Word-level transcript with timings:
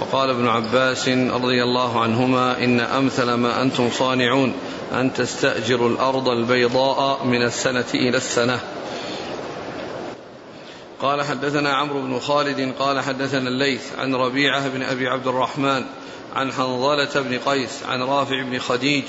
وقال 0.00 0.30
ابن 0.30 0.48
عباس 0.48 1.08
رضي 1.08 1.62
الله 1.62 2.00
عنهما 2.00 2.64
إن 2.64 2.80
أمثل 2.80 3.32
ما 3.34 3.62
أنتم 3.62 3.90
صانعون 3.90 4.54
أن 4.92 5.12
تستأجروا 5.12 5.88
الأرض 5.88 6.28
البيضاء 6.28 7.24
من 7.24 7.42
السنة 7.42 7.84
إلى 7.94 8.16
السنة. 8.16 8.60
قال 11.00 11.22
حدثنا 11.22 11.72
عمرو 11.72 12.02
بن 12.02 12.18
خالد 12.18 12.74
قال 12.78 13.00
حدثنا 13.00 13.48
الليث 13.48 13.82
عن 13.98 14.14
ربيعة 14.14 14.68
بن 14.68 14.82
أبي 14.82 15.08
عبد 15.08 15.26
الرحمن 15.26 15.84
عن 16.34 16.52
حنظلة 16.52 17.20
بن 17.20 17.38
قيس 17.38 17.82
عن 17.88 18.02
رافع 18.02 18.42
بن 18.42 18.58
خديج 18.58 19.04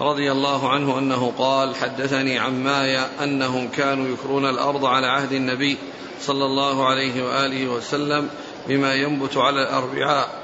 رضي 0.00 0.32
الله 0.32 0.68
عنه 0.68 0.98
أنه 0.98 1.32
قال 1.38 1.74
حدثني 1.76 2.38
عماي 2.38 2.98
أنهم 2.98 3.68
كانوا 3.68 4.08
يكرون 4.08 4.50
الأرض 4.50 4.84
على 4.84 5.06
عهد 5.06 5.32
النبي 5.32 5.76
صلى 6.20 6.44
الله 6.44 6.86
عليه 6.86 7.24
وآله 7.24 7.68
وسلم 7.68 8.28
بما 8.68 8.94
ينبت 8.94 9.36
على 9.36 9.62
الأربعاء 9.62 10.42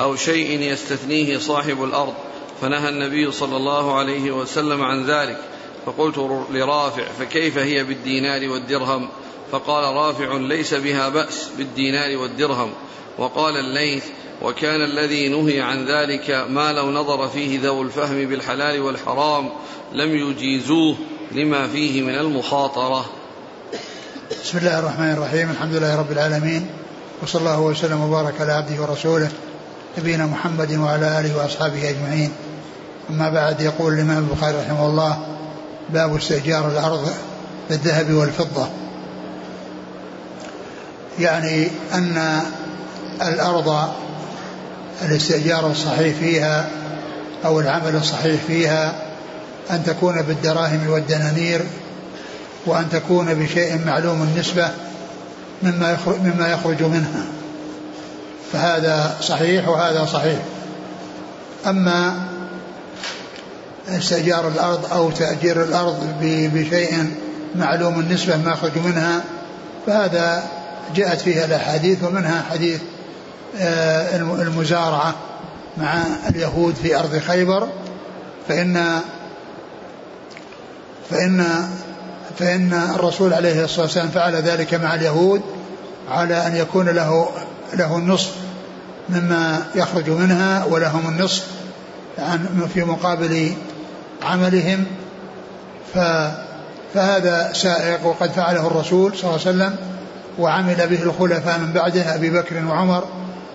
أو 0.00 0.16
شيء 0.16 0.60
يستثنيه 0.60 1.38
صاحب 1.38 1.84
الأرض. 1.84 2.14
فنهى 2.60 2.88
النبي 2.88 3.32
صلى 3.32 3.56
الله 3.56 3.98
عليه 3.98 4.30
وسلم 4.30 4.82
عن 4.82 5.06
ذلك. 5.06 5.40
فقلت 5.86 6.18
لرافع 6.50 7.04
فكيف 7.18 7.58
هي 7.58 7.84
بالدينار 7.84 8.48
والدرهم؟ 8.48 9.08
فقال 9.52 9.96
رافع 9.96 10.36
ليس 10.36 10.74
بها 10.74 11.08
بأس 11.08 11.48
بالدينار 11.58 12.16
والدرهم. 12.16 12.72
وقال 13.18 13.56
الليث 13.56 14.04
وكان 14.42 14.80
الذي 14.84 15.28
نهي 15.28 15.60
عن 15.60 15.86
ذلك 15.86 16.46
ما 16.48 16.72
لو 16.72 16.90
نظر 16.90 17.28
فيه 17.28 17.60
ذو 17.60 17.82
الفهم 17.82 18.24
بالحلال 18.24 18.80
والحرام 18.80 19.50
لم 19.92 20.16
يجيزوه 20.16 20.96
لما 21.32 21.68
فيه 21.68 22.02
من 22.02 22.14
المخاطرة. 22.14 23.10
بسم 24.30 24.58
الله 24.58 24.78
الرحمن 24.78 25.12
الرحيم. 25.12 25.50
الحمد 25.50 25.74
لله 25.74 25.96
رب 25.96 26.12
العالمين. 26.12 26.66
وصلى 27.22 27.40
الله 27.40 27.60
وسلم 27.60 28.00
وبارك 28.00 28.40
على 28.40 28.52
عبده 28.52 28.82
ورسوله 28.82 29.28
نبينا 29.98 30.26
محمد 30.26 30.72
وعلى 30.72 31.20
آله 31.20 31.36
وأصحابه 31.36 31.90
أجمعين. 31.90 32.30
أما 33.10 33.30
بعد 33.30 33.60
يقول 33.60 33.92
الإمام 33.92 34.18
البخاري 34.18 34.56
رحمه 34.56 34.86
الله 34.86 35.18
باب 35.90 36.16
استئجار 36.16 36.68
الأرض 36.68 37.12
بالذهب 37.70 38.12
والفضة. 38.12 38.68
يعني 41.18 41.68
أن 41.94 42.42
الأرض 43.22 43.88
الاستئجار 45.02 45.70
الصحيح 45.70 46.16
فيها 46.16 46.68
أو 47.44 47.60
العمل 47.60 47.96
الصحيح 47.96 48.40
فيها 48.46 48.94
أن 49.70 49.84
تكون 49.84 50.22
بالدراهم 50.22 50.90
والدنانير 50.90 51.60
وأن 52.66 52.88
تكون 52.90 53.34
بشيء 53.34 53.86
معلوم 53.86 54.22
النسبة 54.22 54.70
مما 55.62 55.92
يخرج, 55.92 56.20
مما 56.20 56.52
يخرج 56.52 56.82
منها. 56.82 57.24
فهذا 58.52 59.16
صحيح 59.20 59.68
وهذا 59.68 60.04
صحيح. 60.04 60.38
أما 61.66 62.28
استئجار 63.88 64.48
الأرض 64.48 64.92
أو 64.92 65.10
تأجير 65.10 65.62
الأرض 65.62 66.14
بشيء 66.22 67.14
معلوم 67.56 68.00
النسبة 68.00 68.36
ما 68.36 68.50
يخرج 68.50 68.78
منها 68.78 69.24
فهذا 69.86 70.48
جاءت 70.94 71.20
فيها 71.20 71.44
الأحاديث 71.44 72.04
ومنها 72.04 72.42
حديث 72.50 72.80
آه، 73.58 74.16
المزارعة 74.16 75.14
مع 75.78 76.02
اليهود 76.28 76.74
في 76.74 76.98
أرض 76.98 77.18
خيبر 77.18 77.68
فإن 78.48 79.00
فإن 81.10 81.68
فإن 82.38 82.72
الرسول 82.94 83.34
عليه 83.34 83.64
الصلاة 83.64 83.82
والسلام 83.82 84.08
فعل 84.08 84.34
ذلك 84.34 84.74
مع 84.74 84.94
اليهود 84.94 85.42
على 86.10 86.46
أن 86.46 86.56
يكون 86.56 86.88
له 86.88 87.28
له 87.74 87.96
النصف 87.96 88.34
مما 89.08 89.66
يخرج 89.74 90.10
منها 90.10 90.64
ولهم 90.64 91.08
النصف 91.08 91.46
في 92.74 92.84
مقابل 92.84 93.52
عملهم. 94.22 94.84
ف 95.94 95.98
فهذا 96.94 97.52
سائق 97.52 98.06
وقد 98.06 98.30
فعله 98.30 98.66
الرسول 98.66 99.16
صلى 99.16 99.30
الله 99.30 99.40
عليه 99.46 99.50
وسلم 99.50 99.76
وعمل 100.38 100.74
به 100.74 101.02
الخلفاء 101.02 101.58
من 101.58 101.72
بعده 101.72 102.14
أبي 102.14 102.30
بكر 102.30 102.64
وعمر 102.66 103.04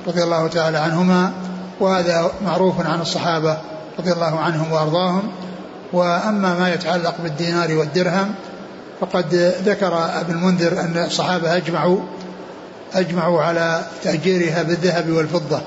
رضي 0.07 0.23
الله 0.23 0.47
تعالى 0.47 0.78
عنهما. 0.78 1.31
وهذا 1.79 2.31
معروف 2.45 2.88
عن 2.88 3.01
الصحابة 3.01 3.57
رضي 4.00 4.11
الله 4.11 4.40
عنهم 4.40 4.72
وأرضاهم. 4.72 5.31
وأما 5.94 6.59
ما 6.59 6.73
يتعلق 6.73 7.16
بالدينار 7.23 7.73
والدرهم 7.78 8.35
فقد 9.01 9.53
ذكر 9.65 10.19
ابن 10.21 10.33
المنذر 10.33 10.79
أن 10.79 11.03
الصحابة 11.07 11.57
أجمعوا 11.57 11.99
أجمعوا 12.93 13.41
على 13.41 13.85
تأجيرها 14.03 14.63
بالذهب 14.63 15.09
والفضة 15.09 15.61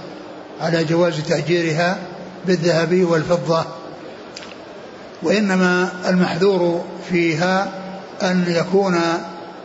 على 0.60 0.84
جواز 0.84 1.20
تأجيرها 1.20 1.98
بالذهب 2.46 3.04
والفضة. 3.04 3.64
وإنما 5.22 5.88
المحذور 6.08 6.84
فيها 7.10 7.68
أن 8.22 8.44
يكون 8.48 8.98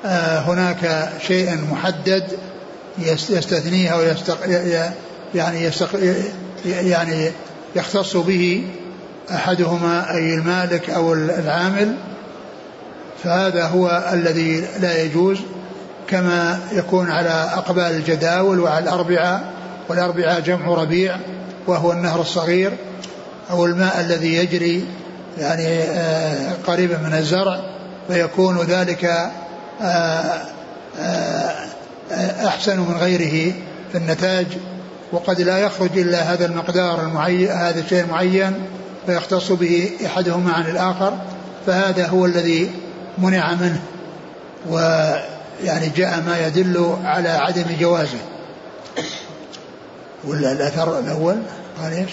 آه، 0.06 0.40
هناك 0.40 1.12
شيء 1.28 1.58
محدد 1.72 2.24
يستثنيها 3.30 3.96
ويستق 3.96 4.38
يعني 5.36 5.64
يستق 5.64 5.90
يعني 6.66 7.32
يختص 7.76 8.18
به 8.18 8.68
أحدهما 9.32 10.14
أي 10.14 10.34
المالك 10.34 10.90
أو 10.90 11.14
العامل 11.14 11.96
فهذا 13.24 13.66
هو 13.66 14.10
الذي 14.14 14.66
لا 14.80 15.04
يجوز 15.04 15.40
كما 16.08 16.60
يكون 16.72 17.12
على 17.12 17.50
أقبال 17.54 17.84
الجداول 17.84 18.60
وعلى 18.60 18.84
الأربعة 18.84 19.44
والأربعة 19.90 20.40
جمع 20.40 20.68
ربيع 20.68 21.16
وهو 21.68 21.92
النهر 21.92 22.22
الصغير 22.22 22.72
أو 23.52 23.66
الماء 23.66 24.02
الذي 24.02 24.36
يجري 24.36 24.86
يعني 25.38 25.68
آه، 25.68 26.54
قريبا 26.68 26.98
من 26.98 27.14
الزرع 27.14 27.60
فيكون 28.08 28.58
ذلك 28.58 29.06
آه، 29.82 30.42
آه، 31.00 31.68
أحسن 32.48 32.80
من 32.80 32.98
غيره 33.00 33.54
في 33.92 33.98
النتاج 33.98 34.48
وقد 35.12 35.42
لا 35.42 35.58
يخرج 35.58 35.98
إلا 35.98 36.34
هذا 36.34 36.46
المقدار 36.46 37.02
المعين 37.02 37.48
هذا 37.48 37.80
الشيء 37.80 38.04
المعين 38.04 38.54
فيختص 39.06 39.52
به 39.52 39.92
أحدهما 40.06 40.54
عن 40.54 40.66
الآخر 40.66 41.18
فهذا 41.68 42.08
هو 42.08 42.26
الذي 42.26 42.72
منع 43.18 43.54
منه 43.54 43.82
ويعني 44.70 45.90
جاء 45.96 46.22
ما 46.22 46.48
يدل 46.48 46.96
على 47.04 47.30
عدم 47.30 47.66
جوازه. 47.80 48.20
ولا 50.24 50.52
الأثر 50.52 51.00
الأول؟ 51.00 51.36
قال 51.82 51.94
إيش؟ 51.94 52.12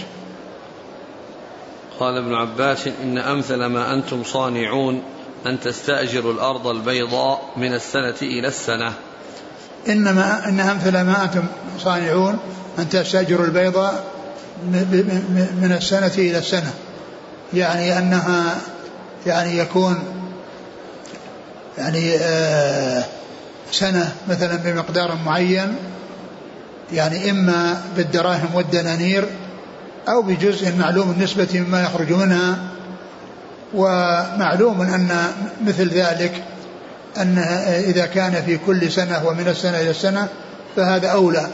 قال 2.01 2.17
ابن 2.17 2.35
عباس 2.35 2.89
إن 3.03 3.19
أمثل 3.19 3.65
ما 3.65 3.95
أنتم 3.95 4.25
صانعون 4.25 5.03
أن 5.47 5.61
تستأجروا 5.61 6.33
الأرض 6.33 6.67
البيضاء 6.67 7.43
من 7.57 7.75
السنة 7.75 8.15
إلى 8.23 8.49
السنة. 8.49 8.93
إنما 9.89 10.49
إن 10.49 10.61
أمثل 10.61 11.01
ما 11.01 11.25
أنتم 11.25 11.45
صانعون 11.79 12.39
أن 12.79 12.89
تستأجروا 12.89 13.47
البيضاء 13.47 14.05
من 15.63 15.77
السنة 15.79 16.15
إلى 16.19 16.39
السنة. 16.39 16.73
يعني 17.55 17.99
أنها 17.99 18.57
يعني 19.27 19.59
يكون 19.59 20.18
يعني 21.79 22.17
آه، 22.17 23.05
سنة 23.73 24.13
مثلا 24.29 24.57
بمقدار 24.57 25.19
معين 25.27 25.75
يعني 26.93 27.31
إما 27.31 27.83
بالدراهم 27.97 28.55
والدنانير 28.55 29.25
أو 30.09 30.23
بجزء 30.23 30.77
معلوم 30.77 31.11
النسبة 31.11 31.49
مما 31.55 31.83
يخرج 31.83 32.13
منها 32.13 32.59
ومعلوم 33.75 34.83
أن 34.83 35.33
مثل 35.67 35.89
ذلك 35.89 36.45
أن 37.17 37.39
إذا 37.69 38.07
كان 38.07 38.43
في 38.47 38.59
كل 38.67 38.93
سنة 38.93 39.27
ومن 39.27 39.49
السنة 39.49 39.81
إلى 39.81 39.91
السنة 39.91 40.29
فهذا 40.77 41.09
أولى. 41.09 41.49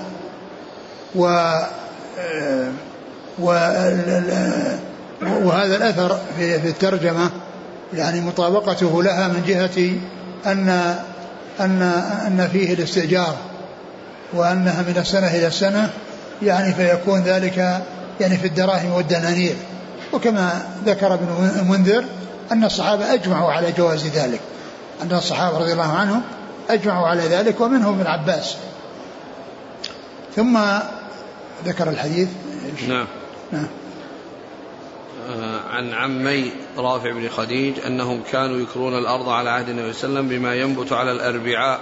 و 1.15 1.27
آه، 2.19 2.71
وهذا 5.23 5.77
الأثر 5.77 6.19
في 6.39 6.69
الترجمة. 6.69 7.31
يعني 7.93 8.21
مطابقته 8.21 9.03
لها 9.03 9.29
من 9.29 9.43
جهة 9.47 9.93
أن 10.53 10.69
أن 11.61 11.83
أن 12.27 12.49
فيه 12.53 12.75
الاستئجار 12.75 13.37
وأنها 14.33 14.83
من 14.83 14.97
السنة 14.97 15.27
إلى 15.27 15.47
السنة 15.47 15.91
يعني 16.43 16.75
فيكون 16.75 17.21
ذلك 17.21 17.83
يعني 18.21 18.37
في 18.37 18.47
الدراهم 18.47 18.93
والدنانير. 18.93 19.57
وكما 20.13 20.63
ذكر 20.87 21.15
ابن 21.15 21.51
المنذر 21.61 22.05
أن 22.53 22.65
الصحابة 22.65 23.15
أجمعوا 23.15 23.53
على 23.53 23.73
جواز 23.73 24.07
ذلك. 24.07 24.41
أن 25.03 25.13
الصحابة 25.13 25.59
رضي 25.59 25.73
الله 25.73 25.93
عنهم 25.93 26.23
أجمعوا 26.71 27.07
على 27.07 27.23
ذلك 27.23 27.61
ومنهم 27.61 28.01
ابن 28.01 28.07
عباس. 28.07 28.57
ثم 30.37 30.59
ذكر 31.67 31.89
الحديث. 31.89 32.29
نعم. 32.89 33.07
نعم. 33.53 33.67
عن 35.71 35.93
عمي 35.93 36.51
رافع 36.79 37.11
بن 37.11 37.29
خديج 37.29 37.75
أنهم 37.87 38.21
كانوا 38.33 38.61
يكرون 38.61 38.99
الأرض 38.99 39.29
على 39.29 39.51
عهد 39.51 39.69
النبي 39.69 39.93
صلى 39.93 40.09
الله 40.09 40.19
عليه 40.19 40.29
وسلم 40.29 40.39
بما 40.39 40.55
ينبت 40.55 40.93
على 40.93 41.13
الأربعاء 41.13 41.81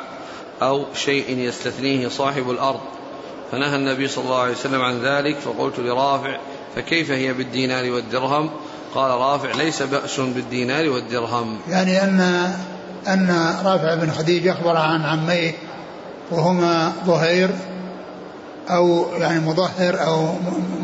أو 0.63 0.85
شيء 0.95 1.39
يستثنيه 1.39 2.09
صاحب 2.09 2.51
الأرض. 2.51 2.81
فنهى 3.53 3.77
النبي 3.77 4.09
صلى 4.09 4.25
الله 4.25 4.41
عليه 4.41 4.53
وسلم 4.53 4.83
عن 4.83 5.01
ذلك 5.01 5.37
فقلت 5.39 5.79
لرافع 5.79 6.37
فكيف 6.77 7.11
هي 7.11 7.33
بالدينار 7.33 7.91
والدرهم؟ 7.93 8.51
قال 8.95 9.11
رافع 9.11 9.53
ليس 9.53 9.83
بأس 9.83 10.21
بالدينار 10.21 10.89
والدرهم. 10.89 11.59
يعني 11.69 12.03
أن 12.03 12.21
أن 13.09 13.55
رافع 13.65 13.95
بن 13.95 14.11
خديج 14.11 14.49
أخبر 14.49 14.77
عن 14.77 15.05
عميه 15.05 15.53
وهما 16.31 16.93
ظهير 17.07 17.51
أو 18.71 19.07
يعني 19.19 19.41
مظهر 19.41 20.07
أو 20.07 20.35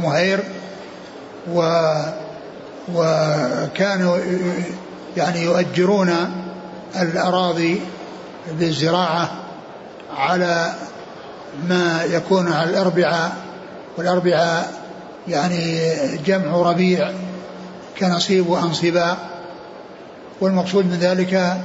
مهير 0.02 0.40
و 1.52 1.62
وكانوا 2.94 4.18
يعني 5.16 5.42
يؤجرون 5.42 6.14
الأراضي 7.00 7.80
بالزراعة 8.58 9.30
على 10.16 10.72
ما 11.68 12.02
يكون 12.04 12.52
على 12.52 12.70
الأربعاء 12.70 13.32
والأربعاء 13.98 14.72
يعني 15.28 15.80
جمع 16.26 16.70
ربيع 16.70 17.10
كنصيب 17.98 18.48
وأنصباء 18.48 19.16
والمقصود 20.40 20.84
من 20.84 20.98
ذلك 21.00 21.56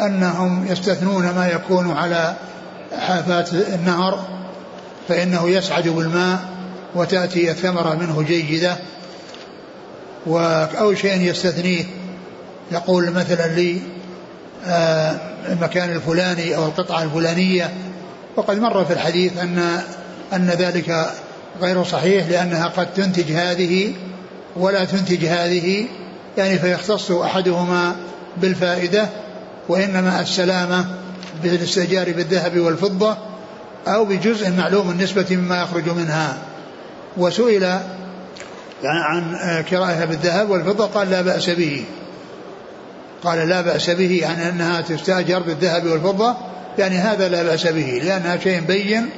أنهم 0.00 0.66
يستثنون 0.66 1.30
ما 1.30 1.48
يكون 1.48 1.92
على 1.92 2.34
حافات 2.98 3.52
النهر 3.52 4.24
فإنه 5.08 5.48
يسعد 5.48 5.88
بالماء 5.88 6.38
وتأتي 6.94 7.50
الثمرة 7.50 7.94
منه 7.94 8.22
جيدة. 8.22 8.76
أو 10.26 10.94
شيء 10.94 11.20
يستثنيه. 11.20 11.84
يقول 12.72 13.10
مثلا 13.10 13.46
لي 13.46 13.80
آه، 14.66 15.16
المكان 15.48 15.90
الفلاني 15.90 16.56
أو 16.56 16.66
القطعة 16.66 17.02
الفلانية. 17.02 17.70
وقد 18.36 18.58
مر 18.58 18.84
في 18.84 18.92
الحديث 18.92 19.38
أن 19.38 19.80
أن 20.32 20.46
ذلك 20.46 21.10
غير 21.62 21.84
صحيح 21.84 22.28
لأنها 22.28 22.66
قد 22.66 22.94
تنتج 22.94 23.32
هذه 23.32 23.92
ولا 24.56 24.84
تنتج 24.84 25.24
هذه. 25.24 25.86
يعني 26.38 26.58
فيختص 26.58 27.10
أحدهما 27.10 27.96
بالفائدة 28.36 29.08
وإنما 29.68 30.20
السلامة 30.20 30.84
بالاستئجار 31.42 32.12
بالذهب 32.12 32.58
والفضة 32.58 33.16
أو 33.88 34.04
بجزء 34.04 34.50
معلوم 34.50 34.90
النسبة 34.90 35.26
مما 35.30 35.62
يخرج 35.62 35.88
منها. 35.88 36.38
وسئل 37.16 37.80
عن 38.84 39.36
كرائها 39.70 40.04
بالذهب 40.04 40.50
والفضة 40.50 40.86
قال 40.86 41.10
لا 41.10 41.22
بأس 41.22 41.50
به. 41.50 41.84
قال 43.24 43.48
لا 43.48 43.60
بأس 43.60 43.90
به 43.90 44.18
يعني 44.22 44.48
أنها 44.48 44.80
تستأجر 44.80 45.38
بالذهب 45.38 45.86
والفضة 45.86 46.36
يعني 46.78 46.96
هذا 46.96 47.28
لا 47.28 47.42
بأس 47.42 47.66
به 47.66 48.00
لأنها 48.04 48.38
شيء 48.38 48.60
بين 48.60 49.10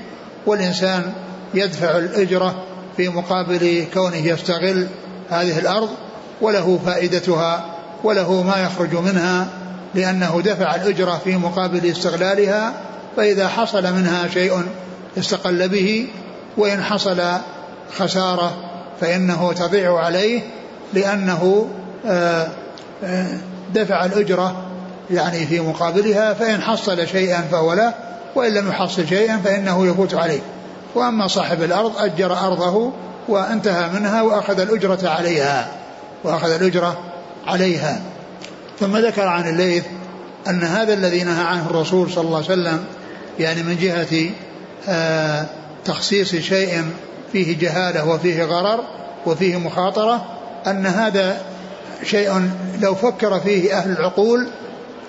والإنسان 0.46 1.12
يدفع 1.54 1.98
الأجرة 1.98 2.64
في 2.96 3.08
مقابل 3.08 3.86
كونه 3.94 4.16
يستغل 4.16 4.86
هذه 5.30 5.58
الأرض 5.58 5.88
وله 6.40 6.80
فائدتها 6.86 7.64
وله 8.04 8.42
ما 8.42 8.62
يخرج 8.62 8.94
منها 8.94 9.48
لأنه 9.94 10.42
دفع 10.44 10.74
الأجرة 10.74 11.20
في 11.24 11.36
مقابل 11.36 11.90
استغلالها 11.90 12.72
فإذا 13.16 13.48
حصل 13.48 13.82
منها 13.82 14.28
شيء 14.28 14.62
استقل 15.18 15.68
به 15.68 16.06
وإن 16.56 16.82
حصل 16.82 17.22
خسارة 17.98 18.71
فإنه 19.02 19.52
تضيع 19.52 19.98
عليه 19.98 20.40
لأنه 20.94 21.68
آه، 22.06 22.48
آه، 23.04 23.26
دفع 23.74 24.04
الأجرة 24.04 24.64
يعني 25.10 25.46
في 25.46 25.60
مقابلها 25.60 26.34
فإن 26.34 26.62
حصل 26.62 27.08
شيئا 27.08 27.40
فهو 27.40 27.72
له 27.72 27.94
وإن 28.34 28.54
لم 28.54 28.68
يحصل 28.68 29.08
شيئا 29.08 29.36
فإنه 29.36 29.86
يفوت 29.86 30.14
عليه. 30.14 30.40
وأما 30.94 31.26
صاحب 31.26 31.62
الأرض 31.62 31.92
أجر 31.98 32.38
أرضه 32.38 32.92
وانتهى 33.28 33.88
منها 33.88 34.22
وأخذ 34.22 34.60
الأجرة 34.60 35.08
عليها 35.08 35.68
وأخذ 36.24 36.50
الأجرة 36.50 37.00
عليها. 37.46 38.00
ثم 38.80 38.96
ذكر 38.96 39.26
عن 39.26 39.48
الليث 39.48 39.84
أن 40.48 40.62
هذا 40.62 40.94
الذي 40.94 41.24
نهى 41.24 41.44
عنه 41.44 41.66
الرسول 41.70 42.10
صلى 42.10 42.24
الله 42.24 42.36
عليه 42.36 42.46
وسلم 42.46 42.84
يعني 43.38 43.62
من 43.62 43.76
جهة 43.76 44.30
آه 44.88 45.46
تخصيص 45.84 46.34
شيء 46.34 46.84
فيه 47.32 47.58
جهالة 47.58 48.08
وفيه 48.08 48.44
غرر 48.44 48.84
وفيه 49.26 49.56
مخاطرة 49.56 50.26
أن 50.66 50.86
هذا 50.86 51.42
شيء 52.04 52.50
لو 52.80 52.94
فكر 52.94 53.40
فيه 53.40 53.78
أهل 53.78 53.90
العقول 53.90 54.48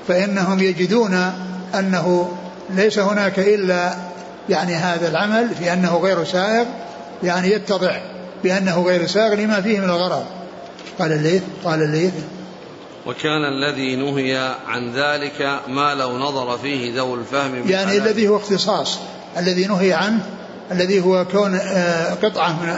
فإنهم 0.08 0.60
يجدون 0.60 1.34
أنه 1.80 2.32
ليس 2.70 3.00
هناك 3.00 3.40
إلا 3.40 3.94
يعني 4.50 4.76
هذا 4.76 5.10
العمل 5.10 5.50
في 5.60 5.74
أنه 5.74 5.98
غير 5.98 6.24
سائغ 6.24 6.66
يعني 7.24 7.52
يتضح 7.52 8.02
بأنه 8.44 8.84
غير 8.84 9.08
سائغ 9.08 9.34
لما 9.34 9.62
فيه 9.62 9.80
من 9.80 9.90
الغرض 9.90 10.26
قال 11.00 11.12
الليث 11.12 11.42
قال 11.64 11.84
الليث 11.84 12.14
وكان 13.06 13.46
الذي 13.46 13.96
نهي 13.96 14.56
عن 14.68 14.92
ذلك 14.92 15.60
ما 15.68 15.96
لو 15.96 16.18
نظر 16.18 16.58
فيه 16.58 16.96
ذو 16.96 17.16
الفهم 17.16 17.70
يعني 17.70 17.98
الذي 17.98 18.28
هو 18.28 18.38
اختصاص 18.38 19.00
الذي 19.38 19.66
نهي 19.66 19.94
عنه 19.94 20.26
الذي 20.74 21.02
هو 21.02 21.26
كون 21.26 21.56
آه، 21.56 22.14
قطعة 22.14 22.64
من 22.64 22.76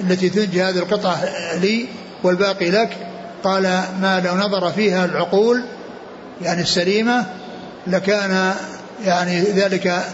التي 0.00 0.28
تنجي 0.28 0.62
هذه 0.62 0.78
القطعة 0.78 1.20
لي 1.54 1.88
والباقي 2.22 2.70
لك. 2.70 2.96
قال 3.44 3.62
ما 4.00 4.22
لو 4.24 4.34
نظر 4.34 4.70
فيها 4.72 5.04
العقول 5.04 5.64
يعني 6.42 6.62
السليمة 6.62 7.26
لكان 7.86 8.54
يعني 9.04 9.40
ذلك 9.40 10.04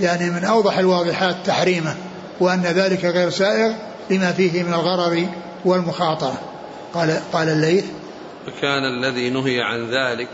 يعني 0.00 0.30
من 0.30 0.44
أوضح 0.44 0.78
الواضحات 0.78 1.36
تحريمه 1.46 1.94
وأن 2.40 2.62
ذلك 2.62 3.04
غير 3.04 3.30
سائغ 3.30 3.72
لما 4.10 4.32
فيه 4.32 4.62
من 4.62 4.74
الغرر 4.74 5.26
والمخاطرة. 5.64 6.40
قال 6.94 7.20
قال 7.32 7.48
الليث 7.48 7.84
فكان 8.46 8.84
الذي 8.84 9.30
نهي 9.30 9.60
عن 9.60 9.90
ذلك 9.90 10.28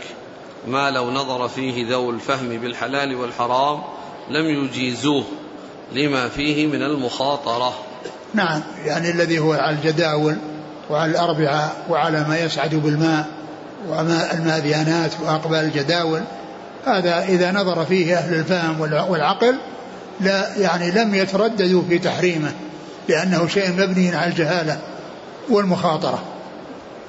ما 0.67 0.91
لو 0.91 1.11
نظر 1.11 1.47
فيه 1.47 1.91
ذو 1.91 2.09
الفهم 2.09 2.49
بالحلال 2.49 3.15
والحرام 3.15 3.81
لم 4.29 4.45
يجيزوه. 4.45 5.23
لما 5.91 6.29
فيه 6.29 6.67
من 6.67 6.83
المخاطرة. 6.83 7.73
نعم 8.33 8.61
يعني 8.85 9.09
الذي 9.09 9.39
هو 9.39 9.53
على 9.53 9.75
الجداول 9.75 10.37
وعلى 10.89 11.11
الأربعة 11.11 11.73
وعلى 11.89 12.25
ما 12.29 12.37
يسعد 12.37 12.75
بالماء 12.75 13.27
وماء 13.87 14.35
الماذيانات 14.35 15.11
وأقبال 15.23 15.59
الجداول 15.59 16.21
هذا 16.85 17.23
إذا 17.23 17.51
نظر 17.51 17.85
فيه 17.85 18.17
أهل 18.17 18.33
الفهم 18.33 18.81
والعقل 19.09 19.55
لا 20.19 20.57
يعني 20.57 20.91
لم 20.91 21.15
يترددوا 21.15 21.83
في 21.89 21.99
تحريمه 21.99 22.51
لأنه 23.09 23.47
شيء 23.47 23.71
مبني 23.71 24.15
على 24.15 24.31
الجهالة 24.31 24.79
والمخاطرة. 25.49 26.23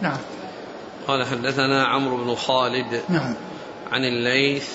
نعم. 0.01 0.17
قال 1.09 1.27
حدثنا 1.27 1.85
عمرو 1.87 2.25
بن 2.25 2.35
خالد 2.35 3.01
نعم. 3.09 3.35
عن 3.93 4.05
الليث 4.05 4.69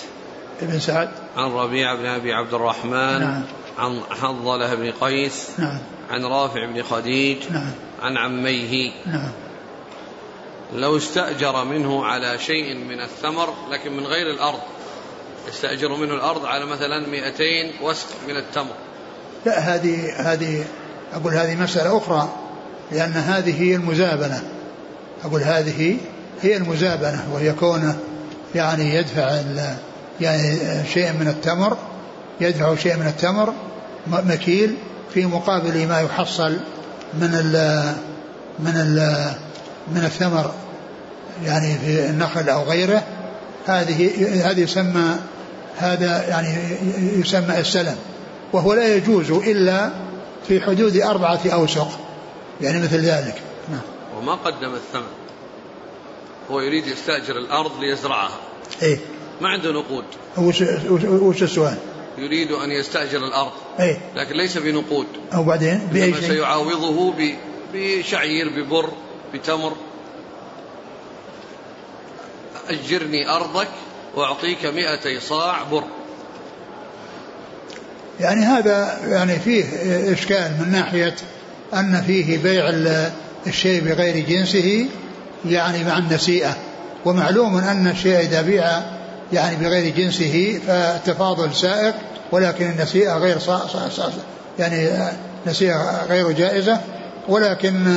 بن 0.61 0.79
سعد. 0.79 1.09
عن 1.37 1.51
ربيع 1.51 1.95
بن 1.95 2.05
أبي 2.05 2.33
عبد 2.33 2.53
الرحمن 2.53 3.19
نعم. 3.19 3.43
عن 3.77 4.01
حنظلة 4.09 4.75
بن 4.75 4.91
قيس 5.01 5.49
نعم. 5.57 5.79
عن 6.11 6.25
رافع 6.25 6.65
بن 6.65 6.83
خديج 6.83 7.37
نعم. 7.51 7.71
عن 8.01 8.17
عميه. 8.17 8.91
نعم. 9.05 9.31
لو 10.73 10.97
استأجر 10.97 11.63
منه 11.63 12.05
على 12.05 12.39
شيء 12.39 12.75
من 12.75 13.01
الثمر 13.01 13.53
لكن 13.71 13.97
من 13.97 14.03
غير 14.03 14.31
الأرض 14.31 14.59
يستأجر 15.49 15.95
منه 15.95 16.13
الأرض 16.13 16.45
على 16.45 16.65
مثلا 16.65 17.07
200 17.07 17.43
وسق 17.81 18.07
من 18.27 18.37
التمر. 18.37 18.75
لا 19.45 19.59
هذه 19.59 20.13
هذه 20.17 20.65
أقول 21.13 21.33
هذه 21.33 21.55
مسألة 21.55 21.97
أخرى 21.97 22.29
لأن 22.91 23.11
هذه 23.11 23.61
هي 23.61 23.75
المزابنة. 23.75 24.43
أقول 25.25 25.41
هذه 25.41 25.97
هي 26.41 26.57
المزابنة 26.57 27.27
وهي 27.33 27.53
كونه 27.53 27.99
يعني 28.55 28.95
يدفع 28.95 29.41
يعني 30.21 30.59
شيء 30.93 31.13
من 31.13 31.27
التمر 31.27 31.77
يدفع 32.41 32.75
شيء 32.75 32.97
من 32.97 33.07
التمر 33.07 33.53
مكيل 34.07 34.75
في 35.13 35.25
مقابل 35.25 35.87
ما 35.87 35.99
يحصل 36.01 36.57
من 37.13 37.33
ال 37.33 37.83
من 38.59 38.75
ال 38.75 39.27
من 39.91 40.05
الثمر 40.05 40.51
يعني 41.45 41.77
في 41.77 42.09
النخل 42.09 42.49
أو 42.49 42.63
غيره. 42.63 43.03
هذه 43.65 44.09
هذه 44.49 44.59
يسمى 44.59 45.15
هذا 45.77 46.27
يعني 46.29 46.57
يسمى 47.19 47.59
السلم. 47.59 47.95
وهو 48.53 48.73
لا 48.73 48.95
يجوز 48.95 49.31
إلا 49.31 49.89
في 50.47 50.61
حدود 50.61 50.97
أربعة 50.97 51.41
أوسق 51.45 51.99
يعني 52.61 52.83
مثل 52.83 52.99
ذلك. 52.99 53.35
نعم. 53.69 53.81
وما 54.17 54.33
قدم 54.33 54.75
الثمن. 54.75 55.13
هو 56.51 56.59
يريد 56.59 56.87
يستأجر 56.87 57.37
الأرض 57.37 57.71
ليزرعها. 57.79 58.39
إيه. 58.81 58.97
ما 59.41 59.49
عنده 59.49 59.71
نقود. 59.71 60.03
وش, 60.37 60.61
وش 61.03 61.43
السؤال؟ 61.43 61.77
يريد 62.17 62.51
أن 62.51 62.71
يستأجر 62.71 63.17
الأرض. 63.27 63.51
إيه. 63.79 63.97
لكن 64.15 64.35
ليس 64.35 64.57
بنقود. 64.57 65.07
أو 65.33 65.43
بعدين؟ 65.43 65.77
بأي 65.93 66.13
شيء؟ 66.13 66.27
سيعاوضه 66.27 67.13
بشعير 67.73 68.49
ببر 68.49 68.89
بتمر. 69.33 69.73
أجرني 72.69 73.29
أرضك 73.29 73.67
وأعطيك 74.15 74.65
مئتي 74.65 75.19
صاع 75.19 75.63
بر. 75.63 75.83
يعني 78.19 78.41
هذا 78.41 78.99
يعني 79.07 79.39
فيه 79.39 79.63
إشكال 80.13 80.51
من 80.59 80.71
ناحية 80.71 81.15
أن 81.73 82.03
فيه 82.07 82.37
بيع 82.37 82.69
ال- 82.69 83.11
الشيء 83.47 83.81
بغير 83.81 84.25
جنسه 84.25 84.85
يعني 85.45 85.83
مع 85.83 85.97
النسيئة. 85.97 86.57
ومعلوم 87.05 87.57
أن 87.57 87.87
الشيء 87.87 88.19
إذا 88.19 88.41
بيع 88.41 88.81
يعني 89.33 89.55
بغير 89.55 89.95
جنسه 89.95 90.59
فالتفاضل 90.67 91.55
سائق 91.55 91.93
ولكن 92.31 92.65
النسيئة 92.69 93.17
غير 93.17 93.39
صا 93.39 93.67
صا 93.67 93.89
صا 93.89 94.11
يعني 94.59 94.89
نسيئة 95.47 96.05
غير 96.05 96.31
جائزة 96.31 96.79
ولكن 97.29 97.95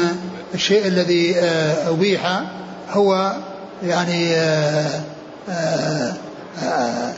الشيء 0.55 0.87
الذي 0.87 1.37
آه، 1.39 1.91
أبيح 1.91 2.43
هو 2.91 3.37
يعني 3.83 4.35
آه، 4.37 5.03
آه، 5.49 7.13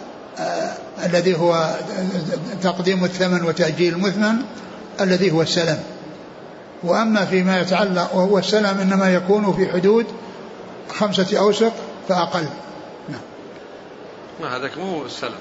الذي 1.06 1.38
هو 1.38 1.74
تقديم 2.62 3.04
الثمن 3.04 3.44
وتأجيل 3.44 3.94
المثمن 3.94 4.34
الذي 5.00 5.30
هو 5.30 5.42
السلم 5.42 5.78
وأما 6.82 7.24
فيما 7.24 7.60
يتعلق 7.60 8.14
وهو 8.14 8.38
السلم 8.38 8.78
إنما 8.80 9.14
يكون 9.14 9.52
في 9.52 9.72
حدود 9.72 10.06
خمسة 10.88 11.38
أوسق 11.38 11.72
فأقل. 12.08 12.46
ما 14.40 14.56
هذاك 14.56 14.78
مو 14.78 15.06
السلم 15.06 15.38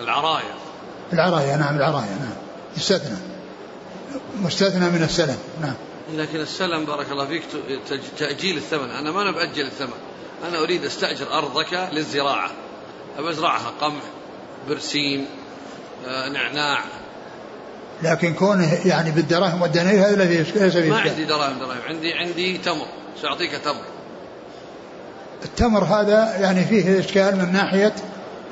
العراية 0.00 0.54
العراية 1.12 1.56
نعم 1.56 1.76
العراية 1.76 2.10
نعم. 2.10 2.36
يستثنى 2.76 3.16
مستثنى 4.42 4.90
من 4.90 5.02
السلم 5.02 5.38
نعم. 5.62 5.74
لكن 6.14 6.40
السلم 6.40 6.84
بارك 6.84 7.10
الله 7.10 7.26
فيك 7.26 7.42
تأجيل 8.18 8.56
الثمن. 8.56 8.90
أنا 8.90 9.10
ما 9.10 9.22
أنا 9.22 9.30
بأجل 9.30 9.66
الثمن. 9.66 9.98
أنا 10.48 10.62
أريد 10.62 10.84
أستأجر 10.84 11.32
أرضك 11.32 11.88
للزراعة. 11.92 12.50
أبى 13.18 13.30
أزرعها 13.30 13.72
قمح 13.80 14.02
برسيم 14.68 15.26
آه، 16.06 16.28
نعناع. 16.28 16.84
لكن 18.02 18.34
كونه 18.34 18.86
يعني 18.86 19.10
بالدراهم 19.10 19.62
والدنانير 19.62 20.00
هذا 20.00 20.14
الذي 20.14 20.36
ليس 20.36 20.76
فيه 20.76 20.90
ما. 20.90 21.00
عندي 21.00 21.24
دراهم 21.24 21.58
دراهم. 21.58 21.80
عندي 21.88 22.12
عندي 22.12 22.58
تمر. 22.58 22.86
سأعطيك 23.22 23.50
تمر. 23.50 23.84
التمر 25.44 25.84
هذا 25.84 26.36
يعني 26.40 26.64
فيه 26.64 26.98
إشكال 27.00 27.36
من 27.36 27.52
ناحية 27.52 27.92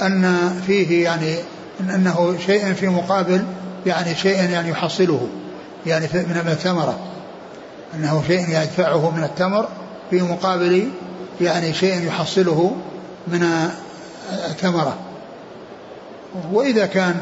أن 0.02 0.50
فيه 0.66 1.04
يعني 1.04 1.34
أنه 1.80 2.36
شيء 2.46 2.72
في 2.72 2.88
مقابل 2.88 3.44
يعني 3.86 4.14
شيء 4.14 4.50
يعني 4.50 4.68
يحصله 4.70 5.28
يعني 5.86 6.06
من 6.14 6.42
الثمرة 6.46 6.98
أنه 7.94 8.22
شيء 8.26 8.48
يدفعه 8.48 9.10
من 9.16 9.24
التمر 9.24 9.68
في 10.10 10.22
مقابل 10.22 10.88
يعني 11.40 11.74
شيء 11.74 12.06
يحصله 12.06 12.76
من 13.28 13.48
الثمرة 14.50 14.96
وإذا 16.52 16.86
كان 16.86 17.14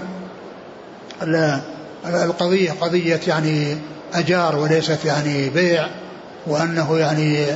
ال- 1.22 1.60
القضية 2.06 2.72
قضية 2.80 3.20
يعني 3.28 3.76
أجار 4.14 4.56
وليست 4.56 5.04
يعني 5.04 5.48
بيع 5.50 5.88
وأنه 6.46 6.98
يعني 6.98 7.46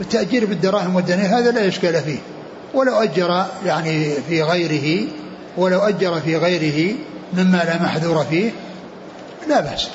التأجير 0.00 0.44
بالدراهم 0.44 0.96
والدنانير 0.96 1.38
هذا 1.38 1.50
لا 1.50 1.68
إشكال 1.68 2.02
فيه. 2.02 2.18
ولو 2.74 2.94
أجر 2.94 3.46
يعني 3.64 4.14
في 4.28 4.42
غيره 4.42 5.08
ولو 5.56 5.80
أجر 5.80 6.20
في 6.20 6.36
غيره 6.36 6.94
مما 7.32 7.56
لا 7.56 7.82
محذور 7.82 8.24
فيه 8.24 8.50
لا 9.48 9.60
بأس. 9.60 9.88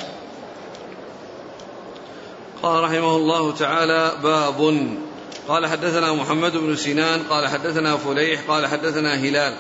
قال 2.63 2.83
رحمه 2.83 3.15
الله 3.15 3.53
تعالى 3.55 4.11
باب. 4.23 4.87
قال 5.47 5.67
حدثنا 5.67 6.13
محمد 6.13 6.57
بن 6.57 6.75
سنان 6.75 7.19
قال 7.29 7.47
حدثنا 7.47 7.97
فليح 7.97 8.41
قال 8.47 8.67
حدثنا 8.67 9.15
هلال 9.15 9.53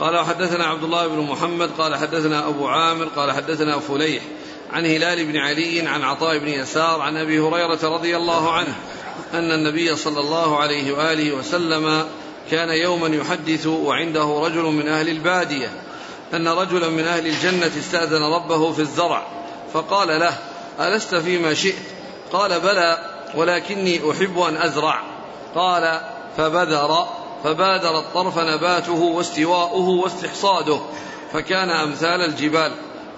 قال 0.00 0.16
وحدثنا 0.16 0.64
عبد 0.64 0.84
الله 0.84 1.06
بن 1.08 1.20
محمد 1.20 1.70
قال 1.78 1.96
حدثنا 1.96 2.48
أبو 2.48 2.68
عامر 2.68 3.04
قال 3.04 3.32
حدثنا 3.32 3.78
فليح 3.78 4.22
عن 4.72 4.86
هلال 4.86 5.26
بن 5.26 5.36
علي 5.36 5.88
عن 5.88 6.02
عطاء 6.02 6.38
بن 6.38 6.48
يسار 6.48 7.00
عن 7.00 7.16
أبي 7.16 7.38
هريرة 7.38 7.78
رضي 7.82 8.16
الله 8.16 8.52
عنه. 8.52 8.74
أن 9.34 9.52
النبي 9.52 9.96
صلى 9.96 10.20
الله 10.20 10.58
عليه 10.58 10.92
وآله 10.92 11.32
وسلم 11.32 12.06
كان 12.50 12.68
يوما 12.68 13.16
يحدث 13.16 13.66
وعنده 13.66 14.40
رجل 14.44 14.62
من 14.62 14.88
أهل 14.88 15.08
البادية 15.08 15.68
أن 16.34 16.48
رجلا 16.48 16.88
من 16.88 17.04
أهل 17.04 17.26
الجنة 17.26 17.70
استأذن 17.78 18.22
ربه 18.22 18.72
في 18.72 18.78
الزرع 18.78 19.26
فقال 19.72 20.08
له 20.08 20.38
ألست 20.80 21.14
فيما 21.14 21.54
شئت؟ 21.54 21.74
قال 22.32 22.60
بلى 22.60 22.98
ولكني 23.34 24.10
أحب 24.10 24.38
أن 24.38 24.56
أزرع. 24.56 25.00
قال 25.54 26.00
فبذر 26.36 27.06
فبادر 27.44 27.98
الطرف 27.98 28.38
نباته 28.38 29.02
واستواؤه 29.02 29.88
واستحصاده 29.88 30.80
فكان 31.32 31.70
أمثال 31.70 32.20
الجبال. 32.20 32.72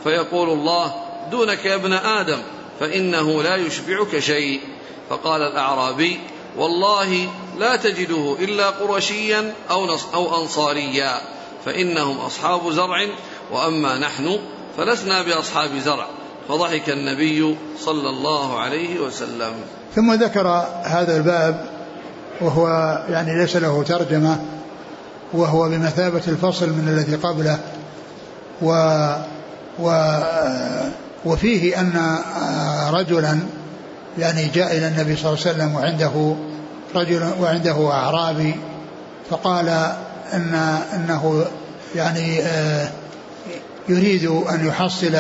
فيقول 0.05 0.49
الله 0.51 0.95
دونك 1.31 1.65
يا 1.65 1.75
ابن 1.75 1.93
آدم 1.93 2.39
فإنه 2.81 3.43
لا 3.43 3.57
يشبعك 3.57 4.19
شيء. 4.19 4.61
فقال 5.11 5.43
الأعرابي 5.43 6.21
والله 6.57 7.29
لا 7.59 7.77
تجده 7.77 8.37
إلا 8.39 8.71
قرشيا 8.71 9.53
أو, 9.71 9.87
نص 9.87 10.05
أو 10.15 10.43
أنصاريا 10.43 11.13
فإنهم 11.65 12.19
أصحاب 12.19 12.71
زرع 12.71 13.07
وأما 13.53 13.99
نحن 13.99 14.39
فلسنا 14.77 15.23
بأصحاب 15.23 15.71
زرع 15.85 16.07
فضحك 16.49 16.91
النبي 16.91 17.57
صلى 17.81 18.09
الله 18.09 18.59
عليه 18.59 19.01
وسلم. 19.01 19.53
ثم 19.95 20.13
ذكر 20.13 20.49
هذا 20.85 21.17
الباب 21.17 21.67
وهو 22.41 22.69
يعني 23.09 23.39
ليس 23.39 23.57
له 23.57 23.83
ترجمة 23.83 24.41
وهو 25.33 25.69
بمثابة 25.69 26.23
الفصل 26.29 26.69
من 26.69 26.89
الذي 26.89 27.17
قبله 27.17 27.59
و 28.63 28.73
و 29.79 30.11
وفيه 31.25 31.81
أن 31.81 32.19
رجلا 32.93 33.39
يعني 34.19 34.47
جاء 34.47 34.77
إلى 34.77 34.89
النبي 34.89 35.17
صلى 35.17 35.33
الله 35.33 35.47
عليه 35.47 35.51
وسلم 35.57 35.75
وعنده 35.75 36.37
رجل 36.95 37.33
وعنده 37.41 37.91
أعرابي 37.93 38.55
فقال 39.31 39.69
أن 40.33 40.55
أنه 40.95 41.45
يعني 41.95 42.43
آه، 42.43 42.89
يريد 43.89 44.25
أن 44.27 44.67
يحصل 44.67 45.17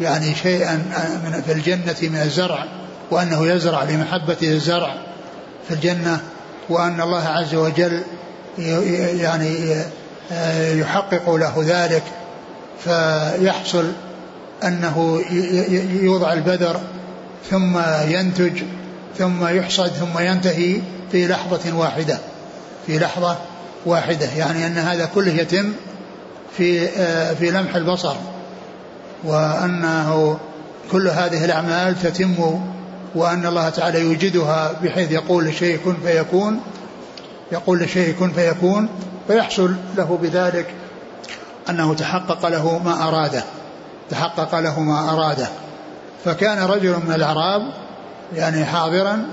يعني 0.00 0.34
شيئا 0.34 0.74
من 1.24 1.42
في 1.46 1.52
الجنة 1.52 1.96
من 2.02 2.20
الزرع 2.24 2.64
وأنه 3.10 3.46
يزرع 3.46 3.82
لمحبته 3.82 4.52
الزرع 4.52 4.94
في 5.68 5.74
الجنة 5.74 6.20
وأن 6.68 7.00
الله 7.00 7.24
عز 7.24 7.54
وجل 7.54 8.02
يعني 8.58 9.74
آه، 10.32 10.72
يحقق 10.72 11.34
له 11.34 11.54
ذلك 11.58 12.02
فيحصل 12.84 13.92
أنه 14.64 15.20
يوضع 16.02 16.32
البذر 16.32 16.80
ثم 17.50 17.78
ينتج 18.08 18.62
ثم 19.18 19.46
يحصد 19.46 19.88
ثم 19.88 20.18
ينتهي 20.18 20.80
في 21.12 21.26
لحظة 21.26 21.76
واحدة. 21.76 22.18
في 22.86 22.98
لحظة 22.98 23.36
واحدة 23.86 24.26
يعني 24.36 24.66
أن 24.66 24.78
هذا 24.78 25.04
كله 25.14 25.32
يتم 25.32 25.72
في 26.56 26.88
آه، 26.88 27.34
في 27.34 27.50
لمح 27.50 27.74
البصر. 27.74 28.16
وأنه 29.24 30.38
كل 30.92 31.08
هذه 31.08 31.44
الأعمال 31.44 32.02
تتم 32.02 32.60
وأن 33.14 33.46
الله 33.46 33.68
تعالى 33.68 34.00
يوجدها 34.00 34.72
بحيث 34.82 35.12
يقول 35.12 35.44
لشيء 35.44 35.78
كن 35.84 35.96
فيكون 36.04 36.60
يقول 37.52 37.78
لشيء 37.78 38.14
كن 38.14 38.32
فيكون 38.32 38.88
فيحصل 39.28 39.74
له 39.96 40.18
بذلك 40.22 40.74
أنه 41.70 41.94
تحقق 41.94 42.46
له 42.46 42.78
ما 42.78 43.08
أراده 43.08 43.44
تحقق 44.10 44.58
له 44.58 44.80
ما 44.80 45.10
أراده. 45.12 45.48
فكان 46.24 46.58
رجل 46.58 46.96
من 47.06 47.12
الأعراب 47.14 47.62
يعني 48.34 48.64
حاضرا 48.64 49.26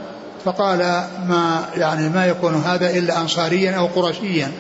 فقال 0.46 0.80
ما 1.28 1.66
يعني 1.76 2.10
ما 2.10 2.26
يكون 2.26 2.56
هذا 2.56 2.90
إلا 2.90 3.22
أنصاريا 3.22 3.78
أو 3.78 3.86
قرشيا. 3.86 4.52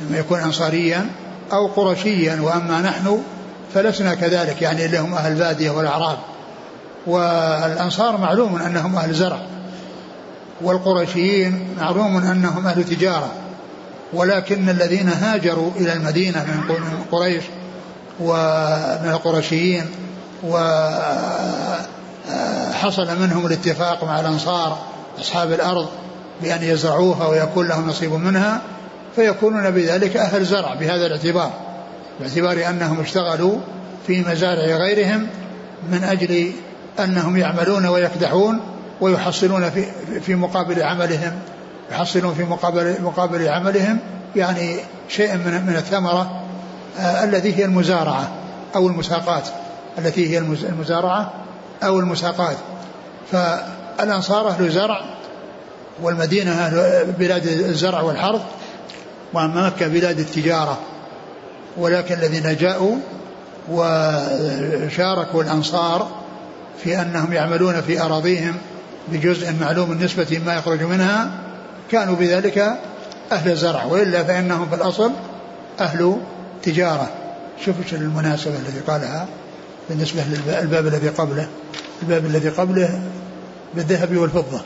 لما 0.00 0.18
يكون 0.18 0.40
أنصاريا 0.40 1.06
أو 1.52 1.66
قرشيا 1.66 2.40
وأما 2.40 2.80
نحن 2.80 3.22
فلسنا 3.74 4.14
كذلك 4.14 4.62
يعني 4.62 4.84
اللي 4.84 4.98
هم 4.98 5.14
أهل 5.14 5.32
البادية 5.32 5.70
والأعراب. 5.70 6.18
والأنصار 7.06 8.16
معلوم 8.16 8.56
أنهم 8.56 8.96
أهل 8.96 9.14
زرع 9.14 9.40
والقرشيين 10.62 11.76
معلوم 11.80 12.16
أنهم 12.16 12.66
أهل 12.66 12.84
تجارة. 12.84 13.32
ولكن 14.12 14.68
الذين 14.68 15.08
هاجروا 15.08 15.70
إلى 15.76 15.92
المدينة 15.92 16.44
من 16.44 16.74
قريش 17.12 17.44
ومن 18.20 19.10
القرشيين 19.10 19.86
وحصل 20.44 21.86
منهم 23.20 23.46
الاتفاق 23.46 24.04
مع 24.04 24.20
الأنصار 24.20 24.78
أصحاب 25.20 25.52
الأرض 25.52 25.88
بأن 26.42 26.62
يزرعوها 26.62 27.26
ويكون 27.26 27.68
لهم 27.68 27.88
نصيب 27.88 28.12
منها 28.12 28.62
فيكونون 29.16 29.70
بذلك 29.70 30.16
أهل 30.16 30.44
زرع 30.44 30.74
بهذا 30.74 31.06
الاعتبار. 31.06 31.50
باعتبار 32.20 32.68
أنهم 32.68 33.00
اشتغلوا 33.00 33.58
في 34.06 34.20
مزارع 34.20 34.76
غيرهم 34.76 35.26
من 35.90 36.04
أجل 36.04 36.52
أنهم 36.98 37.36
يعملون 37.36 37.86
ويكدحون 37.86 38.60
ويحصلون 39.00 39.70
في 39.70 39.86
في 40.20 40.34
مقابل 40.34 40.82
عملهم. 40.82 41.32
يحصلون 41.92 42.34
في 42.34 42.44
مقابل 42.44 43.02
مقابل 43.02 43.48
عملهم 43.48 43.98
يعني 44.36 44.76
شيئا 45.08 45.36
من 45.36 45.66
من 45.66 45.76
الثمرة 45.76 46.40
آه 46.98 47.24
الذي 47.24 47.58
هي 47.58 47.64
المزارعة 47.64 48.28
أو 48.74 48.86
المساقات. 48.86 49.48
التي 49.98 50.30
هي 50.30 50.38
المزارعة 50.38 51.32
أو 51.82 51.98
المساقات. 51.98 52.56
فالأنصار 53.32 54.48
أهل 54.48 54.70
زرع 54.70 55.00
والمدينة 56.02 56.50
أهل 56.50 57.04
بلاد 57.18 57.46
الزرع 57.46 58.00
والحرث 58.00 58.40
وأما 59.32 59.66
مكة 59.66 59.88
بلاد 59.88 60.18
التجارة. 60.18 60.78
ولكن 61.76 62.14
الذين 62.14 62.56
جاءوا 62.56 62.96
وشاركوا 63.70 65.42
الأنصار 65.42 66.08
في 66.84 67.02
أنهم 67.02 67.32
يعملون 67.32 67.80
في 67.80 68.00
أراضيهم 68.00 68.54
بجزء 69.08 69.52
معلوم 69.60 69.92
النسبة 69.92 70.40
ما 70.46 70.54
يخرج 70.54 70.82
منها 70.82 71.30
كانوا 71.90 72.16
بذلك 72.16 72.78
أهل 73.32 73.56
زرع 73.56 73.84
وإلا 73.84 74.24
فإنهم 74.24 74.68
في 74.68 74.74
الأصل 74.74 75.12
أهل 75.80 76.16
تجارة. 76.62 77.08
شوف 77.64 77.76
إيش 77.84 77.94
المناسبة 77.94 78.54
التي 78.54 78.80
قالها. 78.80 79.26
بالنسبة 79.92 80.22
للباب 80.22 80.86
الذي 80.86 81.08
قبله. 81.08 81.48
الباب 82.02 82.26
الذي 82.26 82.48
قبله 82.48 83.00
بالذهب 83.74 84.16
والفضة. 84.16 84.60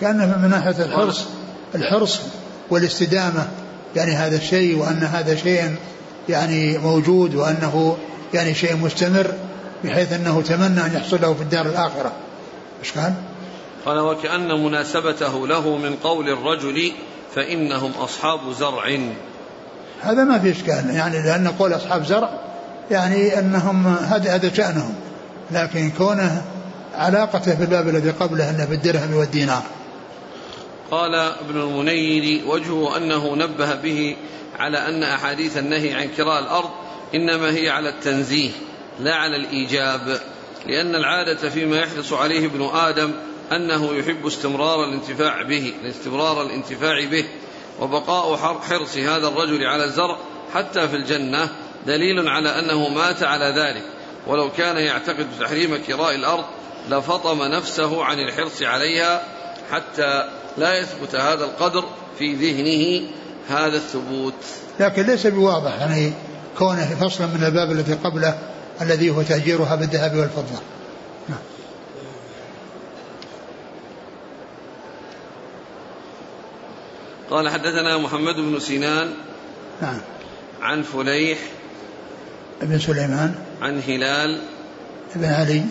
كان 0.00 0.40
من 0.42 0.50
ناحية 0.50 0.84
الحرص 0.84 1.24
الحرص 1.74 2.20
والاستدامة. 2.70 3.48
يعني 3.96 4.12
هذا 4.12 4.36
الشيء 4.36 4.78
وأن 4.78 5.02
هذا 5.02 5.36
شيء 5.36 5.76
يعني 6.28 6.78
موجود 6.78 7.34
وأنه 7.34 7.96
يعني 8.34 8.54
شيء 8.54 8.76
مستمر 8.76 9.34
بحيث 9.84 10.12
أنه 10.12 10.42
تمنى 10.42 10.86
أن 10.86 10.92
يحصل 10.94 11.20
له 11.22 11.34
في 11.34 11.42
الدار 11.42 11.66
الآخرة. 11.66 12.12
إيش 12.80 12.98
قال؟ 12.98 13.14
قال 13.86 13.98
وكأن 13.98 14.64
مناسبته 14.64 15.46
له 15.46 15.76
من 15.76 15.96
قول 15.96 16.28
الرجل 16.28 16.92
فإنهم 17.34 17.90
أصحاب 17.90 18.40
زرع. 18.52 18.98
هذا 20.00 20.24
ما 20.24 20.38
في 20.38 20.50
إشكال. 20.50 20.94
يعني 20.94 21.22
لأن 21.22 21.48
قول 21.48 21.72
أصحاب 21.72 22.04
زرع 22.04 22.30
يعني 22.90 23.38
أنهم 23.38 23.86
هذا 23.86 24.34
هذا 24.34 24.54
شأنهم. 24.54 24.94
لكن 25.50 25.90
كونه 25.90 26.42
علاقته 26.94 27.56
في 27.56 27.62
الباب 27.62 27.88
الذي 27.88 28.10
قبله 28.10 28.50
أنه 28.50 28.64
بالدرهم 28.64 29.14
والدينار. 29.14 29.62
قال 30.90 31.14
ابن 31.14 31.60
المنير 31.60 32.46
وجهه 32.46 32.96
أنه 32.96 33.36
نبه 33.36 33.74
به 33.74 34.16
على 34.58 34.78
أن 34.78 35.02
أحاديث 35.02 35.58
النهي 35.58 35.94
عن 35.94 36.08
كراء 36.16 36.42
الأرض 36.42 36.70
إنما 37.14 37.50
هي 37.50 37.70
على 37.70 37.88
التنزيه 37.88 38.50
لا 39.00 39.14
على 39.14 39.36
الإيجاب. 39.36 40.20
لأن 40.66 40.94
العادة 40.94 41.50
فيما 41.50 41.76
يحرص 41.76 42.12
عليه 42.12 42.46
ابن 42.46 42.62
آدم 42.74 43.12
أنه 43.56 43.94
يحب 43.94 44.26
استمرار 44.26 44.84
الانتفاع 44.84 45.42
به 45.42 45.72
استمرار 45.84 46.42
الانتفاع 46.42 47.04
به. 47.04 47.24
وبقاء 47.80 48.36
حرص 48.60 48.96
هذا 48.96 49.28
الرجل 49.28 49.64
على 49.64 49.84
الزرع 49.84 50.18
حتى 50.54 50.88
في 50.88 50.96
الجنة 50.96 51.48
دليل 51.86 52.28
على 52.28 52.58
أنه 52.58 52.88
مات 52.88 53.22
على 53.22 53.44
ذلك. 53.44 53.82
ولو 54.26 54.50
كان 54.52 54.76
يعتقد 54.76 55.26
تحريم 55.40 55.76
كراء 55.86 56.14
الأرض 56.14 56.44
لفطم 56.90 57.42
نفسه 57.42 58.04
عن 58.04 58.18
الحرص 58.18 58.62
عليها 58.62 59.22
حتى 59.70 60.28
لا 60.58 60.78
يثبت 60.78 61.14
هذا 61.14 61.44
القدر 61.44 61.84
في 62.18 62.34
ذهنه 62.34 63.08
هذا 63.48 63.76
الثبوت. 63.76 64.34
لكن 64.80 65.02
ليس 65.02 65.26
بواضح 65.26 65.80
يعني 65.80 66.12
كونه 66.58 66.96
فصلا 67.00 67.26
من 67.26 67.44
الباب 67.44 67.70
الذي 67.70 67.94
قبله 67.94 68.38
الذي 68.80 69.10
هو 69.10 69.22
تأجيرها 69.22 69.74
بالذهب 69.74 70.16
والفضة. 70.16 70.60
قال 77.32 77.48
حدثنا 77.48 77.98
محمد 77.98 78.36
بن 78.36 78.60
سنان 78.60 79.14
نعم. 79.82 79.98
عن 80.62 80.82
فليح 80.82 81.38
ابن 82.62 82.78
سليمان. 82.78 83.34
عن 83.62 83.82
هلال 83.86 84.40
بن 85.14 85.24
علي. 85.24 85.64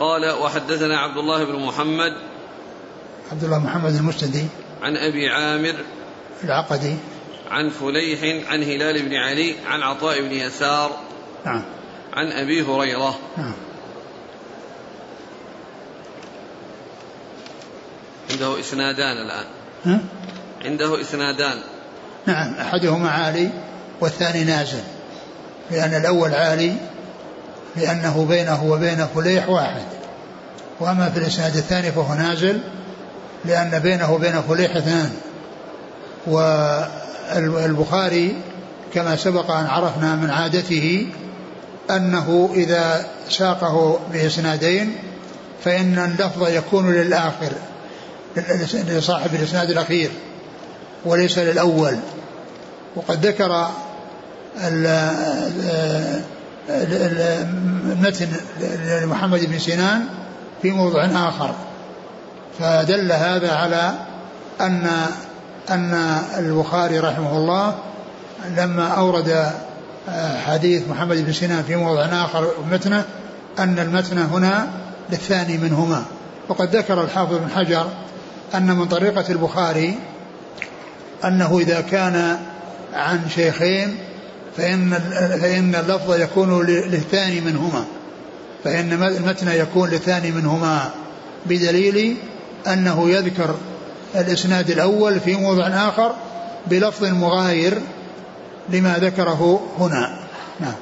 قال 0.00 0.30
وحدثنا 0.30 0.98
عبد 0.98 1.16
الله 1.16 1.44
بن 1.44 1.66
محمد 1.66 2.12
عبد 3.32 3.44
الله 3.44 3.58
محمد 3.58 3.94
المسندي 3.94 4.46
عن 4.82 4.96
أبي 4.96 5.28
عامر 5.28 5.74
العقدي. 6.44 6.96
عن 7.50 7.70
فليح 7.70 8.48
عن 8.50 8.62
هلال 8.62 9.02
بن 9.02 9.14
علي 9.14 9.54
عن 9.66 9.82
عطاء 9.82 10.20
بن 10.20 10.32
يسار 10.32 10.98
نعم. 11.46 11.62
عن 12.12 12.32
أبي 12.32 12.62
هريرة. 12.62 13.18
نعم. 13.36 13.52
عنده 18.30 18.60
إسنادان 18.60 19.16
الآن. 19.16 19.46
ها؟ 19.84 20.00
عنده 20.64 21.00
إسنادان. 21.00 21.58
نعم 22.26 22.54
أحدهما 22.54 23.10
عالي 23.10 23.50
والثاني 24.00 24.44
نازل 24.44 24.82
لأن 25.70 25.94
الأول 25.94 26.34
عالي 26.34 26.74
لأنه 27.76 28.26
بينه 28.28 28.64
وبين 28.64 29.06
فليح 29.14 29.48
واحد. 29.48 29.82
وأما 30.80 31.10
في 31.10 31.18
الإسناد 31.18 31.56
الثاني 31.56 31.92
فهو 31.92 32.14
نازل 32.14 32.60
لأن 33.44 33.78
بينه 33.78 34.12
وبين 34.12 34.42
فليح 34.42 34.76
اثنان. 34.76 35.10
والبخاري 37.36 38.36
كما 38.94 39.16
سبق 39.16 39.50
أن 39.50 39.66
عرفنا 39.66 40.16
من 40.16 40.30
عادته 40.30 41.06
أنه 41.90 42.50
إذا 42.54 43.06
ساقه 43.30 44.00
بإسنادين 44.12 44.96
فإن 45.64 45.98
اللفظ 45.98 46.48
يكون 46.48 46.92
للآخر 46.92 47.52
لصاحب 48.74 49.34
الإسناد 49.34 49.70
الأخير. 49.70 50.10
وليس 51.04 51.38
للأول. 51.38 51.96
وقد 52.96 53.26
ذكر 53.26 53.68
المتن 57.92 58.28
لمحمد 59.02 59.44
بن 59.44 59.58
سنان 59.58 60.04
في 60.62 60.70
موضع 60.70 61.04
آخر. 61.04 61.54
فدل 62.58 63.12
هذا 63.12 63.52
على 63.52 63.94
أن 64.60 64.90
أن 65.70 65.94
البخاري 66.38 66.98
رحمه 66.98 67.36
الله 67.36 67.74
لما 68.56 68.88
أورد 68.88 69.52
حديث 70.46 70.88
محمد 70.88 71.16
بن 71.26 71.32
سنان 71.32 71.62
في 71.62 71.76
موضع 71.76 72.04
آخر 72.04 72.52
متنه 72.70 73.04
أن 73.58 73.78
المتن 73.78 74.18
هنا 74.18 74.66
للثاني 75.10 75.58
منهما. 75.58 76.04
وقد 76.48 76.76
ذكر 76.76 77.02
الحافظ 77.02 77.34
بن 77.34 77.50
حجر 77.56 77.86
أن 78.54 78.76
من 78.76 78.86
طريقة 78.86 79.24
البخاري 79.30 79.98
أنه 81.24 81.58
إذا 81.58 81.80
كان 81.80 82.38
عن 82.94 83.28
شيخين 83.34 83.98
فإن 84.56 84.90
فإن 85.40 85.74
اللفظ 85.74 86.20
يكون 86.20 86.66
للثاني 86.66 87.40
منهما. 87.40 87.84
فإن 88.64 88.92
المتن 88.92 89.48
يكون 89.48 89.90
للثاني 89.90 90.30
منهما. 90.30 90.90
بدليل 91.46 92.16
أنه 92.66 93.10
يذكر 93.10 93.54
الإسناد 94.14 94.70
الأول 94.70 95.20
في 95.20 95.36
موضع 95.36 95.66
آخر 95.66 96.14
بلفظ 96.66 97.04
مغاير 97.04 97.78
لما 98.68 98.98
ذكره 98.98 99.68
هنا. 99.78 100.18
نعم. 100.60 100.74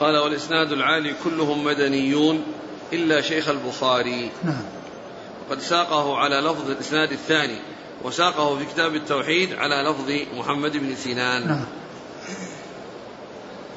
قال 0.00 0.16
والإسناد 0.16 0.72
العالي 0.72 1.14
كلهم 1.24 1.64
مدنيون 1.64 2.42
إلا 2.92 3.20
شيخ 3.20 3.48
البخاري. 3.48 4.30
نعم. 4.44 4.62
وقد 5.48 5.60
ساقه 5.60 6.16
على 6.16 6.36
لفظ 6.36 6.70
الإسناد 6.70 7.12
الثاني. 7.12 7.58
وساقه 8.04 8.58
في 8.58 8.64
كتاب 8.64 8.94
التوحيد 8.94 9.54
على 9.54 9.74
لفظ 9.74 10.36
محمد 10.38 10.76
بن 10.76 10.96
سنان 10.96 11.48
نعم. 11.48 11.64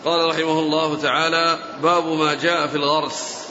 قال 0.05 0.29
رحمه 0.29 0.59
الله 0.59 0.97
تعالى 0.97 1.59
باب 1.83 2.07
ما 2.07 2.33
جاء 2.33 2.67
في 2.67 2.75
الغرس. 2.75 3.43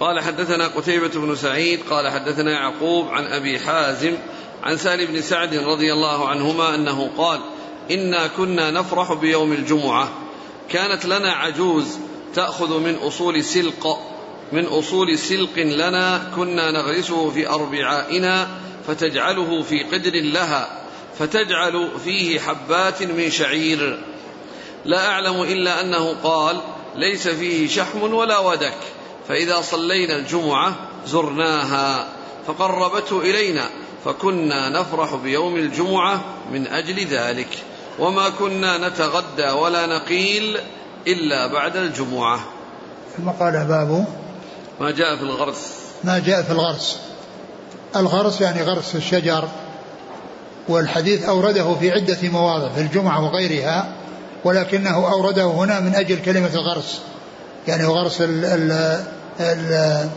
قال 0.00 0.20
حدثنا 0.20 0.68
قتيبة 0.68 1.08
بن 1.08 1.36
سعيد 1.36 1.80
قال 1.90 2.08
حدثنا 2.08 2.50
يعقوب 2.50 3.08
عن 3.08 3.24
أبي 3.24 3.58
حازم 3.58 4.16
عن 4.62 4.76
سالم 4.76 5.12
بن 5.12 5.20
سعد 5.20 5.54
رضي 5.54 5.92
الله 5.92 6.28
عنهما 6.28 6.74
أنه 6.74 7.10
قال 7.18 7.40
إنا 7.90 8.26
كنا 8.26 8.70
نفرح 8.70 9.12
بيوم 9.12 9.52
الجمعة. 9.52 10.08
كانت 10.68 11.04
لنا 11.04 11.32
عجوز 11.32 11.98
تأخذ 12.34 12.78
من 12.78 12.94
أصول 12.94 13.44
سلق 13.44 13.98
من 14.52 14.66
أصول 14.66 15.18
سلق 15.18 15.58
لنا 15.58 16.30
كنا 16.36 16.70
نغرسه 16.70 17.30
في 17.30 17.48
أربعائنا 17.48 18.48
فتجعله 18.90 19.62
في 19.62 19.82
قدر 19.82 20.12
لها 20.14 20.68
فتجعل 21.18 21.88
فيه 22.04 22.40
حبات 22.40 23.02
من 23.02 23.30
شعير. 23.30 24.04
لا 24.84 25.08
أعلم 25.08 25.42
إلا 25.42 25.80
أنه 25.80 26.16
قال 26.22 26.60
ليس 26.96 27.28
فيه 27.28 27.68
شحم 27.68 28.14
ولا 28.14 28.38
ودك 28.38 28.76
فإذا 29.28 29.60
صلينا 29.60 30.16
الجمعة 30.16 30.74
زرناها 31.06 32.08
فقربته 32.46 33.20
إلينا 33.20 33.68
فكنا 34.04 34.68
نفرح 34.68 35.14
بيوم 35.14 35.56
الجمعة 35.56 36.24
من 36.52 36.66
أجل 36.66 37.06
ذلك. 37.06 37.58
وما 37.98 38.28
كنا 38.28 38.88
نتغدى 38.88 39.50
ولا 39.50 39.86
نقيل 39.86 40.58
إلا 41.06 41.46
بعد 41.46 41.76
الجمعة. 41.76 42.40
ثم 43.16 43.30
قال 43.30 43.52
باب 43.52 44.06
ما 44.80 44.90
جاء 44.90 45.16
في 45.16 45.22
الغرس. 45.22 45.72
ما 46.04 46.18
جاء 46.18 46.42
في 46.42 46.50
الغرس. 46.50 47.09
الغرس 47.96 48.40
يعني 48.40 48.62
غرس 48.62 48.96
الشجر 48.96 49.48
والحديث 50.68 51.24
أورده 51.24 51.74
في 51.74 51.90
عدة 51.90 52.28
مواضع 52.28 52.68
في 52.68 52.80
الجمعة 52.80 53.24
وغيرها 53.24 53.92
ولكنه 54.44 55.12
أورده 55.12 55.44
هنا 55.44 55.80
من 55.80 55.94
أجل 55.94 56.22
كلمة 56.22 56.54
الغرس 56.54 57.00
يعني 57.68 57.84
غرس 57.84 58.20
ال 58.20 58.44
ال 58.44 58.72
ال 59.40 60.08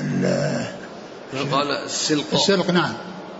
ال 0.00 1.50
قال 1.52 1.70
السلق. 1.84 2.24
السلق 2.32 2.70
نعم. 2.70 2.92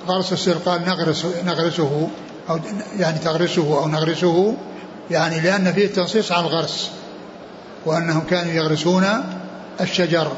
غرس 0.09 0.33
السلق 0.33 0.63
قال 0.69 0.85
نغرس 0.85 1.27
نغرسه 1.45 2.09
أو 2.51 2.59
يعني 2.99 3.19
تغرسه 3.19 3.79
أو 3.79 3.89
نغرسه 3.89 4.55
يعني 5.11 5.41
لأن 5.41 5.73
فيه 5.73 5.87
تنصيص 5.87 6.33
على 6.33 6.47
الغرس 6.47 6.91
وأنهم 7.87 8.27
كانوا 8.27 8.53
يغرسون 8.53 9.07
الشجر. 9.81 10.33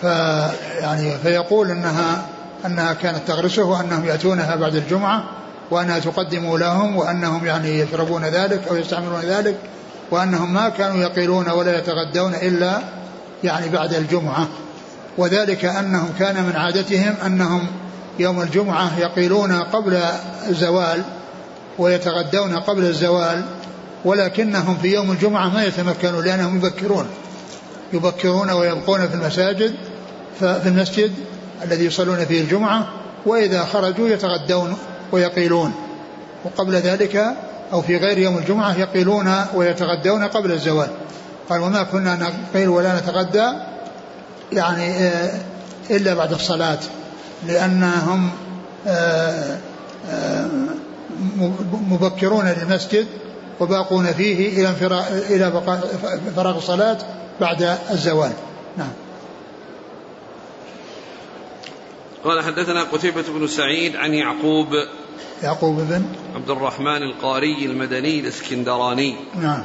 فيعني 0.00 1.18
فيقول 1.22 1.70
إنها 1.70 2.26
أنها 2.66 2.92
كانت 2.92 3.20
تغرسه 3.26 3.64
وأنهم 3.64 4.04
يأتونها 4.04 4.56
بعد 4.56 4.74
الجمعة 4.74 5.24
وأنها 5.70 5.98
تقدم 5.98 6.56
لهم 6.56 6.96
وأنهم 6.96 7.46
يعني 7.46 7.78
يشربون 7.78 8.24
ذلك 8.24 8.68
أو 8.68 8.76
يستعملون 8.76 9.20
ذلك 9.20 9.56
وأنهم 10.10 10.54
ما 10.54 10.68
كانوا 10.68 10.96
يقيلون 10.96 11.50
ولا 11.50 11.78
يتغدون 11.78 12.34
إلا 12.34 12.78
يعني 13.44 13.68
بعد 13.68 13.94
الجمعة. 13.94 14.48
وذلك 15.18 15.64
أنهم 15.64 16.08
كان 16.18 16.42
من 16.42 16.56
عادتهم 16.56 17.14
أنهم 17.26 17.66
يوم 18.18 18.42
الجمعة 18.42 18.98
يقيلون 18.98 19.52
قبل 19.52 20.00
الزوال 20.48 21.02
ويتغدون 21.78 22.56
قبل 22.56 22.84
الزوال 22.84 23.44
ولكنهم 24.04 24.76
في 24.82 24.88
يوم 24.94 25.10
الجمعة 25.10 25.48
ما 25.48 25.64
يتمكنون 25.64 26.24
لأنهم 26.24 26.56
يبكرون 26.56 27.06
يبكرون 27.92 28.50
ويبقون 28.50 29.08
في 29.08 29.14
المساجد 29.14 29.74
في 30.38 30.66
المسجد 30.66 31.12
الذي 31.64 31.84
يصلون 31.84 32.24
فيه 32.24 32.40
الجمعة 32.40 32.88
وإذا 33.26 33.64
خرجوا 33.64 34.08
يتغدون 34.08 34.76
ويقيلون. 35.12 35.72
وقبل 36.44 36.74
ذلك 36.74 37.36
أو 37.72 37.82
في 37.82 37.96
غير 37.96 38.18
يوم 38.18 38.38
الجمعة 38.38 38.78
يقيلون 38.78 39.34
ويتغدون 39.54 40.24
قبل 40.24 40.52
الزوال. 40.52 40.88
قال 41.50 41.60
وما 41.60 41.82
كنا 41.82 42.32
نقيل 42.54 42.68
ولا 42.68 43.00
نتغدى 43.00 43.52
يعني 44.52 44.98
آه، 44.98 45.40
إلا 45.90 46.14
بعد 46.14 46.32
الصلاة 46.32 46.78
لأنهم 47.46 48.30
آه، 48.86 49.58
آه، 50.10 50.46
مبكرون 51.90 52.48
للمسجد 52.48 53.06
وباقون 53.60 54.12
فيه 54.12 54.48
إلى 54.48 54.74
إلى 55.30 55.62
فراغ 56.36 56.56
الصلاة 56.56 56.98
بعد 57.40 57.76
الزوال. 57.90 58.32
نعم. 58.78 59.05
قال 62.26 62.44
حدثنا 62.44 62.82
قتيبة 62.82 63.24
بن 63.28 63.46
سعيد 63.46 63.96
عن 63.96 64.14
يعقوب 64.14 64.68
يعقوب 65.42 65.76
بن 65.76 66.04
عبد 66.34 66.50
الرحمن 66.50 67.02
القاري 67.02 67.66
المدني 67.66 68.20
الإسكندراني. 68.20 69.16
نعم. 69.34 69.62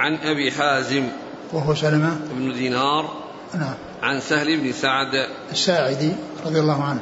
عن 0.00 0.14
أبي 0.16 0.52
حازم 0.52 1.08
وهو 1.52 1.74
سلمة. 1.74 2.20
بن 2.34 2.52
دينار. 2.52 3.14
نعم. 3.54 3.74
عن 4.02 4.20
سهل 4.20 4.56
بن 4.56 4.72
سعد. 4.72 5.26
الساعدي 5.52 6.12
رضي 6.46 6.60
الله 6.60 6.84
عنه. 6.84 7.00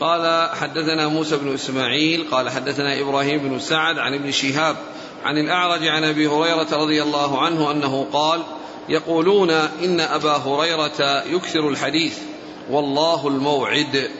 قال 0.00 0.50
حدثنا 0.56 1.08
موسى 1.08 1.36
بن 1.36 1.54
إسماعيل 1.54 2.26
قال 2.30 2.50
حدثنا 2.50 3.00
إبراهيم 3.00 3.48
بن 3.48 3.58
سعد 3.58 3.98
عن 3.98 4.14
ابن 4.14 4.30
شهاب 4.30 4.76
عن 5.24 5.38
الأعرج 5.38 5.86
عن 5.86 6.04
أبي 6.04 6.26
هريرة 6.26 6.68
رضي 6.72 7.02
الله 7.02 7.42
عنه 7.42 7.70
أنه 7.70 8.06
قال 8.12 8.42
يقولون 8.88 9.50
إن 9.84 10.00
أبا 10.00 10.36
هريرة 10.36 11.22
يكثر 11.26 11.68
الحديث. 11.68 12.18
والله 12.70 13.28
الموعد. 13.28 14.10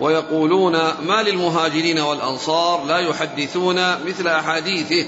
ويقولون 0.00 0.72
ما 1.02 1.22
للمهاجرين 1.22 1.98
والأنصار 1.98 2.84
لا 2.84 2.98
يحدثون 2.98 4.04
مثل 4.06 4.28
أحاديثه. 4.28 5.06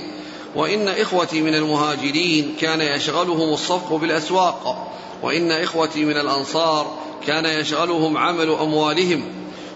وإن 0.57 0.89
إخوتي 0.89 1.41
من 1.41 1.55
المهاجرين 1.55 2.57
كان 2.61 2.81
يشغلهم 2.81 3.53
الصفق 3.53 3.95
بالأسواق. 3.95 4.93
وإن 5.23 5.53
إخوتي 5.53 6.05
من 6.05 6.17
الأنصار 6.17 6.99
كان 7.27 7.47
يشغلهم 7.47 8.17
عمل 8.17 8.51
أموالهم. 8.51 9.25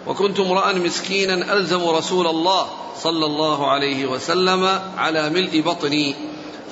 وكنت 0.06 0.40
امرأ 0.40 0.72
مسكينا 0.72 1.52
ألزم 1.52 1.88
رسول 1.88 2.26
الله 2.26 2.66
صلى 3.02 3.26
الله 3.26 3.70
عليه 3.70 4.06
وسلم 4.06 4.80
على 4.96 5.30
ملء 5.30 5.60
بطني. 5.60 6.14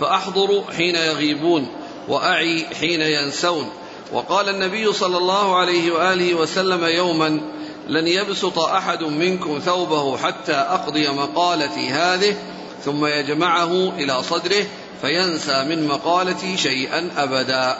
فأحضر 0.00 0.64
حين 0.76 0.94
يغيبون 0.94 1.66
وأعي 2.08 2.66
حين 2.80 3.00
ينسون. 3.00 3.70
وقال 4.12 4.48
النبي 4.48 4.92
صلى 4.92 5.16
الله 5.16 5.56
عليه 5.56 5.92
وآله 5.92 6.34
وسلم 6.34 6.84
يوما 6.84 7.40
لن 7.88 8.06
يبسط 8.06 8.58
أحد 8.58 9.02
منكم 9.02 9.58
ثوبه 9.58 10.16
حتى 10.16 10.52
أقضي 10.52 11.08
مقالتي 11.08 11.88
هذه 11.88 12.36
ثم 12.84 13.06
يجمعه 13.06 13.88
إلى 13.88 14.22
صدره 14.22 14.66
فينسى 15.02 15.64
من 15.64 15.88
مقالتي 15.88 16.56
شيئا 16.56 17.10
أبدا. 17.16 17.78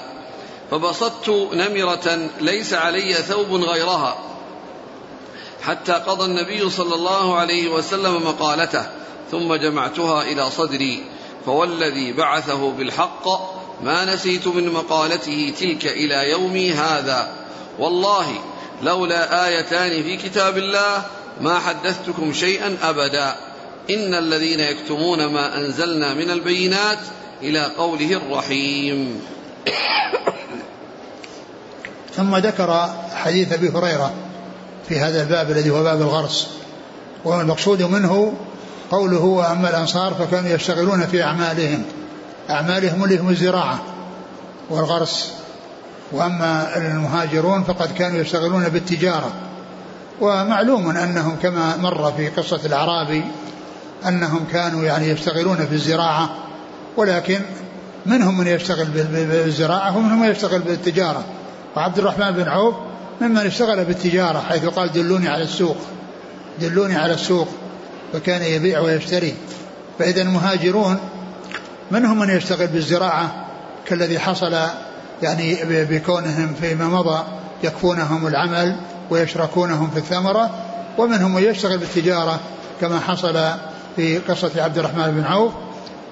فبسطت 0.70 1.28
نمرة 1.52 2.28
ليس 2.40 2.74
علي 2.74 3.14
ثوب 3.14 3.54
غيرها 3.54 4.18
حتى 5.62 5.92
قضى 5.92 6.24
النبي 6.24 6.70
صلى 6.70 6.94
الله 6.94 7.36
عليه 7.36 7.68
وسلم 7.68 8.14
مقالته 8.14 8.86
ثم 9.30 9.54
جمعتها 9.54 10.22
إلى 10.22 10.50
صدري 10.50 11.04
فوالذي 11.46 12.12
بعثه 12.12 12.70
بالحق 12.70 13.28
ما 13.82 14.14
نسيت 14.14 14.46
من 14.46 14.72
مقالته 14.72 15.52
تلك 15.60 15.86
إلى 15.86 16.30
يومي 16.30 16.72
هذا. 16.72 17.28
والله 17.78 18.26
لولا 18.82 19.46
آيتان 19.46 20.02
في 20.02 20.16
كتاب 20.16 20.58
الله 20.58 21.04
ما 21.40 21.58
حدثتكم 21.58 22.32
شيئا 22.32 22.76
أبدا. 22.82 23.34
إن 23.90 24.14
الذين 24.14 24.60
يكتمون 24.60 25.26
ما 25.26 25.58
أنزلنا 25.58 26.14
من 26.14 26.30
البينات 26.30 26.98
إلى 27.42 27.64
قوله 27.78 28.16
الرحيم. 28.16 29.20
ثم 32.16 32.36
ذكر 32.36 32.90
حديث 33.14 33.52
أبي 33.52 33.68
هريرة 33.68 34.14
في 34.88 34.98
هذا 34.98 35.22
الباب 35.22 35.50
الذي 35.50 35.70
هو 35.70 35.82
باب 35.82 36.00
الغرس. 36.00 36.48
والمقصود 37.24 37.82
منه 37.82 38.34
قوله 38.90 39.24
وأما 39.24 39.70
الأنصار 39.70 40.14
فكانوا 40.14 40.50
يشتغلون 40.50 41.06
في 41.06 41.22
أعمالهم. 41.22 41.84
أعمالهم 42.52 43.04
اللي 43.04 43.18
هم 43.18 43.28
الزراعة 43.28 43.78
والغرس. 44.70 45.32
وأما 46.12 46.76
المهاجرون 46.76 47.62
فقد 47.62 47.92
كانوا 47.92 48.18
يشتغلون 48.18 48.68
بالتجارة. 48.68 49.32
ومعلوم 50.20 50.90
أنهم 50.90 51.36
كما 51.42 51.76
مر 51.76 52.12
في 52.12 52.28
قصة 52.28 52.60
الأعرابي 52.64 53.24
أنهم 54.08 54.46
كانوا 54.52 54.84
يعني 54.84 55.08
يشتغلون 55.08 55.56
في 55.56 55.72
الزراعة 55.72 56.30
ولكن 56.96 57.40
منهم 58.06 58.38
من 58.38 58.46
يشتغل 58.46 58.84
بالزراعة 58.84 59.96
ومنهم 59.96 60.20
من 60.20 60.28
يشتغل 60.28 60.58
بالتجارة. 60.58 61.24
وعبد 61.76 61.98
الرحمن 61.98 62.30
بن 62.30 62.48
عوف 62.48 62.74
ممن 63.20 63.46
اشتغل 63.46 63.84
بالتجارة 63.84 64.38
حيث 64.48 64.64
قال 64.64 64.92
دلوني 64.92 65.28
على 65.28 65.42
السوق 65.42 65.76
دلوني 66.60 66.96
على 66.96 67.14
السوق. 67.14 67.48
فكان 68.12 68.42
يبيع 68.42 68.80
ويشتري. 68.80 69.34
فإذا 69.98 70.22
المهاجرون 70.22 70.98
منهم 71.92 72.18
من 72.18 72.30
يشتغل 72.30 72.66
بالزراعة 72.66 73.46
كالذي 73.86 74.18
حصل 74.18 74.56
يعني 75.22 75.58
بكونهم 75.64 76.54
فيما 76.60 76.88
مضى 76.88 77.24
يكفونهم 77.64 78.26
العمل 78.26 78.76
ويشركونهم 79.10 79.90
في 79.90 79.98
الثمرة 79.98 80.50
ومنهم 80.98 81.34
من 81.34 81.42
يشتغل 81.42 81.78
بالتجارة 81.78 82.40
كما 82.80 83.00
حصل 83.00 83.50
في 83.96 84.18
قصة 84.18 84.62
عبد 84.62 84.78
الرحمن 84.78 85.10
بن 85.10 85.24
عوف. 85.24 85.52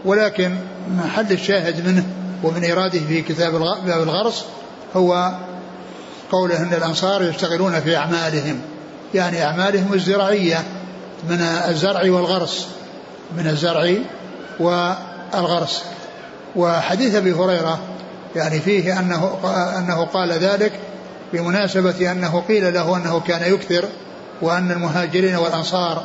ولكن 0.04 0.56
محل 0.90 1.32
الشاهد 1.32 1.86
منه 1.86 2.04
ومن 2.42 2.70
إراده 2.70 2.98
في 2.98 3.22
كتاب 3.22 3.52
باب 3.86 4.02
الغرس 4.02 4.44
هو 4.96 5.32
قوله 6.32 6.62
أن 6.62 6.74
الأنصار 6.74 7.22
يشتغلون 7.22 7.80
في 7.80 7.96
أعمالهم. 7.96 8.60
يعني 9.14 9.44
أعمالهم 9.44 9.94
الزراعية 9.94 10.64
من 11.28 11.40
الزرع 11.40 12.10
والغرس 12.10 12.68
من 13.36 13.46
الزرع 13.46 13.94
والغرس 15.34 15.84
وحديث 16.56 17.14
أبي 17.14 17.32
هريرة 17.32 17.78
يعني 18.36 18.60
فيه 18.60 19.00
أنه, 19.00 19.38
أنه 19.78 20.04
قال 20.04 20.32
ذلك 20.32 20.72
بمناسبة 21.32 22.12
أنه 22.12 22.40
قيل 22.48 22.74
له 22.74 22.96
أنه 22.96 23.20
كان 23.20 23.54
يكثر 23.54 23.84
وأن 24.42 24.70
المهاجرين 24.70 25.36
والأنصار 25.36 26.04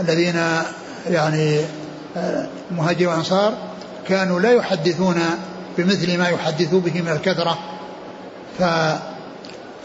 الذين 0.00 0.42
يعني 1.10 1.60
المهاجرين 2.70 3.08
والأنصار 3.08 3.54
كانوا 4.08 4.40
لا 4.40 4.52
يحدثون 4.52 5.20
بمثل 5.78 6.18
ما 6.18 6.28
يحدثوا 6.28 6.80
به 6.80 7.02
من 7.02 7.08
الكثرة. 7.08 7.58
ف 8.58 8.62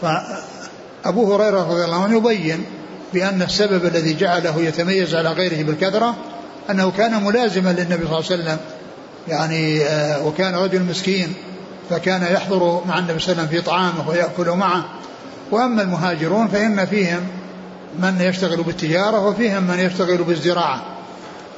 فأبو 0.02 1.34
هريرة 1.34 1.60
رضي 1.60 1.84
الله 1.84 2.02
عنه 2.02 2.16
يبين 2.16 2.64
بأن 3.14 3.42
السبب 3.42 3.86
الذي 3.86 4.14
جعله 4.14 4.60
يتميز 4.60 5.14
على 5.14 5.28
غيره 5.28 5.62
بالكثرة 5.62 6.16
أنه 6.70 6.90
كان 6.90 7.24
ملازما 7.24 7.70
للنبي 7.70 8.06
صلى 8.06 8.18
الله 8.18 8.30
عليه 8.30 8.42
وسلم. 8.42 8.58
يعني 9.28 9.84
آه، 9.84 10.26
وكان 10.26 10.54
رجل 10.54 10.82
مسكين 10.82 11.34
فكان 11.90 12.22
يحضر 12.22 12.82
مع 12.86 12.98
النبي 12.98 13.18
صلى 13.18 13.32
الله 13.32 13.42
عليه 13.42 13.50
وسلم 13.52 13.60
في 13.60 13.60
طعامه 13.60 14.08
ويأكل 14.08 14.50
معه. 14.50 14.84
وأما 15.50 15.82
المهاجرون 15.82 16.48
فإن 16.48 16.86
فيهم 16.86 17.20
من 17.98 18.20
يشتغل 18.20 18.62
بالتجارة 18.62 19.26
وفيهم 19.26 19.62
من 19.62 19.78
يشتغل 19.78 20.16
بالزراعة. 20.16 20.82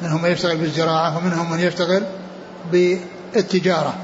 منهم 0.02 0.22
من 0.22 0.30
يشتغل 0.30 0.56
بالزراعة 0.56 1.18
ومنهم 1.18 1.52
من 1.52 1.60
يشتغل 1.60 2.02
بالتجارة. 2.72 3.94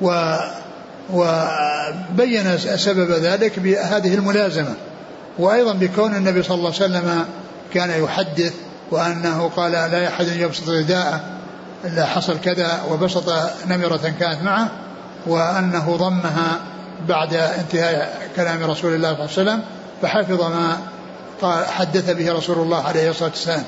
و 0.00 0.36
وبين 1.12 2.58
سبب 2.58 3.10
ذلك 3.10 3.58
بهذه 3.58 4.14
الملازمة. 4.14 4.74
وأيضا 5.38 5.72
بكون 5.72 6.14
النبي 6.14 6.42
صلى 6.42 6.54
الله 6.54 6.74
عليه 6.74 6.84
وسلم 6.84 7.24
كان 7.74 8.02
يحدث 8.02 8.52
وأنه 8.90 9.50
قال 9.56 9.72
لا 9.72 10.08
أحد 10.08 10.26
يبسط 10.26 10.68
رداءه. 10.68 11.35
إلا 11.84 12.06
حصل 12.06 12.40
كذا 12.40 12.82
وبسط 12.90 13.32
نمرة 13.68 14.14
كانت 14.20 14.42
معه 14.42 14.70
وأنه 15.26 15.96
ضمها 15.96 16.60
بعد 17.08 17.34
انتهاء 17.34 18.30
كلام 18.36 18.64
رسول 18.64 18.94
الله 18.94 19.26
صلى 19.26 19.42
الله 19.42 19.52
عليه 19.52 19.62
وسلم 19.62 19.62
فحفظ 20.02 20.40
ما 20.42 20.78
حدث 21.66 22.10
به 22.10 22.32
رسول 22.32 22.58
الله 22.58 22.82
عليه 22.82 23.10
الصلاة 23.10 23.30
والسلام. 23.30 23.62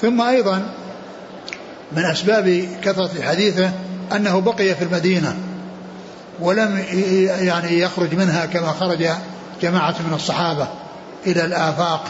ثم 0.00 0.20
أيضا 0.20 0.62
من 1.92 2.04
أسباب 2.04 2.68
كثرة 2.82 3.22
حديثه 3.22 3.70
أنه 4.16 4.40
بقي 4.40 4.74
في 4.74 4.84
المدينة 4.84 5.36
ولم 6.40 6.84
يعني 7.40 7.80
يخرج 7.80 8.14
منها 8.14 8.46
كما 8.46 8.72
خرج 8.72 9.08
جماعة 9.62 9.94
من 10.08 10.14
الصحابة 10.14 10.68
إلى 11.26 11.44
الآفاق 11.44 12.04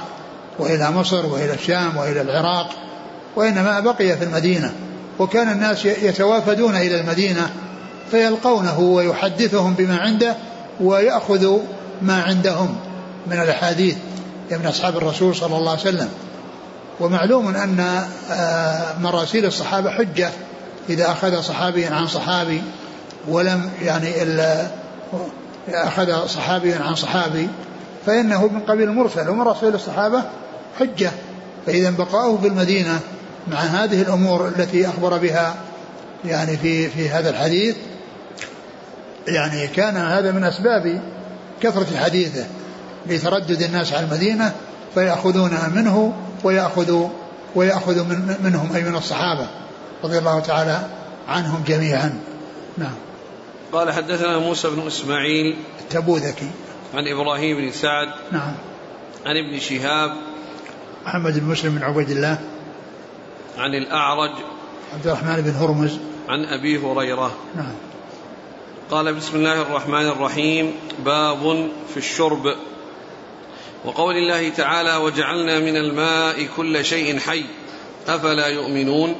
وإلى 0.58 0.90
مصر 0.90 1.26
وإلى 1.26 1.54
الشام 1.54 1.96
وإلى 1.96 2.20
العراق 2.20 2.70
وإنما 3.36 3.80
بقي 3.80 4.16
في 4.16 4.24
المدينة. 4.24 4.72
وكان 5.18 5.52
الناس 5.52 5.84
يتوافدون 5.84 6.76
إلى 6.76 7.00
المدينة 7.00 7.50
فيلقونه 8.10 8.80
ويحدثهم 8.80 9.74
بما 9.74 9.96
عنده 9.96 10.36
ويأخذ 10.80 11.58
ما 12.02 12.22
عندهم 12.22 12.76
من 13.26 13.40
الأحاديث 13.40 13.96
من 14.50 14.66
أصحاب 14.66 14.96
الرسول 14.96 15.36
صلى 15.36 15.56
الله 15.56 15.70
عليه 15.70 15.80
وسلم. 15.80 16.08
ومعلوم 17.00 17.48
أن 17.48 18.04
آه، 18.30 18.98
مراسيل 19.00 19.46
الصحابة 19.46 19.90
حجة 19.90 20.30
إذا 20.88 21.12
أخذ 21.12 21.40
صحابي 21.40 21.86
عن 21.86 22.06
صحابي 22.06 22.62
ولم 23.28 23.70
يعني 23.82 24.12
أخذ 25.68 26.26
صحابي 26.26 26.74
عن 26.74 26.94
صحابي 26.94 27.48
فإنه 28.06 28.46
من 28.46 28.60
قبيل 28.60 28.88
المرسل. 28.88 29.28
ومراسيل 29.28 29.74
الصحابة 29.74 30.22
حجة 30.78 31.10
فإذا 31.66 31.90
بقاؤه 31.90 32.38
في 32.38 32.46
المدينة 32.46 33.00
مع 33.48 33.58
هذه 33.58 34.02
الأمور 34.02 34.48
التي 34.48 34.88
أخبر 34.88 35.18
بها 35.18 35.56
يعني 36.24 36.56
في 36.56 36.88
في 36.88 37.08
هذا 37.08 37.30
الحديث 37.30 37.76
يعني 39.28 39.66
كان 39.66 39.96
هذا 39.96 40.32
من 40.32 40.44
أسباب 40.44 41.00
كثرة 41.60 41.96
حديثه 41.96 42.46
لتردد 43.06 43.62
الناس 43.62 43.92
على 43.92 44.06
المدينة 44.06 44.52
فيأخذون 44.94 45.58
منه 45.74 46.12
ويأخذ 46.44 47.08
ويأخذ 47.54 48.08
من 48.08 48.36
منهم 48.44 48.72
أي 48.74 48.82
من 48.82 48.96
الصحابة 48.96 49.46
رضي 50.04 50.18
الله 50.18 50.40
تعالى 50.40 50.88
عنهم 51.28 51.64
جميعا. 51.66 52.20
نعم. 52.78 52.94
قال 53.72 53.92
حدثنا 53.92 54.38
موسى 54.38 54.70
بن 54.70 54.86
إسماعيل 54.86 55.56
التبوذكي. 55.80 56.50
عن 56.94 57.08
إبراهيم 57.08 57.56
بن 57.56 57.72
سعد 57.72 58.08
نعم. 58.32 58.54
عن 59.26 59.36
ابن 59.36 59.58
شهاب 59.58 60.10
محمد 61.06 61.38
بن 61.38 61.46
مسلم 61.46 61.74
بن 61.74 61.82
عبيد 61.82 62.10
الله. 62.10 62.38
عن 63.58 63.74
الأعرج 63.74 64.30
عبد 64.94 65.06
الرحمن 65.06 65.40
بن 65.40 65.50
هرمز. 65.50 65.98
عن 66.28 66.44
أبي 66.44 66.78
هريرة. 66.78 67.34
نعم. 67.56 67.72
قال 68.90 69.14
بسم 69.14 69.36
الله 69.36 69.62
الرحمن 69.62 70.06
الرحيم 70.06 70.72
باب 71.04 71.68
في 71.90 71.96
الشرب. 71.96 72.54
وقول 73.84 74.14
الله 74.14 74.48
تعالى 74.48 74.96
وجعلنا 74.96 75.58
من 75.58 75.76
الماء 75.76 76.48
كل 76.56 76.84
شيء 76.84 77.18
حي 77.18 77.44
أفلا 78.08 78.46
يؤمنون؟ 78.46 79.14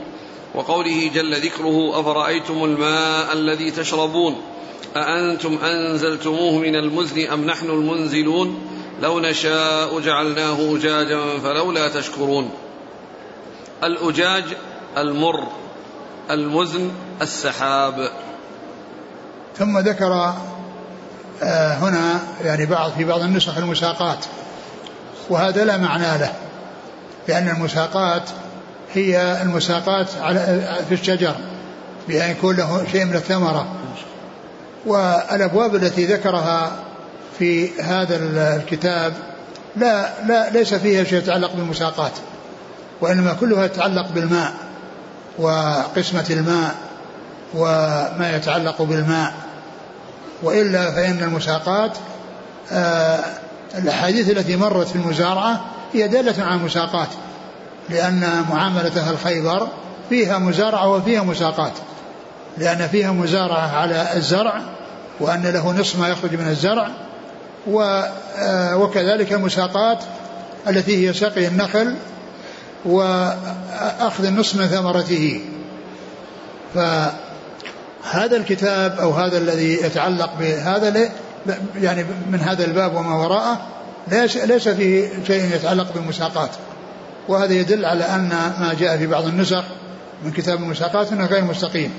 وقوله 0.54 1.10
جل 1.14 1.34
ذكره 1.34 2.00
أفرأيتم 2.00 2.64
الماء 2.64 3.32
الذي 3.32 3.70
تشربون؟ 3.70 4.36
أأنتم 4.96 5.58
أنزلتموه 5.62 6.58
من 6.58 6.76
المزن 6.76 7.26
أم 7.26 7.44
نحن 7.44 7.70
المنزلون؟ 7.70 8.58
لو 9.02 9.20
نشاء 9.20 10.00
جعلناه 10.00 10.76
أجاجا 10.76 11.38
فلولا 11.38 11.88
تشكرون. 11.88 12.50
الأجاج 13.84 14.44
المر 14.96 15.44
المزن 16.30 16.90
السحاب. 17.22 18.10
ثم 19.58 19.78
ذكر 19.78 20.34
آه، 21.42 21.74
هنا 21.74 22.20
يعني 22.44 22.66
بعض 22.66 22.90
في 22.90 23.04
بعض 23.04 23.20
النسخ 23.20 23.58
المساقات. 23.58 24.18
وهذا 25.30 25.64
لا 25.64 25.76
معنى 25.76 26.18
له 26.18 26.32
لأن 27.28 27.48
المساقات 27.48 28.22
هي 28.94 29.42
المساقات 29.42 30.06
على 30.20 30.68
في 30.88 30.94
الشجر 30.94 31.34
بأن 32.08 32.30
يكون 32.30 32.56
له 32.56 32.86
شيء 32.92 33.04
من 33.04 33.14
الثمرة. 33.14 33.66
والأبواب 34.86 35.74
التي 35.74 36.04
ذكرها 36.04 36.72
في 37.38 37.80
هذا 37.80 38.16
الكتاب 38.56 39.12
لا 39.76 40.24
لا 40.26 40.50
ليس 40.50 40.74
فيها 40.74 41.04
شيء 41.04 41.18
يتعلق 41.18 41.52
بالمساقات. 41.54 42.12
وإنما 43.00 43.32
كلها 43.40 43.66
تتعلق 43.66 44.06
بالماء 44.14 44.52
وقسمة 45.38 46.26
الماء 46.30 46.74
وما 47.54 48.32
يتعلق 48.36 48.82
بالماء. 48.82 49.34
وإلا 50.42 50.90
فإن 50.90 51.22
المساقات 51.22 51.90
آه 52.72 53.24
الأحاديث 53.78 54.30
التي 54.30 54.56
مرت 54.56 54.88
في 54.88 54.96
المزارعة 54.96 55.64
هي 55.92 56.08
دالة 56.08 56.44
على 56.44 56.54
المساقات 56.54 57.08
لأن 57.90 58.44
معاملة 58.50 59.00
أهل 59.00 59.18
خيبر 59.18 59.68
فيها 60.08 60.38
مزارعة 60.38 60.88
وفيها 60.88 61.22
مساقات 61.22 61.72
لأن 62.58 62.88
فيها 62.88 63.12
مزارعة 63.12 63.76
على 63.76 64.16
الزرع 64.16 64.60
وأن 65.20 65.42
له 65.42 65.72
نصف 65.72 65.98
ما 65.98 66.08
يخرج 66.08 66.34
من 66.34 66.48
الزرع 66.48 66.88
آه، 68.36 68.76
وكذلك 68.76 69.32
المساقات 69.32 69.98
التي 70.68 71.08
هي 71.08 71.12
سقي 71.12 71.46
النخل 71.46 71.94
وأخذ 72.84 74.24
النصف 74.24 74.56
من 74.56 74.66
ثمرته. 74.66 75.40
فهذا 76.74 78.36
الكتاب 78.36 78.98
أو 79.00 79.10
هذا 79.10 79.38
الذي 79.38 79.74
يتعلق 79.74 80.30
بهذا 80.38 81.10
يعني 81.76 82.04
من 82.30 82.40
هذا 82.40 82.64
الباب 82.64 82.94
وما 82.94 83.14
وراءه 83.14 83.66
ليس 84.08 84.36
ليس 84.36 84.68
فيه 84.68 85.08
شيء 85.26 85.54
يتعلق 85.54 85.92
بالمساقات. 85.94 86.50
وهذا 87.28 87.52
يدل 87.52 87.84
على 87.84 88.04
أن 88.04 88.28
ما 88.60 88.74
جاء 88.78 88.96
في 88.96 89.06
بعض 89.06 89.26
النسخ 89.26 89.64
من 90.24 90.32
كتاب 90.32 90.58
المساقات 90.58 91.12
أنه 91.12 91.26
غير 91.26 91.44
مستقيم 91.44 91.90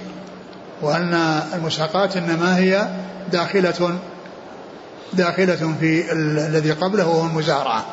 وأن 0.82 1.14
المساقات 1.54 2.18
إنما 2.18 2.58
هي 2.58 2.88
داخلة 3.32 4.00
داخلة 5.14 5.76
في 5.80 6.12
الذي 6.12 6.72
قبله 6.72 7.08
وهو 7.08 7.26
المزارعة. 7.26 7.86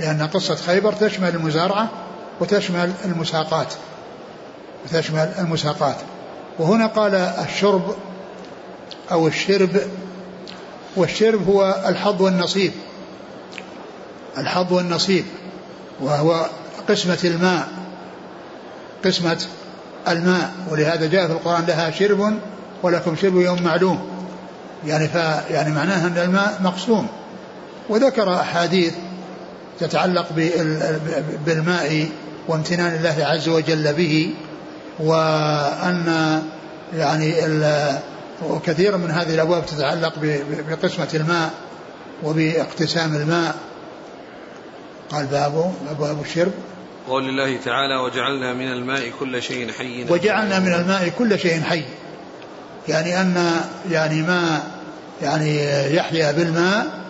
لأن 0.00 0.22
قصة 0.22 0.54
خيبر 0.54 0.92
تشمل 0.92 1.28
المزارعة 1.28 1.88
وتشمل 2.40 2.92
المساقات. 3.04 3.74
وتشمل 4.84 5.32
المساقات. 5.38 5.96
وهنا 6.58 6.86
قال 6.86 7.14
الشرب 7.14 7.96
أو 9.12 9.28
الشرب 9.28 9.80
والشرب 10.96 11.48
هو 11.48 11.84
الحظ 11.86 12.22
والنصيب. 12.22 12.72
الحظ 14.38 14.72
والنصيب. 14.72 15.24
وهو 16.00 16.46
قسمة 16.88 17.18
الماء. 17.24 17.68
قسمة 19.04 19.46
الماء. 20.08 20.52
ولهذا 20.70 21.06
جاء 21.06 21.26
في 21.26 21.32
القرآن 21.32 21.64
لها 21.64 21.90
شرب 21.90 22.38
ولكم 22.82 23.16
شرب 23.16 23.36
يوم 23.36 23.62
معلوم. 23.62 24.08
يعني 24.86 25.08
ف 25.08 25.14
يعني 25.50 25.74
معناها 25.74 26.06
أن 26.06 26.18
الماء 26.18 26.58
مقسوم. 26.62 27.08
وذكر 27.88 28.34
أحاديث 28.40 28.94
تتعلق 29.80 30.26
بالماء 31.46 32.08
وامتنان 32.48 32.94
الله 32.94 33.26
عز 33.26 33.48
وجل 33.48 33.92
به 33.92 34.34
وأن 35.00 36.42
يعني 36.94 37.34
وكثير 38.48 38.96
من 38.96 39.10
هذه 39.10 39.34
الأبواب 39.34 39.66
تتعلق 39.66 40.12
بقسمة 40.70 41.08
الماء 41.14 41.50
وباقتسام 42.22 43.14
الماء. 43.16 43.54
قال 45.10 45.26
باب 45.26 45.72
أبواب 45.90 46.22
الشرب. 46.22 46.52
قول 47.08 47.28
الله 47.28 47.56
تعالى 47.64 47.96
وجعلنا 47.96 48.52
من 48.52 48.72
الماء 48.72 49.12
كل 49.20 49.42
شيء 49.42 49.72
حي. 49.72 50.04
وجعلنا 50.10 50.58
من 50.58 50.72
الماء 50.72 51.08
كل 51.18 51.38
شيء 51.38 51.62
حي. 51.62 51.84
يعني 52.88 53.20
أن 53.20 53.50
يعني 53.90 54.22
ما 54.22 54.62
يعني 55.22 55.56
يحيا 55.94 56.32
بالماء 56.32 57.05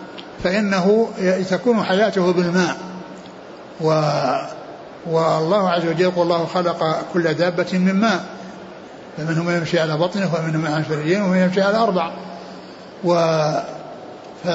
فإنه 0.47 1.09
تكون 1.49 1.83
حياته 1.83 2.33
بالماء. 2.33 2.77
و 3.81 3.89
والله 5.11 5.69
عز 5.69 5.85
وجل 5.85 6.01
يقول 6.01 6.23
الله 6.23 6.45
خلق 6.45 7.05
كل 7.13 7.33
دابة 7.33 7.67
من 7.73 7.93
ماء. 7.93 8.25
فمنهم 9.17 9.45
من 9.45 9.57
يمشي 9.57 9.79
على 9.79 9.97
بطنه 9.97 10.35
ومنهم 10.35 10.61
من 10.61 10.71
على 10.71 10.83
فرجين 10.83 11.21
ومن 11.21 11.37
يمشي 11.37 11.61
على 11.61 11.77
أربع. 11.77 12.11
و 13.03 13.13
ف 14.43 14.47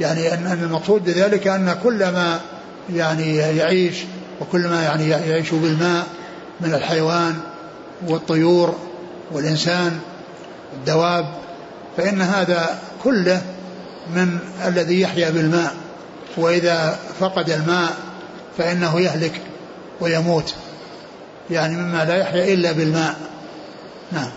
يعني 0.00 0.34
أن 0.34 0.58
المقصود 0.62 1.04
بذلك 1.04 1.46
أن 1.46 1.76
كل 1.82 1.98
ما 1.98 2.40
يعني 2.94 3.36
يعيش 3.36 4.04
وكل 4.40 4.68
ما 4.68 4.82
يعني 4.82 5.08
يعيش 5.08 5.50
بالماء 5.50 6.06
من 6.60 6.74
الحيوان 6.74 7.34
والطيور 8.08 8.74
والإنسان 9.32 9.98
الدواب 10.74 11.26
فإن 11.96 12.22
هذا 12.22 12.78
كله 13.04 13.42
من 14.14 14.38
الذي 14.66 15.00
يحيا 15.00 15.30
بالماء 15.30 15.74
وإذا 16.36 16.98
فقد 17.20 17.50
الماء 17.50 17.96
فإنه 18.58 19.00
يهلك 19.00 19.40
ويموت. 20.00 20.54
يعني 21.50 21.76
مما 21.76 22.04
لا 22.04 22.16
يحيا 22.16 22.54
إلا 22.54 22.72
بالماء. 22.72 23.16
نعم. 24.12 24.30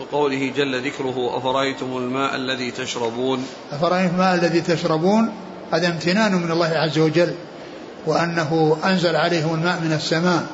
وقوله 0.00 0.52
جل 0.56 0.86
ذكره 0.86 1.38
أفرأيتم 1.38 1.96
الماء 1.96 2.36
الذي 2.36 2.70
تشربون؟ 2.70 3.46
أفرأيتم 3.72 4.14
الماء 4.14 4.34
الذي 4.34 4.60
تشربون؟ 4.60 5.32
هذا 5.72 5.88
امتنان 5.88 6.34
من 6.34 6.50
الله 6.50 6.66
عز 6.66 6.98
وجل 6.98 7.34
وأنه 8.06 8.76
أنزل 8.84 9.16
عليهم 9.16 9.54
الماء 9.54 9.80
من 9.80 9.92
السماء 9.92 10.46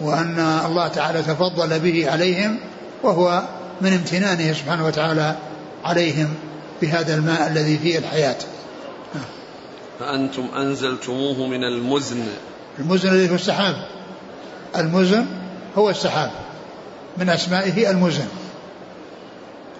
وأن 0.00 0.38
الله 0.66 0.88
تعالى 0.88 1.22
تفضل 1.22 1.80
به 1.80 2.10
عليهم 2.10 2.58
وهو 3.02 3.42
من 3.80 3.92
امتنانه 3.92 4.52
سبحانه 4.52 4.86
وتعالى 4.86 5.36
عليهم. 5.84 6.34
بهذا 6.82 7.14
الماء 7.14 7.46
الذي 7.46 7.78
فيه 7.78 7.98
الحياة. 7.98 8.38
فأنتم 10.00 10.48
أنزلتموه 10.56 11.46
من 11.46 11.64
المزن. 11.64 12.26
المزن 12.78 13.08
الذي 13.08 13.30
هو 13.30 13.34
السحاب. 13.34 13.86
المزن 14.76 15.26
هو 15.78 15.90
السحاب. 15.90 16.30
من 17.16 17.28
أسمائه 17.28 17.90
المزن. 17.90 18.28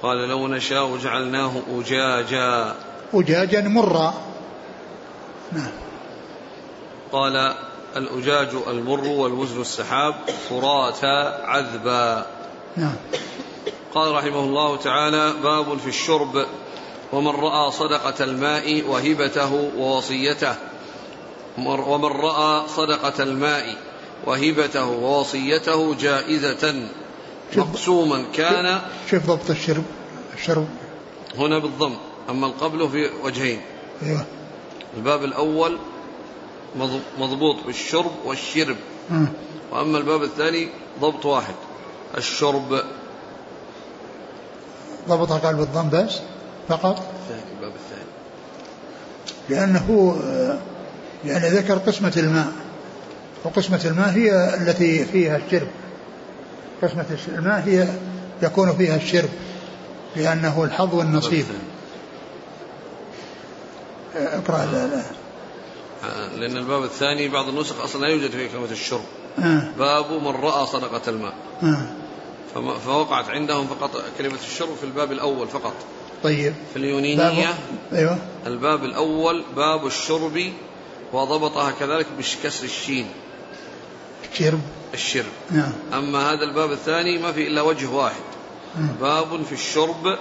قال 0.03 0.29
لو 0.29 0.49
نشاء 0.49 0.97
جعلناه 0.97 1.53
أجاجا. 1.79 2.75
أجاجا 3.15 3.61
مرا. 3.61 4.15
نعم. 5.53 5.71
قال 7.13 7.55
الأجاج 7.97 8.49
المر 8.67 9.05
والوزن 9.05 9.61
السحاب 9.61 10.15
فراتا 10.51 11.45
عذبا. 11.45 12.27
نعم. 12.77 12.95
قال 13.95 14.15
رحمه 14.15 14.41
الله 14.41 14.77
تعالى 14.77 15.33
باب 15.43 15.79
في 15.79 15.89
الشرب. 15.89 16.47
ومن 17.13 17.29
رأى 17.29 17.71
صدقة 17.71 18.25
الماء 18.25 18.85
وهبته 18.89 19.71
ووصيته 19.79 20.55
ومن 21.59 22.05
رأى 22.05 22.69
صدقة 22.69 23.23
الماء 23.23 23.77
وهبته 24.27 24.87
ووصيته 24.87 25.95
جائزة. 25.95 26.89
مقسوما 27.57 28.25
كان 28.35 28.81
شوف 29.11 29.27
ضبط 29.27 29.51
الشرب 29.51 29.85
الشرب. 30.35 30.69
هنا 31.39 31.59
بالضم 31.59 31.95
أما 32.31 32.47
القبل 32.47 32.89
في 32.89 33.11
وجهين. 33.25 33.61
أيوه. 34.03 34.25
الباب 34.97 35.25
الأول 35.25 35.79
مضبوط 37.19 37.57
بالشرب 37.67 38.11
والشرب. 38.25 38.77
م. 39.11 39.27
وأما 39.73 39.99
الباب 39.99 40.23
الثاني 40.23 40.69
ضبط 41.01 41.27
واحد 41.27 41.55
الشرب. 42.17 42.83
ضبطها 45.09 45.39
قال 45.39 45.55
بالضم 45.55 45.91
بس؟ 45.91 46.21
فقط؟ 46.71 47.03
الباب 47.57 47.73
الثاني. 47.75 48.11
لأنه 49.49 50.17
يعني 51.25 51.49
ذكر 51.49 51.79
قسمة 51.79 52.13
الماء. 52.17 52.53
وقسمة 53.45 53.81
الماء 53.85 54.11
هي 54.11 54.55
التي 54.55 55.05
فيها 55.05 55.37
الشرب. 55.37 55.69
قسمة 56.83 57.07
الماء 57.29 57.63
هي 57.67 57.89
يكون 58.43 58.77
فيها 58.77 58.97
الشرب 58.97 59.29
لأنه 60.17 60.65
الحظ 60.65 60.95
والنصيب. 60.95 61.47
اقرأ 64.17 64.67
لا 64.73 64.87
لا 64.87 65.03
لأن 66.37 66.57
الباب 66.57 66.85
الثاني 66.85 67.29
بعض 67.29 67.49
النسخ 67.49 67.81
أصلا 67.85 68.01
لا 68.01 68.09
يوجد 68.09 68.31
فيه 68.31 68.49
كلمة 68.49 68.71
الشرب. 68.71 69.05
آه. 69.39 69.63
باب 69.79 70.13
من 70.13 70.41
رأى 70.43 70.67
صدقة 70.67 71.03
الماء. 71.09 71.35
آه. 71.63 71.87
فوقعت 72.87 73.29
عندهم 73.29 73.67
فقط 73.67 73.91
كلمة 74.19 74.39
الشرب 74.49 74.75
في 74.75 74.85
الباب 74.85 75.13
الأول 75.13 75.49
فقط. 75.49 75.73
طيب. 76.23 76.55
في 76.73 76.79
اليونينية. 76.79 77.55
أيوة. 77.93 78.19
الباب 78.47 78.85
الأول 78.85 79.45
باب 79.57 79.87
الشرب 79.87 80.53
وضبطها 81.13 81.71
كذلك 81.71 82.07
بكسر 82.19 82.65
الشين. 82.65 83.07
الشرب 84.33 84.61
الشرب. 84.95 85.33
نعم. 85.51 85.73
أما 85.95 86.33
هذا 86.33 86.45
الباب 86.45 86.73
الثاني 86.73 87.19
ما 87.19 87.33
في 87.33 87.47
إلا 87.47 87.63
وجه 87.63 87.91
واحد. 87.91 88.23
نعم. 88.77 88.89
باب 89.01 89.43
في 89.43 89.53
الشرب 89.53 90.19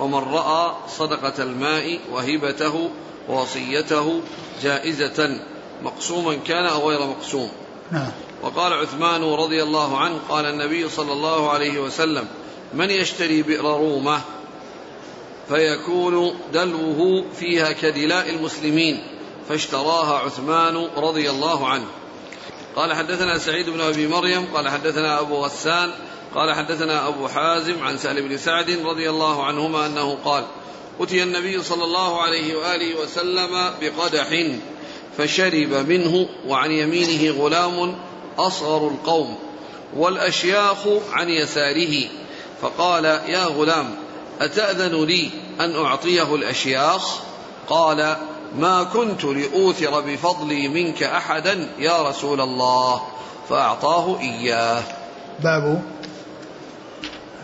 ومن 0.00 0.18
رأى 0.18 0.72
صدقة 0.88 1.42
الماء 1.42 1.98
وهبته 2.12 2.90
ووصيته 3.28 4.20
جائزة 4.62 5.40
مقسوما 5.82 6.34
كان 6.34 6.66
أو 6.66 6.90
غير 6.90 7.06
مقسوم. 7.06 7.50
نعم. 7.90 8.10
وقال 8.42 8.72
عثمان 8.72 9.22
رضي 9.22 9.62
الله 9.62 9.98
عنه 9.98 10.18
قال 10.28 10.44
النبي 10.46 10.88
صلى 10.88 11.12
الله 11.12 11.50
عليه 11.50 11.78
وسلم 11.78 12.26
من 12.74 12.90
يشتري 12.90 13.42
بئر 13.42 13.64
رومة 13.64 14.20
فيكون 15.48 16.34
دلوه 16.52 17.24
فيها 17.38 17.72
كدلاء 17.72 18.30
المسلمين 18.30 19.02
فاشتراها 19.48 20.18
عثمان 20.18 20.76
رضي 20.96 21.30
الله 21.30 21.68
عنه. 21.68 21.86
قال 22.76 22.94
حدثنا 22.94 23.38
سعيد 23.38 23.70
بن 23.70 23.80
أبي 23.80 24.06
مريم 24.06 24.46
قال 24.54 24.68
حدثنا 24.68 25.20
أبو 25.20 25.44
غسان 25.44 25.90
قال 26.34 26.54
حدثنا 26.54 27.08
أبو 27.08 27.28
حازم 27.28 27.82
عن 27.82 27.98
سهل 27.98 28.28
بن 28.28 28.36
سعد 28.36 28.70
رضي 28.70 29.10
الله 29.10 29.44
عنهما 29.44 29.86
أنه 29.86 30.18
قال 30.24 30.44
أتي 31.00 31.22
النبي 31.22 31.62
صلى 31.62 31.84
الله 31.84 32.22
عليه 32.22 32.56
وآله 32.56 33.00
وسلم 33.00 33.70
بقدح 33.80 34.46
فشرب 35.18 35.72
منه 35.88 36.28
وعن 36.46 36.70
يمينه 36.70 37.42
غلام 37.42 37.96
أصغر 38.38 38.88
القوم 38.88 39.38
والأشياخ 39.96 40.86
عن 41.12 41.28
يساره 41.28 42.08
فقال 42.62 43.04
يا 43.04 43.44
غلام 43.44 43.94
أتأذن 44.44 45.04
لي 45.04 45.30
أن 45.60 45.76
أعطيه 45.76 46.34
الأشياخ؟ 46.34 47.18
قال 47.68 48.16
ما 48.58 48.82
كنت 48.82 49.24
لأوثر 49.24 50.00
بفضلي 50.00 50.68
منك 50.68 51.02
أحدا 51.02 51.68
يا 51.78 52.02
رسول 52.08 52.40
الله 52.40 53.02
فأعطاه 53.48 54.20
إياه. 54.20 54.82
باب 55.44 55.82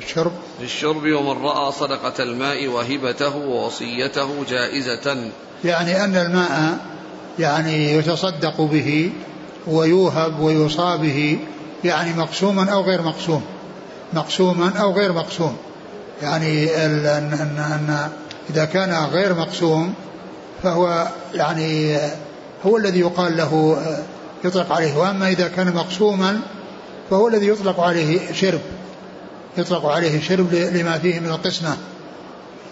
الشرب. 0.02 0.32
للشرب 0.60 1.02
ومن 1.02 1.42
رأى 1.42 1.72
صدقة 1.72 2.22
الماء 2.22 2.66
وهبته 2.66 3.36
ووصيته 3.36 4.44
جائزة. 4.48 5.30
يعني 5.64 6.04
أن 6.04 6.16
الماء 6.16 6.78
يعني 7.38 7.92
يتصدق 7.92 8.60
به 8.60 9.12
ويوهب 9.66 10.40
ويوصى 10.40 10.98
به 11.02 11.38
يعني 11.84 12.12
مقسوما 12.18 12.72
أو 12.72 12.82
غير 12.82 13.02
مقسوم. 13.02 13.42
مقسوما 14.12 14.72
أو 14.80 14.92
غير 14.92 15.12
مقسوم. 15.12 15.56
يعني 16.22 16.76
أن, 16.86 17.06
أن, 17.06 17.58
أن 17.58 18.08
إذا 18.50 18.64
كان 18.64 19.04
غير 19.04 19.34
مقسوم 19.34 19.94
فهو 20.62 21.08
يعني 21.34 21.96
هو 22.66 22.76
الذي 22.76 23.00
يقال 23.00 23.36
له 23.36 23.82
يطلق 24.44 24.72
عليه. 24.72 24.96
وأما 24.96 25.28
إذا 25.28 25.48
كان 25.48 25.74
مقسوما 25.74 26.40
فهو 27.10 27.28
الذي 27.28 27.48
يطلق 27.48 27.80
عليه 27.80 28.32
شرب 28.32 28.60
يطلق 29.56 29.86
عليه 29.86 30.20
شرب 30.20 30.54
لما 30.54 30.98
فيه 30.98 31.20
من 31.20 31.28
القسمة. 31.28 31.76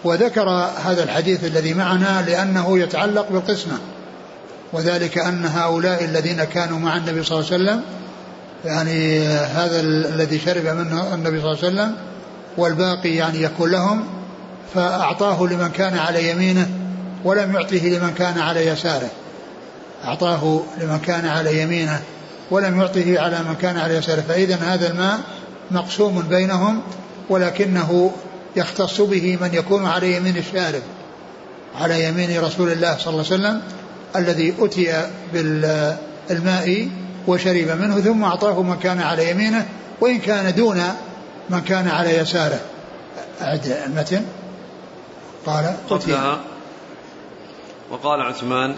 وذكر 0.03 0.49
هذا 0.85 1.03
الحديث 1.03 1.43
الذي 1.43 1.73
معنا 1.73 2.23
لأنه 2.27 2.79
يتعلق 2.79 3.31
بالقسمة. 3.31 3.77
وذلك 4.73 5.17
أن 5.17 5.45
هؤلاء 5.45 6.03
الذين 6.03 6.43
كانوا 6.43 6.79
مع 6.79 6.97
النبي 6.97 7.23
صلى 7.23 7.39
الله 7.39 7.53
عليه 7.53 7.63
وسلم 7.63 7.81
يعني 8.65 9.27
هذا 9.27 9.79
الذي 9.79 10.39
شرب 10.39 10.65
منه 10.65 11.13
النبي 11.13 11.41
صلى 11.41 11.51
الله 11.51 11.63
عليه 11.63 11.67
وسلم 11.67 11.95
والباقي 12.57 13.15
يعني 13.15 13.41
يكون 13.41 13.71
لهم 13.71 14.03
فأعطاه 14.73 15.43
لمن 15.43 15.69
كان 15.69 15.97
على 15.97 16.29
يمينه 16.31 16.69
ولم 17.23 17.55
يعطه 17.55 17.85
لمن 17.85 18.13
كان 18.17 18.39
على 18.39 18.67
يساره. 18.67 19.09
أعطاه 20.05 20.61
لمن 20.81 20.99
كان 20.99 21.27
على 21.27 21.61
يمينه 21.61 22.01
ولم 22.51 22.81
يعطه 22.81 23.19
على 23.19 23.39
من 23.39 23.55
كان 23.61 23.77
على 23.77 23.95
يساره. 23.95 24.21
فإذا 24.21 24.55
هذا 24.55 24.91
الماء 24.91 25.19
مقسوم 25.71 26.21
بينهم 26.21 26.81
ولكنه 27.29 28.11
يختص 28.55 29.01
به 29.01 29.37
من 29.41 29.53
يكون 29.53 29.85
على 29.85 30.15
يمين 30.15 30.37
الشارب 30.37 30.81
على 31.75 32.03
يمين 32.03 32.41
رسول 32.41 32.71
الله 32.71 32.97
صلى 32.97 33.13
الله 33.13 33.25
عليه 33.31 33.35
وسلم 33.35 33.61
الذي 34.15 34.53
أتي 34.59 35.07
الماء 36.31 36.89
وشرب 37.27 37.67
منه 37.81 37.99
ثم 37.99 38.23
أعطاه 38.23 38.61
من 38.61 38.75
كان 38.75 39.01
على 39.01 39.31
يمينه 39.31 39.65
وإن 40.01 40.19
كان 40.19 40.55
دون 40.55 40.83
من 41.49 41.61
كان 41.61 41.87
على 41.87 42.17
يساره. 42.17 42.59
أعد 43.41 43.65
المتن 43.85 44.25
قال 45.45 45.75
قبلها 45.89 46.39
وقال 47.91 48.21
عثمان. 48.21 48.75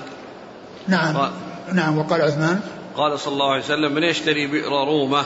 نعم. 0.88 1.17
قال 1.17 1.32
نعم 1.74 1.97
وقال 1.97 2.22
عثمان. 2.22 2.59
قال 2.97 3.20
صلى 3.20 3.34
الله 3.34 3.51
عليه 3.51 3.63
وسلم 3.63 3.95
من 3.95 4.03
يشتري 4.03 4.47
بئر 4.47 4.70
رومة 4.70 5.26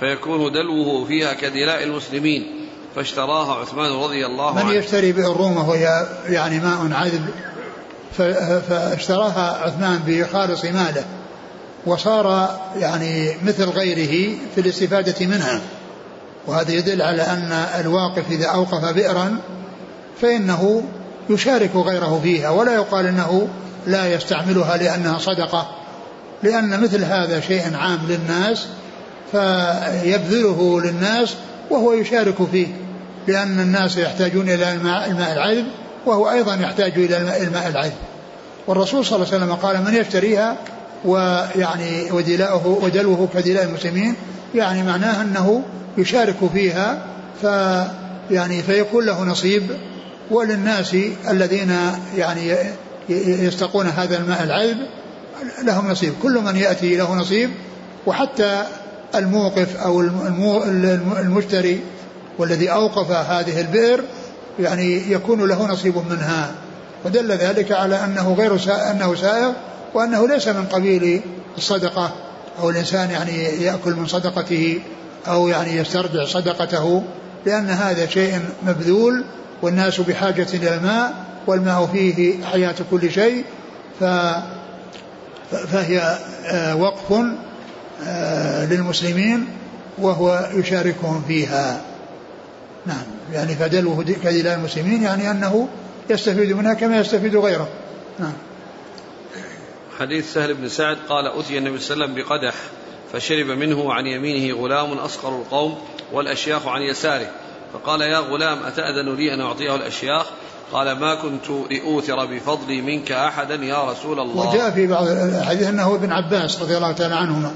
فيكون 0.00 0.52
دلوه 0.52 1.04
فيها 1.04 1.32
كدلاء 1.32 1.82
المسلمين. 1.82 2.68
فاشتراها 2.96 3.54
عثمان 3.54 3.92
رضي 3.92 4.26
الله 4.26 4.58
عنه. 4.58 4.64
من 4.64 4.74
يشتري 4.74 5.12
بئر 5.12 5.36
رومة 5.36 5.68
وهي 5.68 6.06
يعني 6.28 6.60
ماء 6.60 6.92
عذب 6.92 7.28
فاشتراها 8.68 9.64
عثمان 9.64 10.02
بخالص 10.06 10.64
ماله 10.64 11.04
وصار 11.86 12.58
يعني 12.76 13.36
مثل 13.44 13.64
غيره 13.64 14.36
في 14.54 14.60
الاستفادة 14.60 15.26
منها. 15.26 15.60
وهذا 16.46 16.72
يدل 16.72 17.02
على 17.02 17.22
أن 17.22 17.52
الواقف 17.80 18.30
إذا 18.30 18.46
أوقف 18.46 18.84
بئرا 18.84 19.38
فإنه 20.20 20.82
يشارك 21.30 21.76
غيره 21.76 22.20
فيها 22.22 22.50
ولا 22.50 22.74
يقال 22.74 23.06
أنه 23.06 23.48
لا 23.86 24.14
يستعملها 24.14 24.76
لأنها 24.76 25.18
صدقة. 25.18 25.70
لأن 26.42 26.80
مثل 26.80 27.04
هذا 27.04 27.40
شيء 27.40 27.76
عام 27.76 27.98
للناس 28.08 28.66
فيبذله 29.32 30.80
للناس 30.80 31.34
وهو 31.70 31.92
يشارك 31.92 32.34
فيه 32.52 32.66
لأن 33.26 33.60
الناس 33.60 33.96
يحتاجون 33.96 34.48
إلى 34.48 34.72
الماء, 34.72 35.10
الماء 35.10 35.32
العذب 35.32 35.66
وهو 36.06 36.30
أيضا 36.30 36.54
يحتاج 36.54 36.92
إلى 36.92 37.16
الماء, 37.16 37.42
الماء 37.42 37.68
العذب. 37.68 37.92
والرسول 38.66 39.04
صلى 39.04 39.16
الله 39.16 39.28
عليه 39.34 39.36
وسلم 39.36 39.54
قال 39.54 39.84
من 39.84 39.94
يشتريها؟ 39.94 40.56
ويعني 41.04 42.10
ودلوه 42.64 43.28
كدلاء 43.34 43.64
المسلمين 43.64 44.14
يعني 44.54 44.82
معناه 44.82 45.22
أنه 45.22 45.62
يشارك 45.98 46.36
فيها 46.52 47.06
ف 47.42 47.44
يعني 48.30 48.62
فيكون 48.62 49.06
له 49.06 49.24
نصيب 49.24 49.62
وللناس 50.30 50.96
الذين 51.30 51.76
يعني 52.16 52.56
يستقون 53.08 53.86
هذا 53.86 54.16
الماء 54.16 54.42
العذب 54.42 54.76
لهم 55.62 55.90
نصيب. 55.90 56.12
كل 56.22 56.40
من 56.40 56.56
يأتي 56.56 56.96
له 56.96 57.14
نصيب 57.14 57.50
وحتى 58.06 58.64
الموقف 59.14 59.76
أو 59.76 60.00
المشتري 61.20 61.80
والذي 62.38 62.70
أوقف 62.70 63.10
هذه 63.10 63.60
البئر 63.60 64.04
يعني 64.60 65.12
يكون 65.12 65.48
له 65.48 65.66
نصيب 65.66 65.96
منها. 66.10 66.50
ودل 67.04 67.32
ذلك 67.32 67.72
على 67.72 68.04
أنه 68.04 68.34
غير 68.34 68.54
أنه 68.90 69.14
سائغ 69.14 69.52
وأنه 69.94 70.28
ليس 70.28 70.48
من 70.48 70.64
قبيل 70.72 71.20
الصدقة. 71.58 72.12
أو 72.60 72.70
الإنسان 72.70 73.10
يعني 73.10 73.42
يأكل 73.42 73.94
من 73.94 74.06
صدقته 74.06 74.80
أو 75.28 75.48
يعني 75.48 75.76
يسترجع 75.76 76.24
صدقته 76.24 77.02
لأن 77.46 77.70
هذا 77.70 78.06
شيء 78.06 78.40
مبذول 78.62 79.24
والناس 79.62 80.00
بحاجة 80.00 80.46
إلى 80.54 80.74
الماء 80.74 81.14
والماء 81.46 81.86
فيه 81.86 82.44
حياة 82.44 82.74
كل 82.90 83.10
شيء 83.10 83.44
ف 84.00 84.04
فهي 85.50 86.18
آه، 86.46 86.76
وقف 86.76 87.24
آه، 88.06 88.66
للمسلمين 88.66 89.46
وهو 89.98 90.48
يشاركهم 90.54 91.22
فيها. 91.28 91.80
نعم 92.86 93.02
يعني 93.32 93.54
فدلوه 93.54 94.02
كدلاء 94.02 94.54
المسلمين 94.54 95.02
يعني 95.02 95.30
أنه 95.30 95.68
يستفيد 96.10 96.52
منها 96.52 96.74
كما 96.74 96.98
يستفيد 96.98 97.36
غيره. 97.36 97.68
نعم. 98.18 98.32
حديث 100.00 100.34
سهل 100.34 100.54
بن 100.54 100.68
سعد 100.68 100.96
قال 101.08 101.26
أتي 101.26 101.58
النبي 101.58 101.78
صلى 101.78 101.94
الله 101.94 102.04
عليه 102.04 102.14
وسلم 102.14 102.24
بقدح 102.24 102.54
فشرب 103.12 103.46
منه 103.46 103.80
وعن 103.80 104.06
يمينه 104.06 104.56
غلام 104.56 104.92
أصغر 104.92 105.38
القوم 105.38 105.78
والأشياخ 106.12 106.66
عن 106.66 106.82
يساره. 106.82 107.30
فقال 107.72 108.00
يا 108.00 108.18
غلام 108.18 108.58
أتأذن 108.62 109.14
لي 109.16 109.34
أن 109.34 109.40
أعطيه 109.40 109.74
الأشياخ؟ 109.74 110.26
قال 110.72 110.92
ما 110.92 111.14
كنت 111.14 111.70
لأوثر 111.70 112.26
بفضلي 112.26 112.80
منك 112.80 113.12
أحدا 113.12 113.54
يا 113.54 113.90
رسول 113.90 114.20
الله. 114.20 114.48
وجاء 114.48 114.70
في 114.70 114.86
بعض 114.86 115.06
الحديث 115.08 115.68
أنه 115.68 115.94
ابن 115.94 116.12
عباس 116.12 116.62
رضي 116.62 116.76
الله 116.76 116.92
تعالى 116.92 117.14
عنهما. 117.14 117.54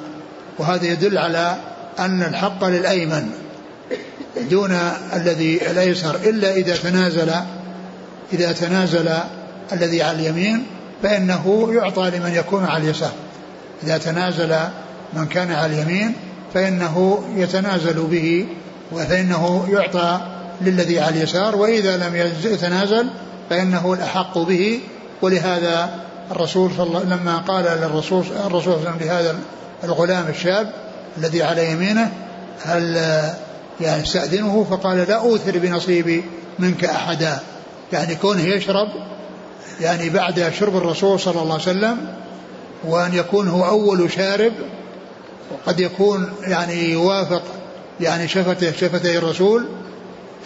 وهذا 0.58 0.86
يدل 0.86 1.18
على 1.18 1.56
أن 1.98 2.22
الحق 2.22 2.64
للأيمن 2.64 3.30
دون 4.50 4.72
الذي 5.12 5.70
الأيسر 5.70 6.14
إلا 6.14 6.52
إذا 6.56 6.76
تنازل 6.76 7.30
إذا 8.32 8.52
تنازل 8.52 9.08
الذي 9.72 10.02
على 10.02 10.18
اليمين 10.18 10.66
فإنه 11.02 11.68
يعطى 11.72 12.10
لمن 12.10 12.34
يكون 12.34 12.64
على 12.64 12.84
اليسار. 12.84 13.12
إذا 13.82 13.98
تنازل 13.98 14.56
من 15.12 15.26
كان 15.26 15.52
على 15.52 15.74
اليمين 15.74 16.14
فإنه 16.54 17.24
يتنازل 17.36 18.06
به 18.06 18.46
فإنه 19.08 19.68
يعطى 19.70 20.20
للذي 20.60 21.00
على 21.00 21.16
اليسار 21.16 21.56
وإذا 21.56 21.96
لم 21.96 22.16
يتنازل 22.44 23.10
فإنه 23.50 23.92
الأحق 23.92 24.38
به. 24.38 24.80
ولهذا 25.22 25.90
الرسول 26.30 26.70
صلى 26.76 26.86
الله 26.86 27.16
لما 27.16 27.36
قال 27.36 27.64
للرسول 27.64 28.24
الرسول 28.46 28.62
صلى 28.62 28.74
الله 28.74 28.90
عليه 28.90 28.96
وسلم 28.96 29.08
لهذا 29.08 29.36
الغلام 29.84 30.28
الشاب 30.28 30.72
الذي 31.18 31.42
على 31.42 31.72
يمينه 31.72 32.12
هل 32.64 32.96
يعني 33.80 34.02
استأذنه؟ 34.02 34.66
فقال 34.70 34.96
لا 34.96 35.14
أوثر 35.14 35.58
بنصيبي 35.58 36.24
منك 36.58 36.84
أحدا. 36.84 37.38
يعني 37.92 38.14
كونه 38.14 38.42
يشرب 38.42 38.88
يعني 39.80 40.10
بعد 40.10 40.52
شرب 40.58 40.76
الرسول 40.76 41.20
صلى 41.20 41.42
الله 41.42 41.52
عليه 41.52 41.62
وسلم 41.62 42.14
وأن 42.84 43.14
يكون 43.14 43.48
هو 43.48 43.64
أول 43.68 44.10
شارب 44.10 44.52
وقد 45.52 45.80
يكون 45.80 46.32
يعني 46.42 46.92
يوافق 46.92 47.42
يعني 48.00 48.28
شفته 48.28 48.72
شفتي 48.72 49.18
الرسول 49.18 49.66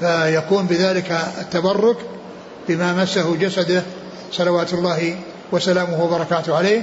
فيكون 0.01 0.67
بذلك 0.67 1.13
التبرك 1.41 1.97
بما 2.69 2.93
مسه 2.93 3.37
جسده 3.37 3.83
صلوات 4.33 4.73
الله 4.73 5.17
وسلامه 5.53 6.05
وبركاته 6.05 6.57
عليه. 6.57 6.83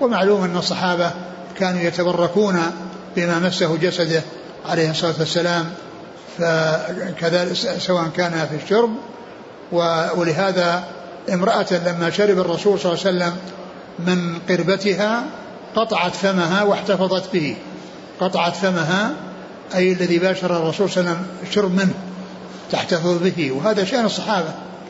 ومعلوم 0.00 0.42
أن 0.42 0.56
الصحابة 0.56 1.10
كانوا 1.58 1.80
يتبركون 1.80 2.60
بما 3.16 3.38
مسه 3.38 3.76
جسده 3.76 4.22
عليه 4.66 4.90
الصلاة 4.90 5.14
والسلام 5.18 5.66
فكذلك 6.38 7.54
سواء 7.78 8.08
كان 8.16 8.46
في 8.50 8.64
الشرب 8.64 8.90
ولهذا 10.16 10.84
امرأة 11.32 11.66
لما 11.86 12.10
شرب 12.10 12.38
الرسول 12.38 12.80
صلى 12.80 12.92
الله 12.92 13.06
عليه 13.06 13.16
وسلم 13.16 13.36
من 13.98 14.38
قربتها 14.48 15.24
قطعت 15.76 16.14
فمها 16.14 16.62
واحتفظت 16.62 17.32
به. 17.32 17.56
قطعت 18.20 18.56
فمها 18.56 19.14
أي 19.74 19.92
الذي 19.92 20.18
باشر 20.18 20.56
الرسول 20.56 20.90
صلى 20.90 21.00
الله 21.00 21.10
عليه 21.10 21.20
وسلم 21.20 21.48
الشرب 21.48 21.74
منه 21.74 21.94
تحتفظ 22.72 23.22
به. 23.22 23.52
وهذا 23.52 23.84
شأن 23.84 24.04
الصحابة. 24.04 24.48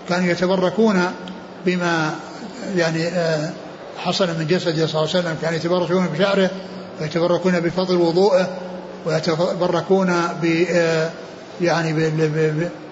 كانوا 0.09 0.31
يتبركون 0.31 1.03
بما 1.67 2.15
يعني 2.77 3.07
آه، 3.07 3.51
حصل 3.99 4.29
من 4.29 4.47
جسده 4.47 4.87
صلى 4.87 5.01
الله 5.03 5.11
عليه 5.15 5.21
وسلم. 5.21 5.37
كانوا 5.43 5.57
يتبركون 5.57 6.07
بشعره 6.07 6.51
ويتبركون 7.01 7.61
بفضل 7.61 7.97
وضوءه 7.97 8.49
ويتبركون 9.07 10.07
ب 10.43 10.65
آه، 10.71 11.11
يعني 11.61 12.11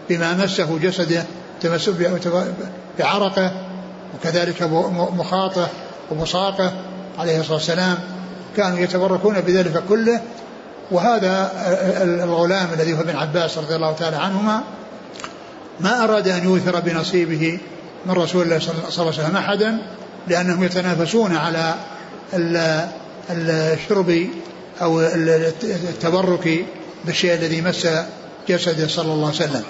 بما 0.09 0.34
مسه 0.34 0.78
جسده 0.78 1.24
بعرقة 2.99 3.53
وكذلك 4.14 4.62
مخاطة 5.16 5.68
ومساقة 6.11 6.72
عليه 7.18 7.40
الصلاة 7.40 7.55
والسلام 7.55 7.99
كانوا 8.57 8.78
يتبركون 8.78 9.40
بذلك 9.40 9.82
كله. 9.88 10.20
وهذا 10.90 11.53
الغلام 12.03 12.68
الذي 12.74 12.95
هو 12.95 13.01
ابن 13.01 13.16
عباس 13.16 13.59
رضي 13.59 13.76
الله 13.76 13.92
تعالى 13.92 14.16
عنهما 14.16 14.61
ما 15.80 16.05
أراد 16.05 16.28
أن 16.28 16.45
يوثر 16.45 16.80
بنصيبه 16.80 17.59
من 18.07 18.12
رسول 18.12 18.42
الله 18.42 18.59
صلى 18.59 18.72
الله 18.72 18.84
عليه 18.99 19.09
وسلم 19.09 19.36
أحدا 19.36 19.78
لأنهم 20.28 20.64
يتنافسون 20.64 21.36
على 21.36 21.74
الشرب 23.30 24.26
أو 24.82 25.01
التبرك 25.01 26.64
بالشيء 27.05 27.34
الذي 27.34 27.61
مس 27.61 27.88
جسده 28.49 28.88
صلى 28.88 29.12
الله 29.12 29.26
عليه 29.26 29.36
وسلم. 29.36 29.62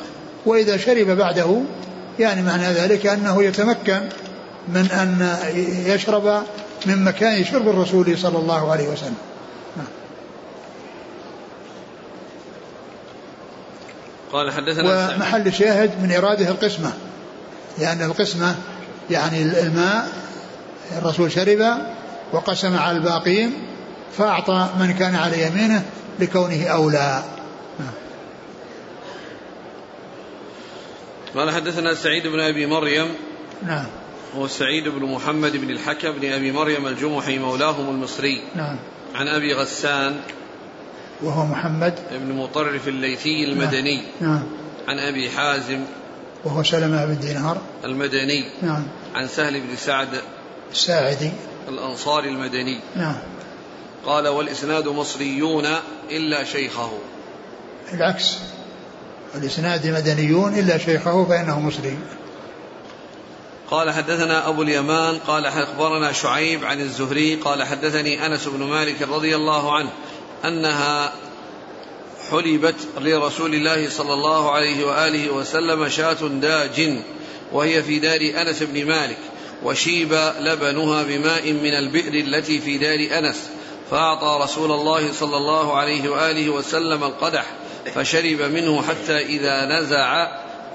وإذا 0.47 0.77
شرب 0.77 1.07
بعده 1.07 1.61
يعني 2.19 2.43
معنى 2.43 2.73
ذلك 2.73 3.07
أنه 3.07 3.43
يتمكن 3.43 4.01
من 4.69 4.91
أن 4.91 5.37
يشرب 5.87 6.43
من 6.87 7.05
مكان 7.05 7.45
شرب 7.45 7.69
الرسول 7.69 8.19
صلى 8.19 8.39
الله 8.39 8.73
عليه 8.73 8.89
وسلم. 8.89 9.17
قال 14.33 14.53
حدثنا 14.53 15.15
ومحل 15.15 15.47
الشاهد 15.47 15.91
من 16.03 16.13
إراده 16.13 16.49
القسمة 16.49 16.93
لأن 17.79 18.03
القسمة 18.03 18.55
يعني 19.11 19.43
الماء 19.43 20.09
الرسول 20.99 21.33
شرب 21.33 21.79
وقسم 22.33 22.77
على 22.79 22.97
الباقين 22.97 23.53
فأعطى 24.19 24.69
من 24.81 24.93
كان 24.93 25.15
على 25.15 25.47
يمينه 25.47 25.83
لكونه 26.21 26.67
أولى. 26.67 27.23
قال 31.35 31.51
حدثنا 31.51 31.95
سعيد 31.95 32.27
بن 32.27 32.41
أبي 32.41 32.67
مريم 32.67 33.09
نعم. 33.63 33.87
هو 34.37 34.47
سعيد 34.47 34.89
بن 34.89 35.07
محمد 35.07 35.57
بن 35.57 35.71
الحكم 35.71 36.11
بن 36.13 36.33
أبي 36.33 36.53
مريم 36.53 36.87
الجمحي 36.87 37.39
مولاهم 37.39 37.91
المصري. 37.91 38.43
نعم. 38.55 38.79
عن 39.15 39.29
أبي 39.29 39.55
غسان 39.55 40.17
وهو 41.23 41.47
محمد. 41.47 41.99
بن 42.13 42.33
مطرف 42.33 42.89
الليثي 42.89 43.45
المدني. 43.45 44.03
نعم. 44.21 44.43
عن 44.89 44.99
أبي 44.99 45.31
حازم 45.31 45.81
وهو 46.45 46.63
سلمة 46.63 47.05
بن 47.07 47.19
دينار. 47.19 47.59
المدني. 47.85 48.45
نعم. 48.63 48.87
عن 49.15 49.29
سهل 49.29 49.61
بن 49.61 49.77
سعد 49.77 50.09
الساعدي. 50.73 51.33
الأنصاري 51.69 52.29
المدني. 52.29 52.81
نعم. 52.97 53.17
قال 54.07 54.29
والإسناد 54.29 54.89
مصريون 54.89 55.67
إلا 56.11 56.45
شيخه. 56.45 56.91
العكس. 57.93 58.39
الإسناد 59.35 59.87
مدنيون 59.87 60.59
إلا 60.59 60.79
شيخه 60.79 61.25
فإنه 61.25 61.61
مصري 61.61 61.99
قال 63.71 63.91
حدثنا 63.91 64.49
أبو 64.49 64.63
اليمان 64.63 65.19
قال 65.19 65.47
أخبرنا 65.47 66.13
شعيب 66.13 66.65
عن 66.65 66.81
الزهري 66.81 67.35
قال 67.35 67.63
حدثني 67.63 68.27
أنس 68.27 68.49
بن 68.49 68.63
مالك 68.63 69.03
رضي 69.03 69.37
الله 69.37 69.73
عنه 69.73 69.91
أنها 70.45 71.13
حلبت 72.31 72.75
لرسول 73.01 73.55
الله 73.55 73.91
صلى 73.91 74.15
الله 74.15 74.51
عليه 74.51 74.85
وآله 74.85 75.31
وسلم 75.31 75.89
شاة 75.89 76.29
داج 76.29 76.99
وهي 77.53 77.83
في 77.83 77.99
دار 77.99 78.21
أنس 78.43 78.63
بن 78.63 78.87
مالك 78.87 79.19
وشيب 79.63 80.33
لبنها 80.41 81.03
بماء 81.03 81.53
من 81.53 81.75
البئر 81.75 82.15
التي 82.15 82.61
في 82.61 82.79
دار 82.79 83.19
أنس 83.19 83.51
فأعطى 83.91 84.45
رسول 84.45 84.73
الله 84.73 85.13
صلى 85.13 85.37
الله 85.37 85.77
عليه 85.77 86.09
وآله 86.09 86.51
وسلم 86.51 87.05
القدح 87.05 87.47
فشرب 87.95 88.43
منه 88.43 88.83
حتى 88.83 89.19
إذا 89.19 89.65
نزع 89.65 90.29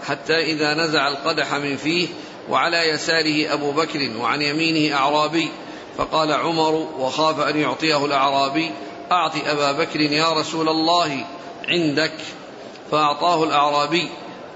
حتى 0.08 0.38
إذا 0.38 0.74
نزع 0.74 1.08
القدح 1.08 1.54
من 1.54 1.78
فيه 1.78 2.08
وعلى 2.50 2.90
يساره 2.90 3.54
أبو 3.54 3.72
بكر 3.72 4.12
وعن 4.18 4.42
يمينه 4.42 4.96
أعرابي. 4.96 5.50
فقال 5.98 6.32
عمر 6.32 6.74
وخاف 7.00 7.40
أن 7.40 7.58
يعطيه 7.58 8.06
الأعرابي 8.06 8.72
أعط 9.12 9.32
أبا 9.48 9.72
بكر 9.72 10.00
يا 10.00 10.34
رسول 10.34 10.70
الله 10.70 11.26
عندك. 11.68 12.14
فأعطاه 12.92 13.44
الأعرابي 13.44 14.10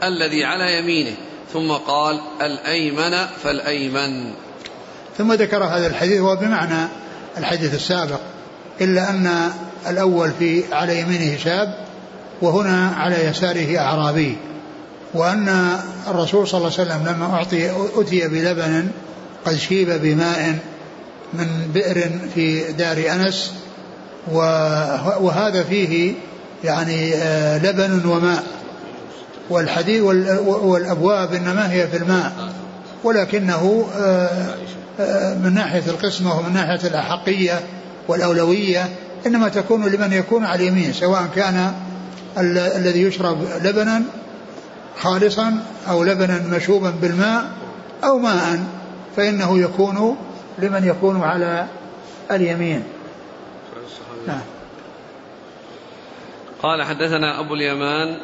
الذي 0.04 0.46
على 0.46 0.80
يمينه 0.80 1.16
ثم 1.54 1.72
قال 1.72 2.22
الأيمن 2.42 3.28
فالأيمن. 3.44 4.34
ثم 5.18 5.34
ذكر 5.34 5.64
هذا 5.64 5.88
الحديث 5.88 6.20
هو 6.20 6.36
بمعنى 6.36 6.88
الحديث 7.38 7.74
السابق 7.74 8.20
إلا 8.82 9.10
أن 9.10 9.52
الأول 9.88 10.32
في 10.40 10.64
على 10.72 11.00
يمينه 11.00 11.38
شاب 11.38 11.83
وهنا 12.44 12.88
على 12.88 13.26
يساره 13.26 13.78
أعرابي 13.80 14.38
وأن 15.14 15.78
الرسول 16.08 16.48
صلى 16.48 16.58
الله 16.58 16.72
عليه 16.80 16.90
وسلم 16.92 17.08
لما 17.08 17.36
أعطي 17.36 17.72
أتي 17.96 18.28
بلبن 18.28 18.88
قد 19.46 19.56
شيب 19.56 19.90
بماء 20.02 20.60
من 21.34 21.48
بئر 21.74 22.12
في 22.36 22.72
دار 22.72 22.98
أنس 23.12 23.54
وهذا 25.22 25.64
فيه 25.64 26.14
يعني 26.64 27.16
آه، 27.16 27.58
لبن 27.58 28.06
وماء 28.06 28.44
والحديد 29.50 30.02
والأبواب 30.02 31.34
إنما 31.34 31.72
هي 31.72 31.88
في 31.88 31.98
الماء 31.98 32.32
ولكنه 33.04 33.88
آه، 33.98 34.56
آه، 35.00 35.34
من 35.34 35.54
ناحية 35.54 35.84
القسمة 35.88 36.40
ومن 36.40 36.54
ناحية 36.54 36.88
الأحقية 36.88 37.60
والأولوية 38.08 38.90
إنما 39.26 39.50
تكون 39.50 39.88
لمن 39.88 40.14
يكون 40.14 40.46
على 40.46 40.64
اليمين 40.64 40.94
سواء 40.94 41.28
كان 41.36 41.74
الذي 42.38 43.02
يشرب 43.02 43.48
لبنا 43.64 44.04
خالصا 45.00 45.64
أو 45.90 46.04
لبنا 46.04 46.44
مشوبا 46.58 46.90
بالماء 46.90 47.52
أو 48.04 48.18
ماء 48.18 48.64
فإنه 49.16 49.60
يكون 49.60 50.18
لمن 50.60 50.88
يكون 50.88 51.22
على 51.22 51.68
اليمين. 52.32 52.84
نعم. 54.28 54.42
قال 56.64 56.84
حدثنا 56.84 57.40
أبو 57.40 57.54
اليمان 57.54 58.18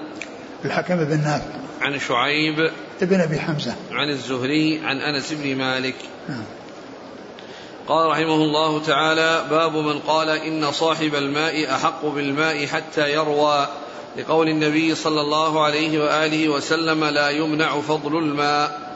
الحكم 0.66 1.04
بن 1.04 1.18
نافع 1.18 1.60
عن 1.82 2.00
شعيب 2.00 2.72
ابن 3.02 3.22
أبي 3.22 3.40
حمزة. 3.40 3.76
عن 3.92 4.10
الزهري 4.10 4.82
عن 4.86 4.98
أنس 4.98 5.34
بن 5.34 5.56
مالك. 5.56 5.96
نعم. 6.30 6.44
قال 7.88 8.10
رحمه 8.10 8.36
الله 8.36 8.84
تعالى 8.84 9.46
باب 9.50 9.76
من 9.76 10.00
قال 10.00 10.30
إن 10.30 10.72
صاحب 10.72 11.16
الماء 11.16 11.72
أحق 11.76 12.06
بالماء 12.06 12.66
حتى 12.66 13.14
يروى. 13.14 13.68
لقول 14.18 14.50
النبي 14.50 14.96
صلى 14.96 15.22
الله 15.22 15.64
عليه 15.64 16.04
وآله 16.04 16.50
وسلم 16.50 17.06
لا 17.06 17.30
يمنع 17.30 17.82
فضل 17.82 18.18
الماء. 18.18 18.90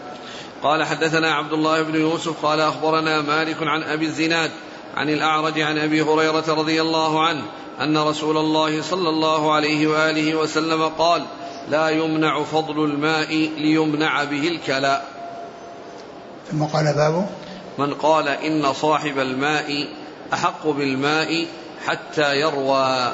قال 0.63 0.83
حدثنا 0.83 1.33
عبد 1.33 1.53
الله 1.53 1.81
بن 1.81 1.95
يوسف 1.95 2.45
قال 2.45 2.59
أخبرنا 2.59 3.21
مالك 3.21 3.57
عن 3.61 3.83
أبي 3.83 4.05
الزناد 4.05 4.51
عن 4.95 5.09
الأعرج 5.09 5.59
عن 5.59 5.77
أبي 5.77 6.01
هريرة 6.01 6.43
رضي 6.47 6.81
الله 6.81 7.23
عنه 7.27 7.41
أن 7.81 7.97
رسول 7.97 8.37
الله 8.37 8.81
صلى 8.81 9.09
الله 9.09 9.53
عليه 9.53 9.87
وآله 9.87 10.35
وسلم 10.35 10.83
قال 10.83 11.23
لا 11.69 11.89
يمنع 11.89 12.43
فضل 12.43 12.83
الماء 12.83 13.49
ليمنع 13.57 14.23
به 14.23 14.47
الكلاء. 14.47 15.07
ثم 16.51 16.63
قال 16.63 16.93
باب 16.93 17.29
من 17.77 17.93
قال 17.93 18.27
إن 18.27 18.73
صاحب 18.73 19.19
الماء 19.19 19.87
أحق 20.33 20.67
بالماء 20.67 21.45
حتى 21.85 22.35
يروى. 22.39 23.13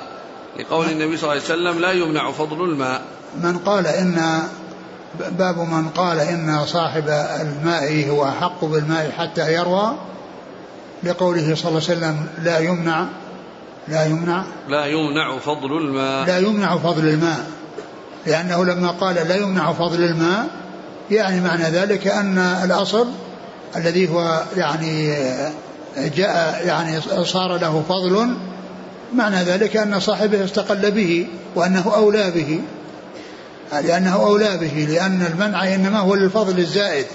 لقول 0.60 0.90
النبي 0.90 1.18
صلى 1.18 1.32
الله 1.32 1.44
عليه 1.44 1.54
وسلم 1.54 1.80
لا 1.80 1.92
يمنع 1.92 2.32
فضل 2.32 2.64
الماء. 2.64 3.02
من 3.44 3.58
قال 3.58 3.88
إن 3.88 4.42
باب 5.32 5.58
من 5.58 5.90
قال 5.90 6.20
إن 6.20 6.66
صاحب 6.66 7.10
الماء 7.42 8.10
هو 8.10 8.28
أحق 8.28 8.66
بالماء 8.66 9.12
حتى 9.18 9.54
يروى 9.54 9.96
لقوله 11.04 11.56
صلى 11.56 11.70
الله 11.70 11.82
عليه 11.90 11.98
وسلم 11.98 12.28
لا 12.44 12.60
يمنع 12.60 13.06
لا 13.88 14.06
يمنع. 14.06 14.44
لا 14.68 14.86
يمنع 14.86 15.38
فضل 15.38 15.78
الماء. 15.78 16.28
لا 16.28 16.38
يمنع 16.38 16.78
فضل 16.78 17.08
الماء. 17.08 17.48
لأنه 18.26 18.66
لما 18.66 18.92
قال 18.92 19.16
لا 19.16 19.36
يمنع 19.36 19.74
فضل 19.74 20.04
الماء 20.04 20.48
يعني 21.12 21.42
معنى 21.42 21.64
ذلك 21.64 22.08
أن 22.08 22.38
الأصل 22.38 23.08
الذي 23.76 24.10
هو 24.10 24.44
يعني 24.58 25.16
جاء 25.98 26.62
يعني 26.68 27.02
صار 27.24 27.58
له 27.58 27.84
فضل 27.90 28.36
معنى 29.14 29.44
ذلك 29.44 29.78
أن 29.78 30.00
صاحبه 30.00 30.44
استقل 30.44 30.92
به 30.92 31.28
وأنه 31.56 31.92
أولى 31.96 32.32
به. 32.32 32.62
لأنه 33.72 34.14
أولى 34.14 34.58
به 34.58 34.88
لأن 34.90 35.26
المنع 35.32 35.76
إنما 35.76 36.00
هو 36.00 36.16
للفضل 36.16 36.60
الزائد. 36.60 37.06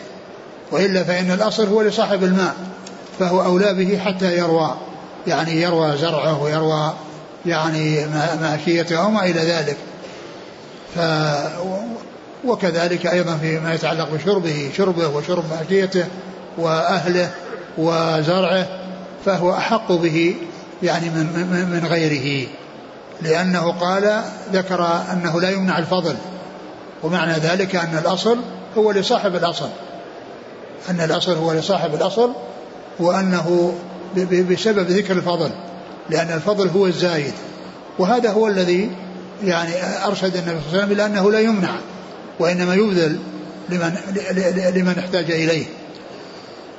وإلا 0.73 1.05
فإن 1.05 1.31
الأصل 1.31 1.67
هو 1.67 1.83
لصاحب 1.83 2.25
الماء 2.25 2.55
فهو 3.19 3.43
أولى 3.43 3.75
به 3.75 3.99
حتى 3.99 4.39
يروى. 4.39 4.75
يعني 5.27 5.63
يروى 5.63 5.97
زرعه 5.97 6.43
ويروى 6.43 6.95
يعني 7.47 8.07
ماشيته 8.41 9.07
وما 9.07 9.25
إلى 9.25 9.41
ذلك. 9.41 9.77
ف 10.95 10.99
وكذلك 12.45 13.07
أيضا 13.07 13.37
فيما 13.37 13.75
يتعلق 13.75 14.09
بشربه 14.15 14.71
شربه 14.77 15.09
وشرب 15.09 15.45
ماشيته 15.51 16.05
وأهله 16.59 17.31
وزرعه 17.79 18.67
فهو 19.25 19.55
أحق 19.55 19.93
به. 19.93 20.35
يعني 20.83 21.11
من, 21.11 21.27
من 21.73 21.87
غيره 21.87 22.49
لأنه 23.23 23.73
قال 23.73 24.23
ذكر 24.53 25.03
أنه 25.13 25.41
لا 25.41 25.51
يمنع 25.51 25.79
الفضل 25.79 26.17
ومعنى 27.03 27.33
ذلك 27.33 27.77
أن 27.77 27.99
الأصل 27.99 28.39
هو 28.77 28.93
لصاحب 28.93 29.37
الأصل 29.37 29.69
أن 30.91 31.01
الأصل 31.01 31.33
هو 31.33 31.53
لصاحب 31.53 31.95
الأصل 31.95 32.31
وأنه 32.99 33.75
بسبب 34.51 34.91
ذكر 34.91 35.13
الفضل 35.13 35.51
لأن 36.11 36.33
الفضل 36.33 36.69
هو 36.69 36.87
الزايد 36.87 37.33
وهذا 37.99 38.31
هو 38.31 38.49
الذي 38.49 38.91
يعني 39.45 39.73
أرشد 40.07 40.37
النبي 40.37 40.61
صلى 40.61 40.69
الله 40.69 40.83
عليه 40.83 40.85
وسلم 40.85 40.93
إلى 40.93 41.07
أنه 41.07 41.31
لا 41.31 41.41
يمنع 41.41 41.71
وإنما 42.39 42.75
يبذل 42.75 43.19
لمن 43.69 43.97
لمن 44.75 44.95
احتاج 44.99 45.31
إليه. 45.31 45.65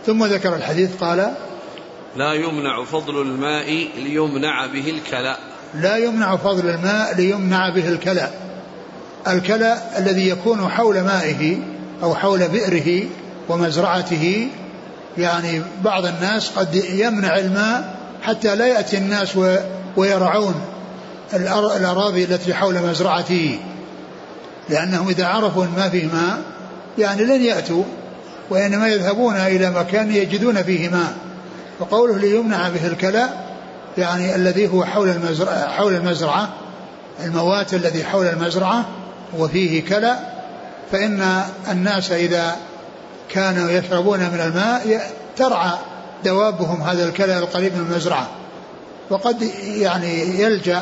ثم 0.05 0.25
ذكر 0.25 0.55
الحديث 0.55 0.89
قال 0.99 1.31
لا 2.15 2.33
يمنع 2.33 2.83
فضل 2.83 3.21
الماء 3.21 3.87
ليمنع 3.97 4.65
به 4.65 4.89
الكلاء 4.89 5.39
لا 5.73 5.97
يمنع 5.97 6.35
فضل 6.35 6.69
الماء 6.69 7.15
ليمنع 7.15 7.69
به 7.69 7.89
الكلاء 7.89 8.45
الكلاء 9.27 9.93
الذي 9.97 10.29
يكون 10.29 10.69
حول 10.69 11.01
مائه 11.01 11.57
أو 12.03 12.15
حول 12.15 12.47
بئره 12.47 13.03
ومزرعته 13.49 14.47
يعني 15.17 15.61
بعض 15.83 16.05
الناس 16.05 16.49
قد 16.49 16.75
يمنع 16.75 17.37
الماء 17.39 17.95
حتى 18.21 18.55
لا 18.55 18.67
يأتي 18.67 18.97
الناس 18.97 19.37
ويرعون 19.97 20.55
الأراضي 21.33 22.23
التي 22.23 22.53
حول 22.53 22.75
مزرعته. 22.75 23.59
لأنهم 24.69 25.09
إذا 25.09 25.25
عرفوا 25.25 25.63
أن 25.63 25.69
ما 25.77 25.89
فيه 25.89 26.05
ماء 26.05 26.41
يعني 26.97 27.23
لن 27.23 27.43
يأتوا 27.43 27.83
وإنما 28.49 28.87
يذهبون 28.87 29.35
إلى 29.35 29.71
مكان 29.71 30.11
يجدون 30.11 30.63
فيه 30.63 30.89
ماء. 30.89 31.13
وقوله 31.79 32.17
ليمنع 32.17 32.69
به 32.69 32.87
الكلاء 32.87 33.55
يعني 33.97 34.35
الذي 34.35 34.67
هو 34.67 34.85
حول 34.85 35.09
المزرعة, 35.09 35.67
حول 35.67 35.95
المزرعة 35.95 36.49
الموات 37.23 37.73
الذي 37.73 38.03
حول 38.03 38.25
المزرعة 38.25 38.85
وفيه 39.37 39.85
كلى 39.85 40.15
فإن 40.91 41.41
الناس 41.71 42.11
إذا 42.11 42.55
كانوا 43.29 43.69
يشربون 43.69 44.19
من 44.19 44.39
الماء 44.39 45.11
ترعى 45.37 45.71
دوابهم 46.25 46.81
هذا 46.81 47.09
الكلى 47.09 47.39
القريب 47.39 47.73
من 47.73 47.87
المزرعة. 47.91 48.27
وقد 49.09 49.41
يعني 49.67 50.39
يلجأ 50.41 50.81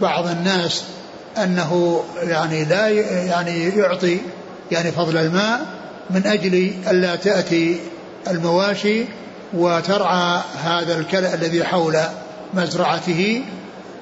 بعض 0.00 0.26
الناس 0.26 0.82
أنه 1.38 2.02
يعني 2.22 2.64
لا 2.64 2.88
يعني 3.26 3.68
يعطي 3.68 4.18
يعني 4.70 4.92
فضل 4.92 5.16
الماء 5.16 5.60
من 6.10 6.26
أجل 6.26 6.72
ألا 6.90 7.16
تأتي 7.16 7.80
المواشي 8.30 9.04
وترعى 9.54 10.40
هذا 10.62 10.98
الكلأ 10.98 11.34
الذي 11.34 11.64
حول 11.64 11.96
مزرعته 12.54 13.42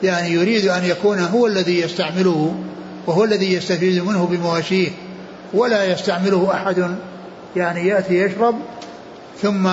يعني 0.02 0.30
يريد 0.30 0.66
أن 0.66 0.84
يكون 0.84 1.18
هو 1.18 1.46
الذي 1.46 1.80
يستعمله 1.80 2.54
وهو 3.06 3.24
الذي 3.24 3.52
يستفيد 3.52 4.02
منه 4.02 4.26
بمواشيه 4.26 4.90
ولا 5.52 5.84
يستعمله 5.84 6.54
أحد 6.54 6.96
يعني 7.56 7.88
يأتي 7.88 8.14
يشرب 8.14 8.54
ثم 9.42 9.66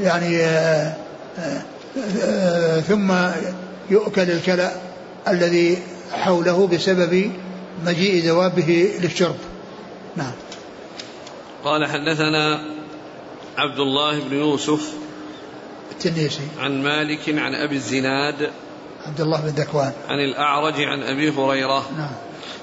يعني 0.00 0.36
آآ 0.36 0.94
آآ 2.22 2.80
ثم 2.80 3.12
يؤكل 3.90 4.30
الكلأ 4.30 4.70
الذي 5.28 5.78
حوله 6.12 6.66
بسبب 6.66 7.32
مجيء 7.86 8.26
دوابه 8.26 8.90
للشرب. 9.00 9.36
نعم. 10.16 10.32
قال 11.64 11.86
حدثنا 11.86 12.60
عبد 13.60 13.78
الله 13.78 14.20
بن 14.20 14.36
يوسف 14.36 14.92
التنيسي. 15.92 16.48
عن 16.58 16.82
مالك 16.82 17.28
عن 17.28 17.54
أبي 17.54 17.76
الزناد 17.76 18.50
عبد 19.06 19.20
الله 19.20 19.40
بن 19.40 19.48
ذكوان. 19.48 19.92
عن 20.08 20.18
الأعرج 20.18 20.82
عن 20.82 21.02
أبي 21.02 21.30
هريرة. 21.30 21.90
نعم. 21.96 22.14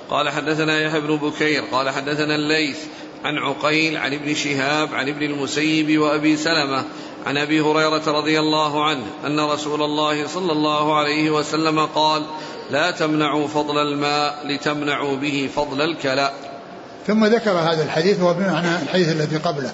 قال 0.09 0.29
حدثنا 0.29 0.81
يحيى 0.81 1.01
بن 1.01 1.15
بكير 1.15 1.63
قال 1.71 1.89
حدثنا 1.89 2.35
الليث 2.35 2.77
عن 3.23 3.37
عقيل 3.37 3.97
عن 3.97 4.13
ابن 4.13 4.33
شهاب 4.33 4.93
عن 4.93 5.09
ابن 5.09 5.23
المسيب 5.23 6.01
وأبي 6.01 6.37
سلمة 6.37 6.85
عن 7.25 7.37
أبي 7.37 7.61
هريرة 7.61 8.03
رضي 8.07 8.39
الله 8.39 8.85
عنه 8.85 9.03
أن 9.25 9.39
رسول 9.39 9.81
الله 9.81 10.27
صلى 10.27 10.51
الله 10.51 10.97
عليه 10.97 11.29
وسلم 11.29 11.85
قال 11.85 12.25
لا 12.71 12.91
تمنعوا 12.91 13.47
فضل 13.47 13.77
الماء 13.77 14.47
لتمنعوا 14.47 15.15
به 15.15 15.49
فضل 15.55 15.81
الكلى 15.81 16.31
ثم 17.07 17.25
ذكر 17.25 17.51
هذا 17.51 17.83
الحديث 17.83 18.19
وهو 18.19 18.33
بمعنى 18.33 18.81
الحديث 18.83 19.09
الذي 19.09 19.37
قبله. 19.37 19.73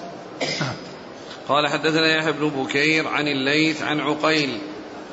قال 1.48 1.68
حدثنا 1.68 2.16
يحيى 2.16 2.32
بن 2.32 2.48
بكير 2.48 3.08
عن 3.08 3.28
الليث 3.28 3.82
عن 3.82 4.00
عقيل 4.00 4.58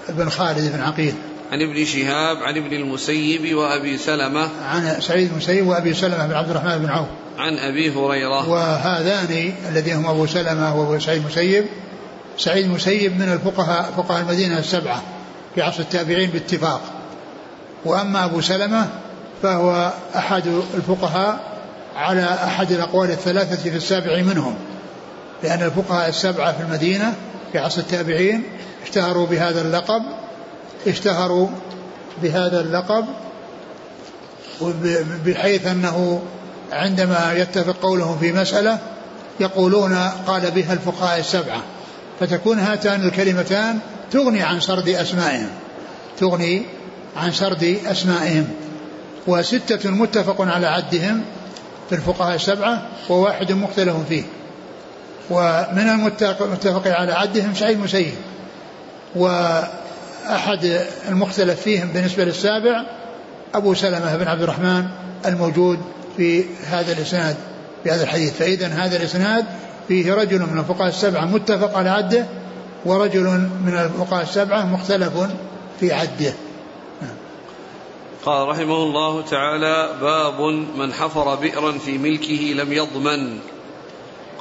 بن 0.10 0.30
خالد 0.30 0.74
بن 0.74 0.82
عقيل. 0.82 1.14
عن 1.52 1.62
ابن 1.62 1.86
شهاب 1.86 2.38
عن 2.38 2.58
ابن 2.58 2.74
المسيب 2.74 3.56
وأبي 3.56 3.98
سلمة 3.98 4.50
عن 4.66 5.02
سعيد 5.02 5.32
المسيب 5.32 5.68
وأبي 5.68 5.94
سلمة 5.94 6.28
بن 6.28 6.34
عبد 6.34 6.50
الرحمن 6.50 6.78
بن 6.78 6.90
عوف. 6.90 7.08
عن 7.38 7.58
أبي 7.58 7.92
هريرة. 7.92 8.50
وهذان 8.50 9.54
الذين 9.70 9.96
هم 9.96 10.06
أبو 10.06 10.26
سلمة 10.26 10.80
وأبو 10.80 11.00
سعيد 11.00 11.22
المسيب 11.22 11.66
سعيد 12.38 12.66
المسيب 12.66 13.20
من 13.20 13.34
الفقهاء 13.34 13.94
فقهاء 13.98 14.22
المدينة 14.22 14.60
السبعة 14.60 15.02
في 15.56 15.62
عصر 15.62 15.80
التابعين 15.80 16.30
باتفاق. 16.30 16.82
وأما 17.86 18.26
أبو 18.26 18.42
سلمة 18.42 18.88
فهو 19.44 19.94
أحد 20.16 20.44
الفقهاء 20.74 21.52
على 21.96 22.24
أحد 22.24 22.72
الأقوال 22.72 23.12
الثلاثة 23.12 23.70
في 23.70 23.78
السابع 23.78 24.22
منهم. 24.22 24.56
لأن 25.44 25.64
الفقهاء 25.64 26.10
السبعة 26.10 26.58
في 26.58 26.64
المدينة 26.64 27.14
في 27.52 27.60
عصر 27.60 27.82
التابعين 27.82 28.44
اشتهروا 28.84 29.28
بهذا 29.28 29.62
اللقب 29.62 30.04
اشتهروا 30.88 31.48
بهذا 32.24 32.62
اللقب 32.62 33.06
بحيث 35.26 35.68
أنه 35.68 36.22
عندما 36.72 37.34
يتفق 37.34 37.76
قولهم 37.82 38.18
في 38.20 38.32
مسألة 38.32 38.80
يقولون 39.40 39.96
قال 40.28 40.52
بها 40.52 40.74
الفقهاء 40.74 41.20
السبعة. 41.20 41.62
فتكون 42.20 42.60
هاتان 42.60 43.06
الكلمتان 43.06 43.80
تغني 44.12 44.44
عن 44.44 44.60
سرد 44.60 44.90
أسمائهم. 44.90 45.50
تغني 46.20 46.62
عن 47.18 47.32
سرد 47.32 47.78
أسمائهم. 47.86 48.48
وستة 49.28 49.90
متفق 49.90 50.42
على 50.42 50.68
عدهم 50.68 51.24
في 51.90 51.96
الفقهاء 51.96 52.36
السبعة 52.36 52.88
وواحد 53.10 53.52
مختلف 53.52 53.96
فيه. 54.10 54.24
ومن 55.30 55.90
المتفق 56.42 56.88
على 56.88 57.14
عدهم 57.14 57.56
سعيد 57.56 57.78
المسيب 57.78 58.14
وأحد 59.16 60.82
المختلف 61.10 61.62
فيهم 61.62 61.88
بالنسبة 61.88 62.24
للسابع 62.24 62.84
أبو 63.54 63.74
سلمة 63.74 64.16
بن 64.16 64.28
عبد 64.28 64.42
الرحمن 64.42 64.86
الموجود 65.26 65.80
في 66.18 66.46
هذا 66.66 66.92
الإسناد 66.92 67.36
في 67.84 67.92
هذا 67.92 68.04
الحديث. 68.04 68.34
فإذا 68.34 68.68
هذا 68.68 68.98
الإسناد 68.98 69.46
فيه 69.88 70.14
رجل 70.14 70.40
من 70.40 70.60
الفقهاء 70.60 70.90
السبعة 70.90 71.26
متفق 71.26 71.78
على 71.78 71.90
عده 71.90 72.26
ورجل 72.86 73.24
من 73.66 73.74
الفقهاء 73.74 74.24
السبعة 74.24 74.66
مختلف 74.66 75.14
في 75.80 75.94
عده. 75.94 76.34
قال 78.26 78.48
رحمه 78.48 78.76
الله 78.76 79.22
تعالى 79.22 79.90
باب 80.02 80.42
من 80.78 80.94
حفر 80.94 81.36
بئرا 81.36 81.72
في 81.72 81.98
ملكه 81.98 82.54
لم 82.64 82.74
يضمن. 82.74 83.40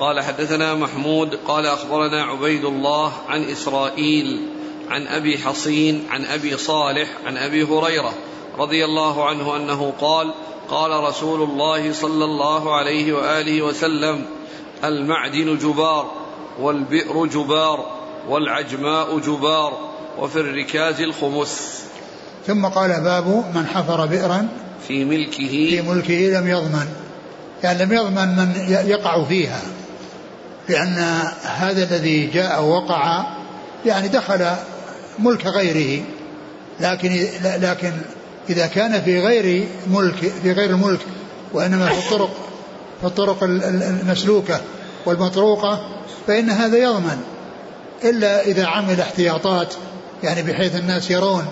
قال 0.01 0.21
حدثنا 0.21 0.75
محمود 0.75 1.35
قال 1.35 1.67
أخبرنا 1.67 2.23
عبيد 2.23 2.65
الله 2.65 3.13
عن 3.29 3.45
إسرائيل 3.45 4.49
عن 4.91 5.07
أبي 5.07 5.39
حصين 5.39 6.07
عن 6.11 6.25
أبي 6.25 6.57
صالح 6.57 7.09
عن 7.27 7.37
أبي 7.37 7.63
هريرة 7.63 8.13
رضي 8.59 8.85
الله 8.85 9.29
عنه 9.29 9.57
أنه 9.57 9.93
قال 10.01 10.35
قال 10.69 11.05
رسول 11.05 11.43
الله 11.43 11.93
صلى 11.93 12.25
الله 12.25 12.75
عليه 12.77 13.13
وآله 13.13 13.63
وسلم 13.63 14.25
المعدن 14.85 15.59
جبار 15.59 16.11
والبئر 16.61 17.27
جبار 17.27 17.87
والعجماء 18.29 19.19
جبار 19.19 19.91
وفي 20.19 20.41
الركاز 20.41 21.01
الخمس. 21.01 21.83
ثم 22.47 22.67
قال 22.67 23.01
باب 23.01 23.45
من 23.55 23.67
حفر 23.67 24.07
بئرا 24.07 24.49
في 24.89 25.05
ملكه 25.05 25.49
في 25.49 25.83
ملكه 25.83 26.41
لم 26.41 26.49
يضمن. 26.49 26.89
يعني 27.63 27.85
لم 27.85 27.93
يضمن 27.93 28.37
من 28.37 28.53
يقع 28.87 29.25
فيها. 29.25 29.63
لأن 30.71 31.23
هذا 31.45 31.83
الذي 31.83 32.27
جاء 32.27 32.63
ووقع 32.63 33.25
يعني 33.87 34.09
دخل 34.09 34.47
ملك 35.19 35.47
غيره 35.47 36.05
لكن 36.81 37.27
لكن 37.45 37.93
إذا 38.51 38.67
كان 38.67 39.03
في 39.03 39.21
غير 39.21 39.69
ملك 39.87 40.33
في 40.43 40.53
غير 40.53 40.71
الملك 40.71 41.01
وإنما 41.53 41.87
في 41.87 41.99
الطرق 41.99 42.31
في 43.01 43.07
الطرق 43.07 43.43
المسلوكة 43.43 44.61
والمطروقة 45.07 45.81
فإن 46.27 46.51
هذا 46.51 46.79
يضمن. 46.79 47.23
إلا 48.05 48.43
إذا 48.43 48.67
عمل 48.67 49.01
احتياطات 49.01 49.75
يعني 50.23 50.43
بحيث 50.43 50.77
الناس 50.77 51.11
يرون 51.11 51.47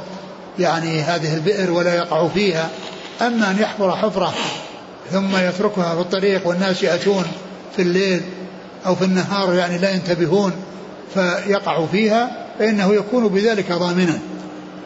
يعني 0.59 1.01
هذه 1.01 1.35
البئر 1.35 1.71
ولا 1.71 1.95
يقع 1.95 2.29
فيها. 2.29 2.69
أما 3.21 3.51
أن 3.51 3.59
يحفر 3.61 3.97
حفرة 3.97 4.35
ثم 5.11 5.37
يتركها 5.37 5.95
في 5.95 6.01
الطريق 6.01 6.47
والناس 6.47 6.83
يأتون 6.83 7.25
في 7.77 7.83
الليل 7.83 8.23
أو 8.89 8.95
في 8.95 9.05
النهار 9.05 9.55
يعني 9.55 9.79
لا 9.79 9.91
ينتبهون 9.91 10.53
فيقع 11.15 11.87
فيها 11.87 12.47
فإنه 12.59 12.95
يكون 12.95 13.29
بذلك 13.29 13.73
ضامنا. 13.73 14.19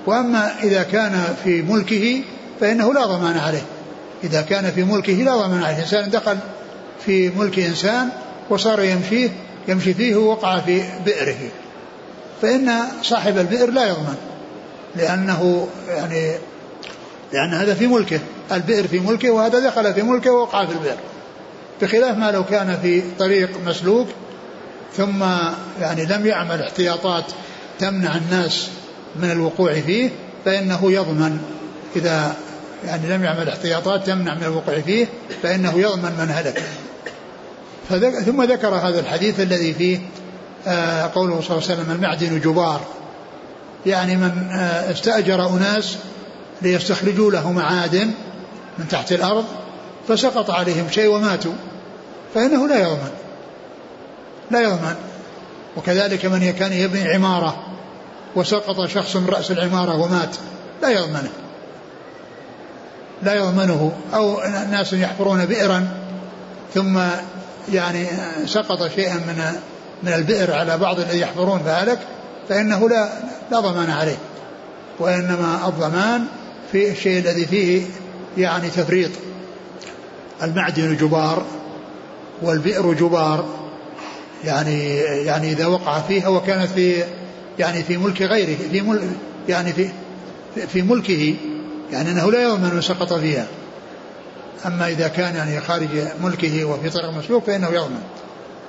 وأما 0.06 0.50
إذا 0.62 0.82
كان 0.82 1.36
في 1.44 1.62
ملكه 1.62 2.22
فإنه 2.60 2.94
لا 2.94 3.06
ضمان 3.06 3.36
عليه. 3.36 3.62
إذا 4.24 4.42
كان 4.42 4.70
في 4.70 4.84
ملكه 4.84 5.12
لا 5.12 5.36
ضمان 5.36 5.62
عليه. 5.62 5.78
إنسان 5.78 6.10
دخل 6.10 6.38
في 7.06 7.28
ملك 7.28 7.58
إنسان 7.58 8.08
وصار 8.50 8.82
يمشيه 8.82 9.30
يمشي 9.68 9.94
فيه 9.94 10.16
ووقع 10.16 10.58
في 10.58 10.82
بئره. 11.06 11.50
فإن 12.42 12.70
صاحب 13.02 13.38
البئر 13.38 13.70
لا 13.70 13.88
يضمن 13.88 14.16
لأنه 14.96 15.68
يعني 15.88 16.34
لأن 17.32 17.54
هذا 17.54 17.74
في 17.74 17.86
ملكه. 17.86 18.20
البئر 18.52 18.88
في 18.88 18.98
ملكه 18.98 19.30
وهذا 19.30 19.58
دخل 19.58 19.94
في 19.94 20.02
ملكه 20.02 20.30
ووقع 20.30 20.66
في 20.66 20.72
البئر. 20.72 20.96
بخلاف 21.82 22.16
ما 22.16 22.30
لو 22.30 22.44
كان 22.44 22.78
في 22.82 23.02
طريق 23.18 23.50
مسلوك 23.66 24.08
ثم 24.96 25.22
يعني 25.80 26.04
لم 26.04 26.26
يعمل 26.26 26.62
احتياطات 26.62 27.24
تمنع 27.78 28.16
الناس 28.16 28.68
من 29.16 29.30
الوقوع 29.30 29.80
فيه 29.80 30.10
فإنه 30.44 30.92
يضمن. 30.92 31.40
إذا 31.96 32.36
يعني 32.86 33.08
لم 33.08 33.24
يعمل 33.24 33.48
احتياطات 33.48 34.06
تمنع 34.06 34.34
من 34.34 34.42
الوقوع 34.42 34.80
فيه 34.80 35.06
فإنه 35.42 35.78
يضمن 35.78 36.12
من 36.18 36.30
هلك. 36.30 36.62
ثم 38.24 38.42
ذكر 38.42 38.74
هذا 38.74 39.00
الحديث 39.00 39.40
الذي 39.40 39.74
فيه 39.74 39.98
آه 40.66 41.10
قوله 41.14 41.40
صلى 41.40 41.58
الله 41.58 41.68
عليه 41.68 41.80
وسلم 41.82 41.92
المعدن 41.92 42.40
جبار. 42.40 42.80
يعني 43.86 44.16
من 44.16 44.48
آه 44.52 44.92
استأجر 44.92 45.50
أناس 45.50 45.96
ليستخرجوا 46.62 47.30
له 47.30 47.52
معادن 47.52 48.10
من 48.78 48.88
تحت 48.88 49.12
الأرض 49.12 49.44
فسقط 50.08 50.50
عليهم 50.50 50.90
شيء 50.90 51.08
وماتوا. 51.08 51.52
فإنه 52.34 52.68
لا 52.68 52.78
يضمن. 52.80 53.10
لا 54.50 54.60
يضمن. 54.60 54.94
وكذلك 55.76 56.26
من 56.26 56.50
كان 56.52 56.72
يبني 56.72 57.08
عمارة 57.08 57.66
وسقط 58.36 58.88
شخص 58.88 59.16
من 59.16 59.26
رأس 59.26 59.50
العمارة 59.50 60.00
ومات 60.00 60.36
لا 60.82 60.88
يضمنه. 60.88 61.30
لا 63.22 63.34
يضمنه. 63.34 63.92
أو 64.14 64.40
ناس 64.70 64.92
يحفرون 64.92 65.46
بئرا 65.46 65.88
ثم 66.74 67.00
يعني 67.72 68.06
سقط 68.46 68.90
شيئا 68.94 69.14
من 69.14 69.52
من 70.02 70.12
البئر 70.12 70.54
على 70.54 70.78
بعض 70.78 71.00
الذي 71.00 71.20
يحفرون 71.20 71.58
فهلك 71.58 71.98
فإنه 72.48 72.88
لا 72.88 73.08
لا 73.50 73.60
ضمان 73.60 73.90
عليه. 73.90 74.16
وإنما 74.98 75.68
الضمان 75.68 76.24
في 76.72 76.90
الشيء 76.90 77.18
الذي 77.18 77.46
فيه 77.46 77.86
يعني 78.36 78.70
تفريط. 78.70 79.10
المعدن 80.42 80.96
جبار. 80.96 81.44
والبئر 82.42 82.92
جبار. 82.92 83.62
يعني 84.44 84.96
يعني 84.98 85.52
إذا 85.52 85.66
وقع 85.66 86.00
فيها 86.00 86.28
وكانت 86.28 86.70
في 86.70 87.04
يعني 87.58 87.82
في 87.82 87.96
ملك 87.96 88.22
غيره 88.22 88.56
في 88.70 88.80
ملك 88.80 89.02
يعني 89.48 89.72
في 89.72 89.88
في 90.72 90.82
ملكه 90.82 91.34
يعني 91.92 92.10
إنه 92.10 92.32
لا 92.32 92.42
يضمن 92.42 92.74
من 92.74 92.80
سقط 92.80 93.12
فيها. 93.12 93.46
أما 94.66 94.88
إذا 94.88 95.08
كان 95.08 95.36
يعني 95.36 95.60
خارج 95.60 95.88
ملكه 96.22 96.64
وفي 96.64 96.90
طريق 96.90 97.10
مسلوك 97.10 97.44
فإنه 97.44 97.68
يضمن 97.68 98.02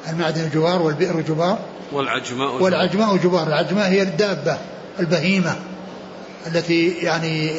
المعدن 0.09 0.49
جبار 0.53 0.81
والبئر 0.81 1.21
جبار. 1.21 1.59
والعجماء 1.91 2.63
والعجماء 2.63 3.17
جبار. 3.17 3.47
العجماء 3.47 3.89
هي 3.89 4.01
الدابة 4.01 4.57
البهيمة 4.99 5.55
التي 6.47 6.89
يعني 6.89 7.51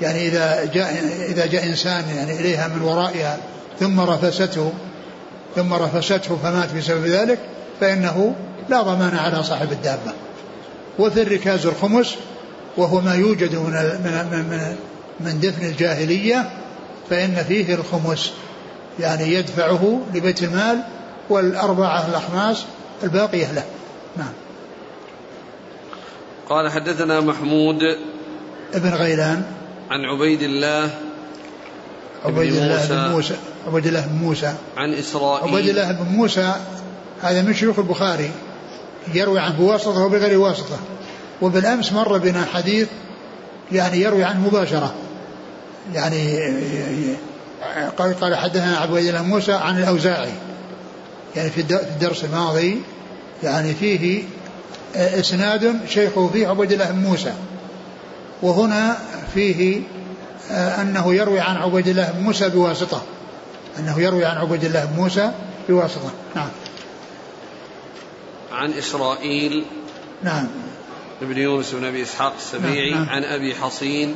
يعني 0.00 0.28
إذا 0.28 0.64
جاء 0.64 1.04
إذا 1.28 1.46
جاء 1.46 1.66
إنسان 1.66 2.04
يعني 2.16 2.40
إليها 2.40 2.68
من 2.68 2.82
ورائها 2.82 3.38
ثم 3.80 4.00
رفسته 4.00 4.72
ثم 5.56 5.74
رفسته 5.74 6.36
فمات 6.36 6.74
بسبب 6.74 7.06
ذلك 7.06 7.38
فإنه 7.80 8.34
لا 8.68 8.82
ضمان 8.82 9.16
على 9.16 9.42
صاحب 9.42 9.72
الدابة. 9.72 10.12
وفي 10.98 11.22
الركاز 11.22 11.66
الخمس 11.66 12.14
وهو 12.76 13.00
ما 13.00 13.14
يوجد 13.14 13.54
من 13.54 13.72
من 14.04 14.44
من, 14.50 14.76
من 15.20 15.40
دفن 15.40 15.66
الجاهلية 15.66 16.50
فإن 17.10 17.44
فيه 17.48 17.74
الخمس. 17.74 18.32
يعني 19.00 19.34
يدفعه 19.34 20.00
لبيت 20.14 20.42
المال 20.42 20.82
والأربعة 21.28 22.06
الأخماس 22.08 22.64
الباقية 23.02 23.52
له. 23.52 23.64
نعم. 24.16 24.32
قال 26.48 26.70
حدثنا 26.70 27.20
محمود 27.20 27.78
ابن 28.74 28.90
غيلان. 28.90 29.42
عن 29.90 30.04
عبيد 30.04 30.42
الله 30.42 30.90
عبيد 32.24 32.54
الله 32.54 32.86
بن 32.86 33.12
موسى. 33.12 33.36
عبيد 33.66 33.86
الله 33.86 34.00
بن 34.00 34.16
موسى. 34.16 34.54
عن 34.76 34.94
إسرائيل. 34.94 35.54
عبيد 35.54 35.68
الله 35.68 35.92
بن 35.92 36.04
موسى 36.04 36.52
هذا 37.22 37.42
من 37.42 37.54
شيوخ 37.54 37.78
البخاري 37.78 38.30
يروي 39.14 39.40
عنه 39.40 39.54
بواسطة 39.58 40.04
وبغير 40.04 40.38
واسطة. 40.38 40.78
وبالأمس 41.42 41.92
مر 41.92 42.18
بنا 42.18 42.44
حديث 42.54 42.88
يعني 43.72 44.00
يروي 44.00 44.24
عنه 44.24 44.40
مباشرة. 44.46 44.94
يعني 45.94 46.38
قال 47.98 48.20
قال 48.20 48.36
حدثنا 48.36 48.76
عبد 48.76 48.96
الله 48.96 49.22
موسى 49.22 49.52
عن 49.52 49.78
الأوزاعي. 49.78 50.32
يعني 51.36 51.50
في 51.50 51.60
الدرس 51.60 52.24
الماضي 52.24 52.80
يعني 53.42 53.74
فيه 53.74 54.22
إسناد 54.94 55.76
شيخه 55.88 56.30
فيه 56.32 56.48
عبد 56.48 56.72
الله 56.72 56.90
بن 56.90 56.98
موسى. 56.98 57.32
وهنا 58.42 58.98
فيه 59.34 59.80
أنه 60.50 61.14
يروي 61.14 61.40
عن 61.40 61.56
عبيد 61.56 61.88
الله 61.88 62.10
بن 62.10 62.22
موسى 62.22 62.48
بواسطة. 62.48 63.02
أنه 63.78 64.00
يروي 64.00 64.24
عن 64.24 64.36
عبيد 64.36 64.64
الله 64.64 64.84
بن 64.84 64.96
موسى 64.96 65.32
بواسطة. 65.68 66.10
نعم. 66.34 66.48
عن 68.52 68.72
إسرائيل. 68.72 69.64
نعم. 70.22 70.46
ابن 71.22 71.38
يونس 71.38 71.74
بن 71.74 71.84
أبي 71.84 72.02
إسحاق 72.02 72.34
السبيعي 72.38 72.90
نعم. 72.90 73.04
نعم. 73.04 73.08
عن 73.08 73.24
أبي 73.24 73.54
حصين. 73.54 74.14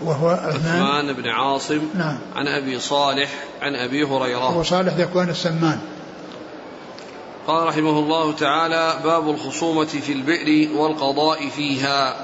وهو 0.00 0.28
عثمان 0.28 1.12
بن 1.12 1.28
عاصم. 1.28 1.80
نعم. 1.94 2.18
عن 2.36 2.48
أبي 2.48 2.80
صالح 2.80 3.30
عن 3.62 3.74
أبي 3.74 4.04
هريرة. 4.04 4.38
هو 4.38 4.62
صالح 4.62 4.94
ذكوان 4.94 5.28
السمان. 5.28 5.78
قال 7.46 7.66
رحمه 7.66 7.98
الله 7.98 8.32
تعالى 8.32 9.00
باب 9.04 9.30
الخصومة 9.30 9.84
في 9.84 10.12
البئر 10.12 10.76
والقضاء 10.76 11.48
فيها. 11.48 12.16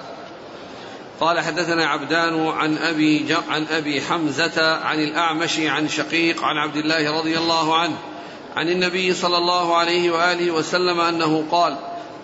قال 1.21 1.41
حدثنا 1.41 1.87
عبدان 1.87 2.47
عن 2.49 2.79
أبي 2.79 3.37
عن 3.49 3.67
أبي 3.71 4.01
حمزة 4.01 4.77
عن 4.77 4.99
الأعمش 4.99 5.59
عن 5.59 5.89
شقيق 5.89 6.45
عن 6.45 6.57
عبد 6.57 6.77
الله 6.77 7.19
رضي 7.19 7.39
الله 7.39 7.77
عنه 7.77 7.97
عن 8.57 8.69
النبي 8.69 9.15
صلى 9.15 9.39
الله 9.39 9.77
عليه 9.77 10.11
وآله 10.11 10.51
وسلم 10.51 11.01
أنه 11.01 11.45
قال 11.51 11.77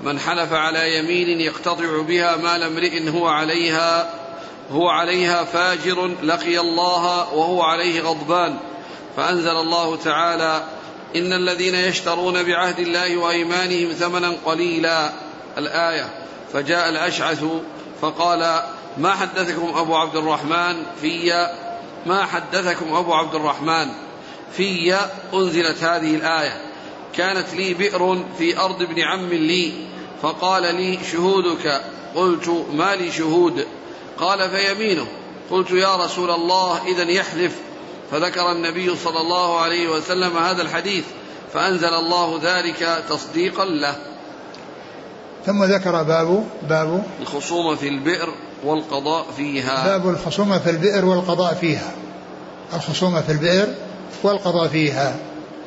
من 0.02 0.18
حلف 0.18 0.52
على 0.52 0.98
يمين 0.98 1.40
يقتطع 1.40 2.02
بها 2.02 2.36
مال 2.36 2.62
امرئ 2.62 3.10
هو 3.10 3.28
عليها 3.28 4.10
هو 4.72 4.88
عليها 4.88 5.44
فاجر 5.44 6.10
لقي 6.22 6.58
الله 6.58 7.34
وهو 7.34 7.62
عليه 7.62 8.02
غضبان. 8.02 8.58
فأنزل 9.16 9.56
الله 9.56 9.96
تعالى 9.96 10.64
إن 11.16 11.32
الذين 11.32 11.74
يشترون 11.74 12.42
بعهد 12.42 12.78
الله 12.78 13.16
وأيمانهم 13.16 13.92
ثمنا 13.92 14.32
قليلا. 14.44 15.12
الآية 15.58 16.10
فجاء 16.52 16.88
الأشعث 16.88 17.44
فقال 18.00 18.62
ما 18.98 19.14
حدثكم 19.14 19.72
أبو 19.76 19.96
عبد 19.96 20.16
الرحمن 20.16 20.82
في 21.00 21.46
ما 22.06 22.24
حدثكم 22.24 22.94
أبو 22.94 23.14
عبد 23.14 23.34
الرحمن 23.34 23.88
في 24.52 24.96
أنزلت 25.34 25.82
هذه 25.82 26.14
الآية. 26.14 26.62
كانت 27.14 27.54
لي 27.54 27.74
بئر 27.74 28.24
في 28.38 28.58
أرض 28.58 28.82
ابن 28.82 29.00
عم 29.00 29.28
لي 29.28 29.72
فقال 30.22 30.62
لي 30.62 30.98
شهودك. 31.12 31.82
قلت 32.14 32.66
ما 32.72 32.94
لي 32.94 33.12
شهود؟ 33.12 33.66
قال 34.18 34.50
فيمينه. 34.50 35.06
قلت 35.50 35.70
يا 35.70 35.96
رسول 35.96 36.30
الله 36.30 36.86
إذا 36.86 37.02
يحلف. 37.02 37.56
فذكر 38.10 38.52
النبي 38.52 38.96
صلى 38.96 39.20
الله 39.20 39.60
عليه 39.60 39.88
وسلم 39.88 40.36
هذا 40.36 40.62
الحديث 40.62 41.04
فأنزل 41.54 41.94
الله 41.94 42.40
ذلك 42.42 43.04
تصديقا 43.08 43.64
له. 43.64 43.96
ثم 45.46 45.64
ذكر 45.64 46.02
باب 46.02 46.44
باب 46.68 47.04
الخصومة 47.20 47.74
في 47.74 47.88
البئر. 47.88 48.34
والقضاء 48.64 49.26
فيها. 49.36 49.84
باب 49.84 50.08
الخصومة 50.08 50.58
في 50.58 50.70
البئر 50.70 51.04
والقضاء 51.04 51.54
فيها. 51.54 51.90
الخصومة 52.74 53.20
في 53.20 53.32
البئر 53.32 53.68
والقضاء 54.22 54.68
فيها. 54.68 55.16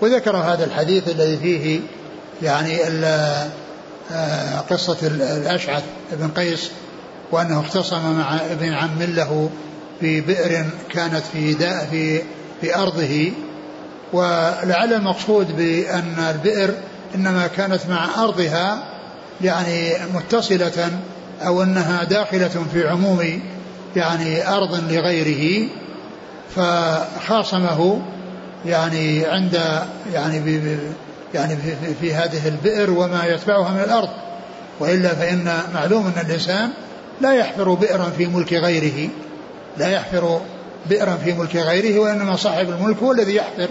وذكر 0.01 0.37
هذا 0.37 0.65
الحديث 0.65 1.07
الذي 1.07 1.37
فيه 1.37 1.79
يعني 2.41 2.77
آه، 4.11 4.59
قصة 4.59 4.97
الأشعث 5.07 5.83
بن 6.11 6.27
قيس 6.27 6.71
وأنه 7.31 7.59
اختصم 7.59 8.17
مع 8.17 8.35
ابن 8.35 8.73
عم 8.73 9.03
له 9.03 9.49
في 9.99 10.21
بئر 10.21 10.65
كانت 10.89 11.23
في 11.33 11.53
داء 11.53 11.87
في 11.91 12.21
في 12.61 12.75
أرضه. 12.75 13.31
ولعل 14.13 14.93
المقصود 14.93 15.57
بأن 15.57 16.15
البئر 16.29 16.73
إنما 17.15 17.47
كانت 17.47 17.81
مع 17.89 18.23
أرضها 18.23 18.83
يعني 19.41 19.93
متصلة 20.13 20.91
أو 21.41 21.63
أنها 21.63 22.03
داخلة 22.03 22.65
في 22.73 22.87
عموم 22.87 23.41
يعني 23.95 24.47
أرض 24.47 24.91
لغيره 24.91 25.69
فخاصمه 26.55 28.01
يعني 28.65 29.25
عند 29.25 29.61
يعني 30.13 30.39
بي 30.39 30.77
يعني 31.33 31.55
في, 31.55 31.75
في, 31.75 31.93
في 32.01 32.13
هذه 32.13 32.47
البئر 32.47 32.91
وما 32.91 33.25
يتبعها 33.25 33.71
من 33.71 33.79
الأرض. 33.79 34.09
وإلا 34.79 35.15
فإن 35.15 35.59
معلوم 35.73 36.05
أن 36.05 36.25
الإنسان 36.25 36.69
لا 37.21 37.33
يحفر 37.33 37.73
بئرا 37.73 38.11
في 38.17 38.25
ملك 38.25 38.53
غيره 38.53 39.09
لا 39.77 39.87
يحفر 39.87 40.41
بئرا 40.89 41.15
في 41.15 41.33
ملك 41.33 41.55
غيره 41.55 41.99
وإنما 41.99 42.35
صاحب 42.35 42.69
الملك 42.69 42.97
هو 43.03 43.11
الذي 43.11 43.35
يحفر. 43.35 43.67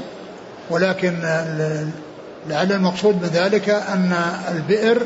ولكن 0.70 1.14
لعل 2.48 2.72
المقصود 2.72 3.14
من 3.14 3.28
ذلك 3.32 3.68
أن 3.68 4.12
البئر 4.50 5.02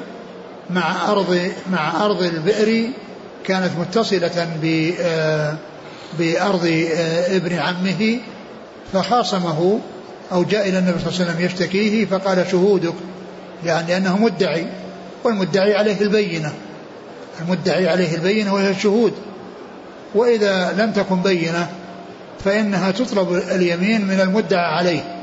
مع 0.73 1.13
أرض 1.13 1.51
مع 1.73 2.05
أرض 2.05 2.23
البئر 2.23 2.91
كانت 3.45 3.71
متصلة 3.79 4.49
ب 4.63 4.93
بأرض 6.19 6.87
ابن 7.29 7.59
عمه 7.59 8.19
فخاصمه 8.93 9.81
أو 10.33 10.45
جاء 10.45 10.69
إلى 10.69 10.79
النبي 10.79 10.99
صلى 10.99 11.09
الله 11.09 11.21
عليه 11.21 11.31
وسلم 11.31 11.47
يشتكيه 11.47 12.07
فقال 12.07 12.47
شهودك؟ 12.51 12.95
يعني 13.65 13.97
أنه 13.97 14.19
مدعي 14.19 14.67
والمدعي 15.25 15.77
عليه 15.77 16.01
البينة. 16.01 16.53
المدعي 17.41 17.89
عليه 17.89 18.15
البينة 18.15 18.55
وهي 18.55 18.71
الشهود. 18.71 19.13
وإذا 20.15 20.75
لم 20.79 20.93
تكن 20.93 21.23
بينة 21.23 21.71
فإنها 22.45 22.91
تطلب 22.91 23.33
اليمين 23.33 24.07
من 24.07 24.21
المدعى 24.21 24.65
عليه. 24.65 25.19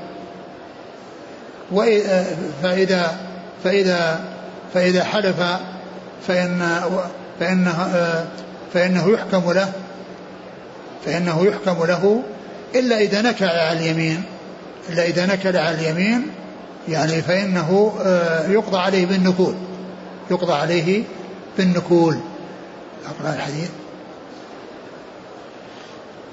فإذا 2.63 3.17
فإذا 3.63 4.19
فإذا 4.73 5.03
حلف 5.03 5.43
فإن 6.27 6.79
فإنه 7.39 7.89
فإنه 8.73 9.11
يحكم 9.11 9.51
له 9.51 9.71
فإنه 11.05 11.45
يحكم 11.45 11.85
له 11.85 12.23
إلا 12.75 12.99
إذا 12.99 13.21
نكل 13.21 13.45
على 13.45 13.79
اليمين 13.79 14.23
إلا 14.89 15.03
إذا 15.03 15.25
نكل 15.25 15.57
على 15.57 15.75
اليمين 15.75 16.27
يعني 16.87 17.21
فإنه 17.21 17.93
يقضى 18.49 18.77
عليه 18.77 19.05
بالنكول 19.05 19.55
يقضى 20.31 20.53
عليه 20.53 21.03
بالنكول. 21.57 22.17
أقرأ 23.05 23.33
الحديث. 23.35 23.69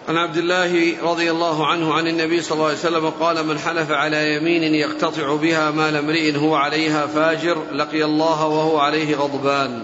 عن 0.08 0.16
عبد 0.16 0.36
الله 0.36 1.02
رضي 1.02 1.30
الله 1.30 1.66
عنه 1.66 1.94
عن 1.94 2.06
النبي 2.06 2.42
صلى 2.42 2.52
الله 2.52 2.66
عليه 2.66 2.78
وسلم 2.78 3.10
قال 3.10 3.46
من 3.46 3.58
حلف 3.58 3.90
على 3.90 4.36
يمين 4.36 4.74
يقتطع 4.74 5.36
بها 5.36 5.70
مال 5.70 5.96
امرئ 5.96 6.36
هو 6.36 6.54
عليها 6.54 7.06
فاجر 7.06 7.62
لقي 7.72 8.04
الله 8.04 8.46
وهو 8.46 8.78
عليه 8.78 9.16
غضبان. 9.16 9.82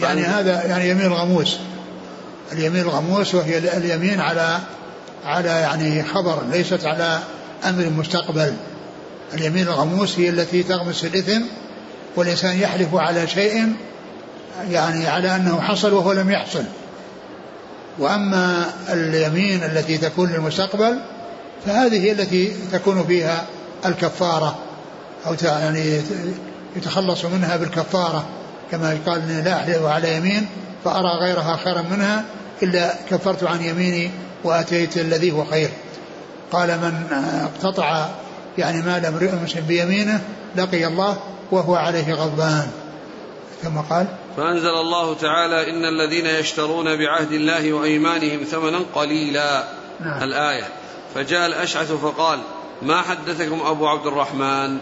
يعني 0.00 0.20
هذا 0.20 0.66
يعني 0.66 0.90
يمين 0.90 1.06
الغموس. 1.06 1.58
اليمين 2.52 2.82
الغموس 2.82 3.34
وهي 3.34 3.58
اليمين 3.58 4.20
على 4.20 4.58
على 5.24 5.48
يعني 5.48 6.04
خبر 6.04 6.42
ليست 6.52 6.84
على 6.84 7.20
أمر 7.64 7.90
مستقبل. 7.90 8.54
اليمين 9.34 9.68
الغموس 9.68 10.18
هي 10.18 10.28
التي 10.28 10.62
تغمس 10.62 11.04
الإثم 11.04 11.42
والإنسان 12.16 12.60
يحلف 12.60 12.94
على 12.94 13.26
شيء 13.26 13.72
يعني 14.70 15.06
على 15.06 15.36
أنه 15.36 15.60
حصل 15.60 15.92
وهو 15.92 16.12
لم 16.12 16.30
يحصل. 16.30 16.64
وأما 17.98 18.70
اليمين 18.88 19.64
التي 19.64 19.98
تكون 19.98 20.30
للمستقبل 20.32 20.98
فهذه 21.66 22.04
هي 22.04 22.12
التي 22.12 22.52
تكون 22.72 23.04
فيها 23.06 23.44
الكفارة 23.86 24.58
أو 25.26 25.36
يعني 25.42 26.00
يتخلص 26.76 27.24
منها 27.24 27.56
بالكفارة 27.56 28.26
كما 28.70 28.92
يقال 28.92 29.44
لا 29.44 29.56
أحلف 29.56 29.84
على 29.84 30.16
يمين 30.16 30.46
فأرى 30.84 31.08
غيرها 31.08 31.56
خيرا 31.56 31.82
منها 31.90 32.24
إلا 32.62 32.94
كفرت 33.10 33.44
عن 33.44 33.62
يميني 33.62 34.10
وأتيت 34.44 34.96
الذي 34.98 35.32
هو 35.32 35.44
خير. 35.44 35.70
قال 36.52 36.68
من 36.68 37.06
اقتطع 37.44 38.08
يعني 38.58 38.82
مال 38.82 39.06
امرئ 39.06 39.30
مسلم 39.44 39.64
بيمينه 39.66 40.20
لقي 40.56 40.86
الله 40.86 41.16
وهو 41.50 41.74
عليه 41.74 42.14
غضبان. 42.14 42.68
كما 43.62 43.80
قال 43.90 44.06
فأنزل 44.36 44.74
الله 44.74 45.14
تعالى 45.14 45.70
إن 45.70 45.84
الذين 45.84 46.26
يشترون 46.26 46.96
بعهد 46.96 47.32
الله 47.32 47.72
وأيمانهم 47.72 48.44
ثمنا 48.44 48.80
قليلا 48.94 49.64
نعم. 50.00 50.22
الآية. 50.22 50.68
فجاء 51.14 51.46
الأشعث 51.46 51.92
فقال 51.92 52.38
ما 52.82 53.02
حدثكم 53.02 53.60
أبو 53.60 53.86
عبد 53.86 54.06
الرحمن؟ 54.06 54.78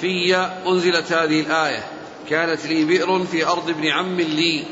في 0.00 0.36
أنزلت 0.66 1.12
هذه 1.12 1.40
الآية. 1.40 1.84
كانت 2.30 2.66
لي 2.66 2.84
بئر 2.84 3.24
في 3.24 3.46
أرض 3.46 3.68
ابن 3.68 3.88
عم 3.88 4.20
لي. 4.20 4.64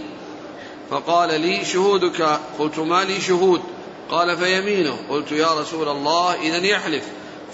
فقال 0.91 1.41
لي 1.41 1.65
شهودك؟ 1.65 2.39
قلت 2.59 2.79
ما 2.79 3.05
لي 3.05 3.21
شهود. 3.21 3.63
قال 4.11 4.37
فيمينه. 4.37 4.97
قلت 5.09 5.33
يا 5.33 5.61
رسول 5.61 5.89
الله 5.89 6.35
إذا 6.35 6.67
يحلف. 6.67 7.05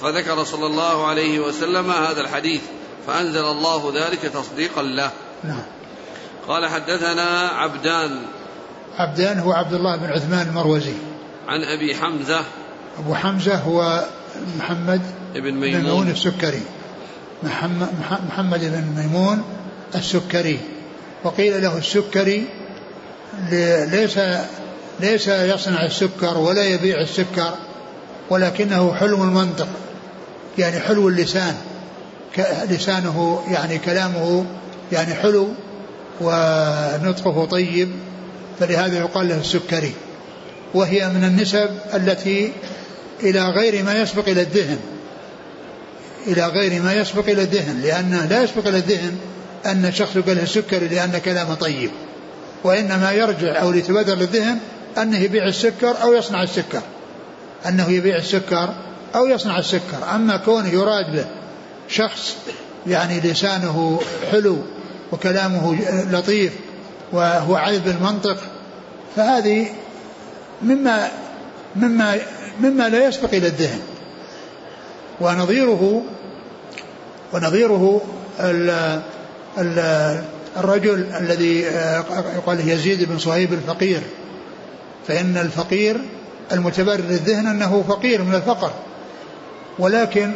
فذكر 0.03 0.45
صلى 0.45 0.67
الله 0.67 1.07
عليه 1.07 1.41
وسلم 1.41 1.91
هذا 1.91 2.21
الحديث. 2.21 2.61
فأنزل 3.07 3.45
الله 3.45 3.93
ذلك 3.95 4.21
تصديقا 4.21 4.83
له. 4.83 5.11
نعم. 5.45 5.63
قال 6.49 6.67
حدثنا 6.67 7.49
عبدان. 7.49 8.23
عبدان 8.99 9.39
هو 9.39 9.53
عبد 9.53 9.75
الله 9.75 9.97
بن 9.97 10.07
عثمان 10.07 10.49
المروزي. 10.49 10.95
عن 11.49 11.63
أبي 11.63 11.95
حمزة. 11.95 12.41
أبو 12.99 13.15
حمزة 13.15 13.57
هو 13.57 14.05
محمد 14.59 15.01
بن 15.35 15.55
ميمون, 15.55 15.83
ميمون 15.83 16.11
السكري. 16.11 16.63
محمد, 17.43 17.89
محمد 18.29 18.61
بن 18.61 19.03
ميمون 19.03 19.43
السكري. 19.95 20.61
وقيل 21.25 21.63
له 21.63 21.79
السكري 21.79 22.47
ليس 23.91 24.19
ليس 25.01 25.29
يصنع 25.29 25.85
السكر 25.85 26.39
ولا 26.39 26.65
يبيع 26.65 27.01
السكر 27.01 27.55
ولكنه 28.31 28.95
حلو 28.95 29.25
المنطق 29.25 29.69
يعني 30.59 30.81
حلو 30.81 31.09
اللسان 31.09 31.55
لسانه 32.71 33.43
يعني 33.49 33.79
كلامه 33.79 34.45
يعني 34.93 35.15
حلو 35.15 35.49
ونطقه 36.21 37.45
طيب 37.45 37.91
فلهذا 38.61 38.99
يقال 38.99 39.29
له 39.29 39.41
السكري 39.41 39.93
وهي 40.75 41.09
من 41.09 41.25
النسب 41.25 41.71
التي 41.95 42.53
إلى 43.23 43.43
غير 43.49 43.85
ما 43.85 43.95
يسبق 43.95 44.29
إلى 44.29 44.41
الذهن. 44.41 44.79
إلى 46.27 46.47
غير 46.47 46.83
ما 46.83 46.95
يسبق 46.95 47.29
إلى 47.29 47.43
الذهن 47.43 47.81
لأنه 47.83 48.25
لا 48.25 48.43
يسبق 48.43 48.67
إلى 48.67 48.77
الذهن 48.77 49.19
أن 49.67 49.85
الشخص 49.85 50.17
يقال 50.17 50.37
له 50.37 50.43
السكري 50.43 50.89
لأن 50.89 51.19
كلامه 51.19 51.55
طيب. 51.55 51.91
وإنما 52.65 53.13
يرجع 53.13 53.63
أو 53.63 53.71
لتبادر 53.71 54.15
للذهن 54.15 54.59
أنه 54.99 55.19
يبيع 55.19 55.49
السكر 55.49 56.03
أو 56.03 56.15
يصنع 56.15 56.43
السكر. 56.43 56.83
أنه 57.69 57.91
يبيع 57.91 58.17
السكر 58.17 58.75
أو 59.15 59.27
يصنع 59.27 59.59
السكر. 59.59 60.15
أما 60.15 60.37
كونه 60.37 60.69
يراد 60.69 61.13
به 61.13 61.27
شخص 61.89 62.37
يعني 62.87 63.21
لسانه 63.21 64.01
حلو 64.31 64.59
وكلامه 65.13 65.77
لطيف 66.11 66.53
وهو 67.13 67.57
عذب 67.57 67.89
المنطق 67.89 68.37
فهذه 69.17 69.67
مما 70.63 71.09
مما 71.77 72.17
مما 72.61 72.89
لا 72.89 73.07
يسبق 73.09 73.35
إلى 73.35 73.47
الذهن. 73.47 73.81
ونظيره 75.21 76.03
ونظيره 77.33 78.01
ال 78.41 78.71
ال 79.59 79.79
الرجل 80.57 81.07
الذي 81.21 81.61
يقال 82.37 82.69
يزيد 82.69 83.09
بن 83.09 83.19
صهيب 83.19 83.53
الفقير. 83.53 84.01
فإن 85.09 85.37
الفقير 85.37 86.01
المتبرر 86.53 86.99
الذهن 86.99 87.47
أنه 87.47 87.85
فقير 87.89 88.23
من 88.23 88.35
الفقر 88.35 88.73
ولكن 89.79 90.33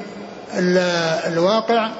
الواقع 1.27 1.91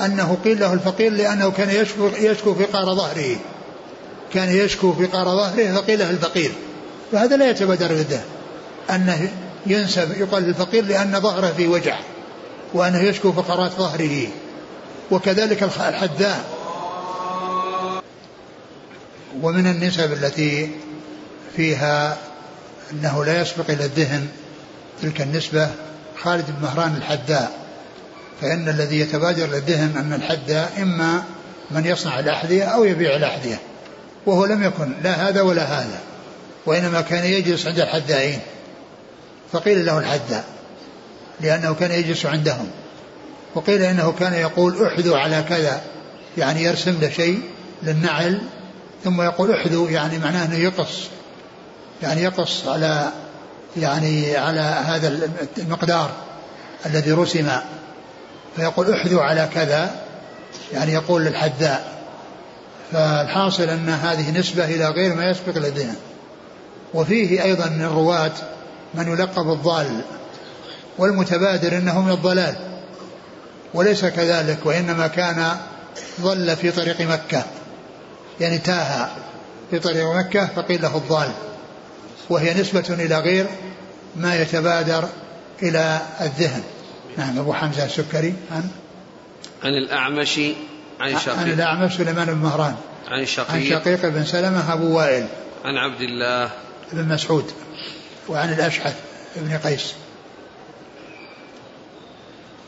أنه 0.00 0.38
قيل 0.44 0.60
له 0.60 0.72
الفقير 0.72 1.12
لأنه 1.12 1.50
كان 1.50 1.70
يشكو, 1.70 2.06
يشكو 2.06 2.54
فقار 2.54 2.94
ظهره. 2.94 3.36
كان 4.34 4.48
يشكو 4.48 4.92
فقار 4.92 5.24
ظهره 5.24 5.74
فقيل 5.74 5.98
له 5.98 6.10
الفقير. 6.10 6.52
فهذا 7.12 7.36
لا 7.36 7.50
يتبادر 7.50 7.92
للذهن 7.92 8.24
أنه 8.90 9.32
ينسب 9.66 10.20
يقال 10.20 10.44
الفقير 10.44 10.84
لأن 10.84 11.20
ظهره 11.20 11.52
في 11.56 11.66
وجع 11.66 11.98
وأنه 12.74 13.00
يشكو 13.00 13.32
فقرات 13.32 13.72
ظهره. 13.72 14.26
وكذلك 15.10 15.62
الحذاء. 15.62 16.44
ومن 19.42 19.66
النسب 19.66 20.12
التي 20.12 20.70
فيها 21.56 22.16
أنه 22.92 23.24
لا 23.24 23.40
يسبق 23.42 23.70
إلى 23.70 23.84
الذهن 23.84 24.28
تلك 25.02 25.20
النسبة 25.20 25.70
خالد 26.22 26.44
بن 26.46 26.62
مهران 26.62 26.96
الحداء 26.96 27.67
فإن 28.40 28.68
الذي 28.68 29.00
يتبادر 29.00 29.46
للذهن 29.46 29.96
أن 29.96 30.12
الحداء 30.12 30.72
إما 30.82 31.22
من 31.70 31.86
يصنع 31.86 32.18
الأحذية 32.18 32.64
أو 32.64 32.84
يبيع 32.84 33.16
الأحذية 33.16 33.60
وهو 34.26 34.44
لم 34.44 34.62
يكن 34.62 34.92
لا 35.02 35.28
هذا 35.28 35.42
ولا 35.42 35.62
هذا 35.62 36.00
وإنما 36.66 37.00
كان 37.00 37.24
يجلس 37.24 37.66
عند 37.66 37.80
الحدائين 37.80 38.40
فقيل 39.52 39.86
له 39.86 39.98
الحداء 39.98 40.44
لأنه 41.40 41.74
كان 41.74 41.90
يجلس 41.90 42.26
عندهم 42.26 42.70
وقيل 43.54 43.82
إنه 43.82 44.12
كان 44.12 44.32
يقول 44.32 44.86
احذوا 44.86 45.18
على 45.18 45.44
كذا 45.48 45.80
يعني 46.38 46.62
يرسم 46.62 46.98
له 47.00 47.10
شيء 47.10 47.40
للنعل 47.82 48.40
ثم 49.04 49.22
يقول 49.22 49.50
احذوا 49.50 49.90
يعني 49.90 50.18
معناه 50.18 50.44
إنه 50.44 50.56
يقص 50.56 51.08
يعني 52.02 52.22
يقص 52.22 52.68
على 52.68 53.12
يعني 53.76 54.36
على 54.36 54.60
هذا 54.60 55.30
المقدار 55.58 56.10
الذي 56.86 57.12
رسم. 57.12 57.50
فيقول 58.58 58.92
احذوا 58.92 59.22
على 59.22 59.48
كذا 59.54 59.90
يعني 60.72 60.92
يقول 60.92 61.24
للحذاء. 61.24 61.98
فالحاصل 62.92 63.62
أن 63.62 63.88
هذه 63.88 64.38
نسبة 64.38 64.64
إلى 64.64 64.88
غير 64.88 65.14
ما 65.14 65.30
يسبق 65.30 65.58
لدينا. 65.58 65.94
وفيه 66.94 67.42
أيضا 67.42 67.66
من 67.66 67.84
الرواة 67.84 68.32
من 68.94 69.12
يلقب 69.12 69.52
الضال 69.52 70.00
والمتبادر 70.98 71.76
إنه 71.76 72.00
من 72.00 72.12
الضلال 72.12 72.56
وليس 73.74 74.04
كذلك 74.04 74.58
وإنما 74.64 75.06
كان 75.06 75.56
ضل 76.20 76.56
في 76.56 76.70
طريق 76.70 77.00
مكة 77.00 77.42
يعني 78.40 78.58
تاه 78.58 79.08
في 79.70 79.78
طريق 79.78 80.12
مكة 80.12 80.48
فقيل 80.56 80.82
له 80.82 80.96
الضال. 80.96 81.30
وهي 82.30 82.60
نسبة 82.60 82.84
إلى 82.90 83.18
غير 83.18 83.46
ما 84.16 84.36
يتبادر 84.36 85.08
إلى 85.62 86.00
الذهن. 86.20 86.62
نعم 87.18 87.38
أبو 87.38 87.52
حمزة 87.52 87.84
السكري. 87.84 88.34
عن؟ 88.50 88.68
عن 89.64 89.70
الأعمش 89.70 90.40
عن 91.00 91.18
شقيق. 91.18 91.38
عن 91.38 91.50
الأعمش 91.50 91.96
سليمان 91.96 92.26
بن 92.26 92.34
مهران. 92.34 92.76
عن 93.08 93.26
شقيق. 93.26 93.76
عن 93.76 93.80
شقيق 93.80 94.06
بن 94.06 94.24
سلمة 94.24 94.72
أبو 94.72 94.96
وائل. 94.96 95.26
عن 95.64 95.76
عبد 95.76 96.00
الله. 96.00 96.50
بن 96.92 97.08
مسعود. 97.14 97.52
وعن 98.28 98.52
الأشعث 98.52 98.96
بن 99.36 99.58
قيس. 99.58 99.94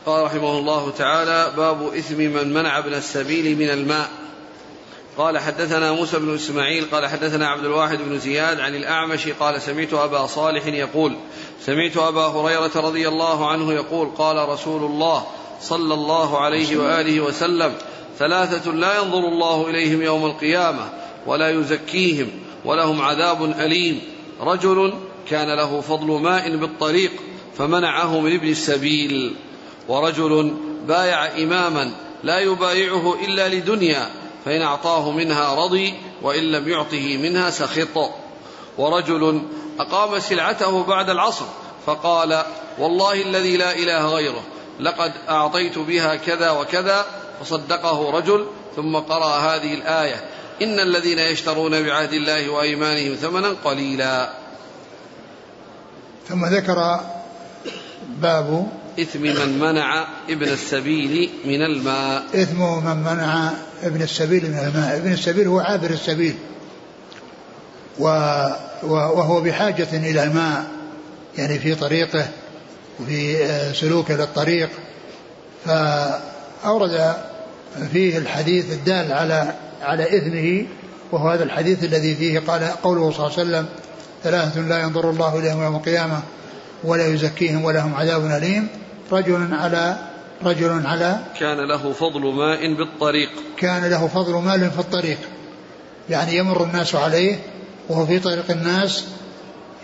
قال 0.05 0.25
رحمه 0.25 0.57
الله 0.57 0.91
تعالى 0.91 1.53
باب 1.57 1.93
إثم 1.93 2.17
من 2.17 2.53
منع 2.53 2.77
ابن 2.77 2.93
السبيل 2.93 3.57
من 3.57 3.69
الماء. 3.69 4.09
قال 5.17 5.37
حدثنا 5.37 5.91
موسى 5.91 6.19
بن 6.19 6.35
إسماعيل 6.35 6.85
قال 6.91 7.07
حدثنا 7.07 7.47
عبد 7.47 7.65
الواحد 7.65 7.97
بن 7.97 8.19
زياد 8.19 8.59
عن 8.59 8.75
الأعمش 8.75 9.27
قال 9.27 9.61
سمعت 9.61 9.93
أبا 9.93 10.25
صالح 10.25 10.65
يقول 10.65 11.15
سمعت 11.65 11.97
أبا 11.97 12.27
هريرة 12.27 12.71
رضي 12.75 13.07
الله 13.07 13.47
عنه 13.47 13.73
يقول 13.73 14.09
قال 14.17 14.49
رسول 14.49 14.83
الله 14.83 15.25
صلى 15.61 15.93
الله 15.93 16.39
عليه 16.39 16.77
وآله 16.77 17.21
وسلم 17.21 17.73
ثلاثة 18.19 18.71
لا 18.71 18.97
ينظر 18.97 19.19
الله 19.19 19.69
إليهم 19.69 20.01
يوم 20.01 20.25
القيامة 20.25 20.89
ولا 21.25 21.49
يزكيهم 21.49 22.27
ولهم 22.65 23.01
عذاب 23.01 23.43
أليم. 23.59 24.01
رجل 24.41 24.93
كان 25.29 25.57
له 25.57 25.81
فضل 25.81 26.21
ماء 26.21 26.55
بالطريق 26.55 27.11
فمنعه 27.57 28.19
من 28.19 28.33
ابن 28.35 28.49
السبيل. 28.49 29.35
ورجل 29.87 30.53
بايع 30.87 31.37
إماما 31.37 31.91
لا 32.23 32.39
يبايعه 32.39 33.15
إلا 33.25 33.49
لدنيا 33.49 34.20
فإن 34.45 34.61
أعطاه 34.61 35.11
منها 35.11 35.55
رضي 35.55 35.93
وإن 36.21 36.43
لم 36.43 36.69
يعطه 36.69 37.17
منها 37.17 37.49
سخط. 37.49 38.11
ورجل 38.77 39.41
أقام 39.79 40.19
سلعته 40.19 40.83
بعد 40.83 41.09
العصر 41.09 41.45
فقال 41.85 42.43
والله 42.79 43.21
الذي 43.21 43.57
لا 43.57 43.75
إله 43.75 44.07
غيره 44.07 44.43
لقد 44.79 45.13
أعطيت 45.29 45.77
بها 45.77 46.15
كذا 46.15 46.51
وكذا 46.51 47.05
فصدقه 47.41 48.11
رجل 48.11 48.47
ثم 48.75 48.95
قرأ 48.95 49.35
هذه 49.37 49.73
الآية. 49.73 50.29
إن 50.61 50.79
الذين 50.79 51.19
يشترون 51.19 51.83
بعهد 51.83 52.13
الله 52.13 52.49
وأيمانهم 52.49 53.15
ثمنا 53.15 53.55
قليلا. 53.63 54.33
ثم 56.29 56.45
ذكر 56.45 56.99
باب 58.21 58.67
إثم 58.99 59.21
من 59.21 59.59
منع 59.59 60.07
ابن 60.29 60.43
السبيل 60.43 61.29
من 61.45 61.61
الماء. 61.61 62.23
إثم 62.35 62.59
من 62.59 62.97
منع 62.97 63.51
ابن 63.83 64.01
السبيل 64.01 64.51
من 64.51 64.57
الماء. 64.57 64.97
ابن 64.97 65.11
السبيل 65.11 65.47
هو 65.47 65.59
عابر 65.59 65.89
السبيل 65.89 66.35
وهو 68.83 69.41
بحاجة 69.41 69.87
إلى 69.93 70.23
الماء 70.23 70.63
يعني 71.37 71.59
في 71.59 71.75
طريقه 71.75 72.27
وفي 72.99 73.37
سلوكه 73.73 74.15
للطريق. 74.15 74.69
فأورد 75.65 77.15
فيه 77.91 78.17
الحديث 78.17 78.71
الدال 78.71 79.13
على 79.13 79.53
على 79.81 80.17
إثمه 80.17 80.65
وهو 81.11 81.29
هذا 81.29 81.43
الحديث 81.43 81.83
الذي 81.83 82.15
فيه 82.15 82.39
قال 82.39 82.63
قوله 82.63 83.11
صلى 83.11 83.27
الله 83.27 83.39
عليه 83.39 83.49
وسلم 83.49 83.65
ثلاثة 84.23 84.61
لا 84.61 84.79
ينظر 84.81 85.09
الله 85.09 85.39
إليهم 85.39 85.63
يوم 85.63 85.75
القيامة 85.75 86.21
ولا 86.83 87.07
يزكيهم 87.07 87.65
ولهم 87.65 87.95
عذاب 87.95 88.25
أليم. 88.25 88.67
رجل 89.11 89.53
على 89.53 89.97
رجل 90.43 90.85
على 90.85 91.19
كان 91.39 91.57
له 91.57 91.93
فضل 91.93 92.33
ماء 92.33 92.73
بالطريق. 92.73 93.29
كان 93.57 93.89
له 93.89 94.07
فضل 94.07 94.33
مال 94.33 94.71
في 94.71 94.79
الطريق. 94.79 95.17
يعني 96.09 96.37
يمر 96.37 96.63
الناس 96.63 96.95
عليه 96.95 97.39
وهو 97.89 98.05
في 98.05 98.19
طريق 98.19 98.51
الناس 98.51 99.05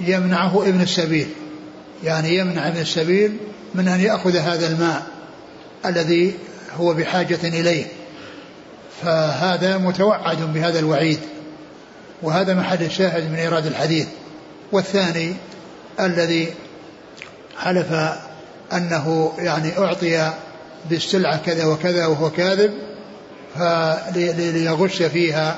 يمنعه 0.02 0.64
ابن 0.68 0.82
السبيل. 0.82 1.28
يعني 2.04 2.38
يمنع 2.38 2.68
ابن 2.68 2.82
السبيل 2.82 3.38
من 3.76 3.88
أن 3.88 4.00
يأخذ 4.00 4.38
هذا 4.38 4.68
الماء 4.68 5.04
الذي 5.86 6.34
هو 6.78 6.94
بحاجة 6.94 7.40
إليه. 7.44 7.86
فهذا 9.02 9.78
متوعد 9.78 10.54
بهذا 10.54 10.80
الوعيد. 10.80 11.20
وهذا 12.22 12.54
محل 12.54 12.84
الشاهد 12.84 13.32
من 13.32 13.36
إيراد 13.36 13.66
الحديث. 13.66 14.08
والثاني 14.72 15.34
الذي 16.00 16.54
حلف 17.58 17.94
أنه 18.74 19.34
يعني 19.38 19.78
أعطي 19.78 20.34
بالسلعة 20.90 21.38
كذا 21.38 21.66
وكذا 21.66 22.06
وهو 22.06 22.30
كاذب 22.30 22.74
فليغش 23.56 25.02
فيها 25.04 25.58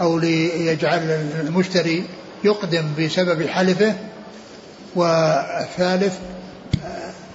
أو 0.00 0.18
ليجعل 0.18 0.98
المشتري 1.40 2.04
يقدم 2.44 2.84
بسبب 2.98 3.46
حلفه. 3.46 3.94
والثالث 4.94 6.18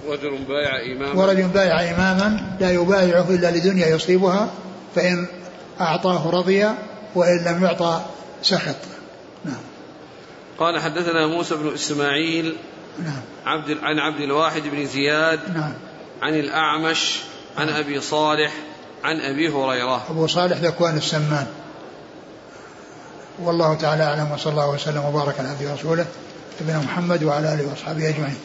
رجل 0.08 0.44
بايع 0.48 0.96
إماما. 0.96 1.20
ورجل 1.20 1.48
بايع 1.48 1.80
إماما 1.80 2.56
لا 2.60 2.70
يبايعه 2.70 3.30
إلا 3.30 3.50
لدنيا 3.50 3.86
يصيبها 3.86 4.50
فإن 4.94 5.26
أعطاه 5.80 6.30
رضي 6.30 6.66
وإن 7.14 7.44
لم 7.44 7.64
يعطى 7.64 8.00
سخط. 8.42 8.76
نعم. 9.44 9.54
قال 10.58 10.80
حدثنا 10.80 11.26
موسى 11.26 11.54
بن 11.54 11.74
إسماعيل 11.74 12.56
نعم. 12.98 13.20
عبد 13.46 13.78
عن 13.82 13.98
عبد 13.98 14.20
الواحد 14.20 14.62
بن 14.62 14.86
زياد 14.86 15.56
نعم. 15.56 15.72
عن 16.22 16.34
الأعمش 16.34 17.20
عن 17.58 17.68
أبي 17.68 18.00
صالح 18.00 18.52
عن 19.04 19.20
أبي 19.20 19.48
هريرة. 19.48 20.04
أبو 20.10 20.26
صالح 20.26 20.58
ذكوان 20.58 20.96
السمان. 20.96 21.46
والله 23.38 23.74
تعالى 23.74 24.02
أعلم 24.02 24.32
وصلى 24.32 24.52
الله 24.52 24.70
وسلم 24.70 25.04
وبارك 25.04 25.38
على 25.38 25.48
عبده 25.48 25.70
ورسوله 25.70 26.06
نبينا 26.60 26.78
محمد 26.78 27.24
وعلى 27.24 27.54
آله 27.54 27.68
وأصحابه 27.70 28.08
أجمعين. 28.08 28.38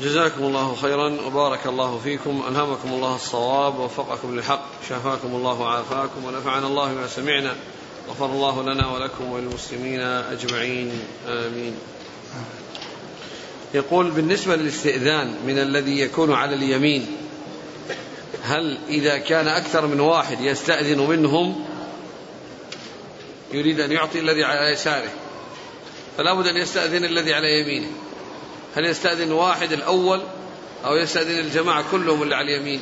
جزاكم 0.00 0.42
الله 0.42 0.74
خيرا 0.74 1.16
وبارك 1.26 1.66
الله 1.66 1.98
فيكم 2.04 2.42
ألهمكم 2.48 2.88
الله 2.88 3.14
الصواب 3.14 3.78
ووفقكم 3.78 4.34
للحق 4.34 4.64
شافاكم 4.88 5.28
الله 5.28 5.60
وعافاكم 5.60 6.24
ونفعنا 6.24 6.66
الله 6.66 6.94
بما 6.94 7.06
سمعنا 7.06 7.54
غفر 8.10 8.26
الله 8.26 8.62
لنا 8.62 8.88
ولكم 8.88 9.32
وللمسلمين 9.32 10.00
أجمعين 10.00 10.92
آمين. 11.28 11.74
يقول 13.74 14.10
بالنسبة 14.10 14.56
للاستئذان 14.56 15.34
من 15.46 15.58
الذي 15.58 16.00
يكون 16.00 16.32
على 16.32 16.54
اليمين 16.54 17.06
هل 18.42 18.78
إذا 18.88 19.18
كان 19.18 19.48
أكثر 19.48 19.86
من 19.86 20.00
واحد 20.00 20.40
يستأذن 20.40 20.98
منهم 20.98 21.64
يريد 23.52 23.80
أن 23.80 23.92
يعطي 23.92 24.18
الذي 24.18 24.44
على 24.44 24.72
يساره؟ 24.72 25.10
فلا 26.16 26.34
بد 26.34 26.46
أن 26.46 26.56
يستأذن 26.56 27.04
الذي 27.04 27.34
على 27.34 27.60
يمينه. 27.60 27.90
هل 28.76 28.84
يستأذن 28.84 29.32
واحد 29.32 29.72
الأول 29.72 30.22
أو 30.84 30.96
يستأذن 30.96 31.38
الجماعة 31.38 31.84
كلهم 31.90 32.22
اللي 32.22 32.34
على 32.34 32.56
اليمين؟ 32.56 32.80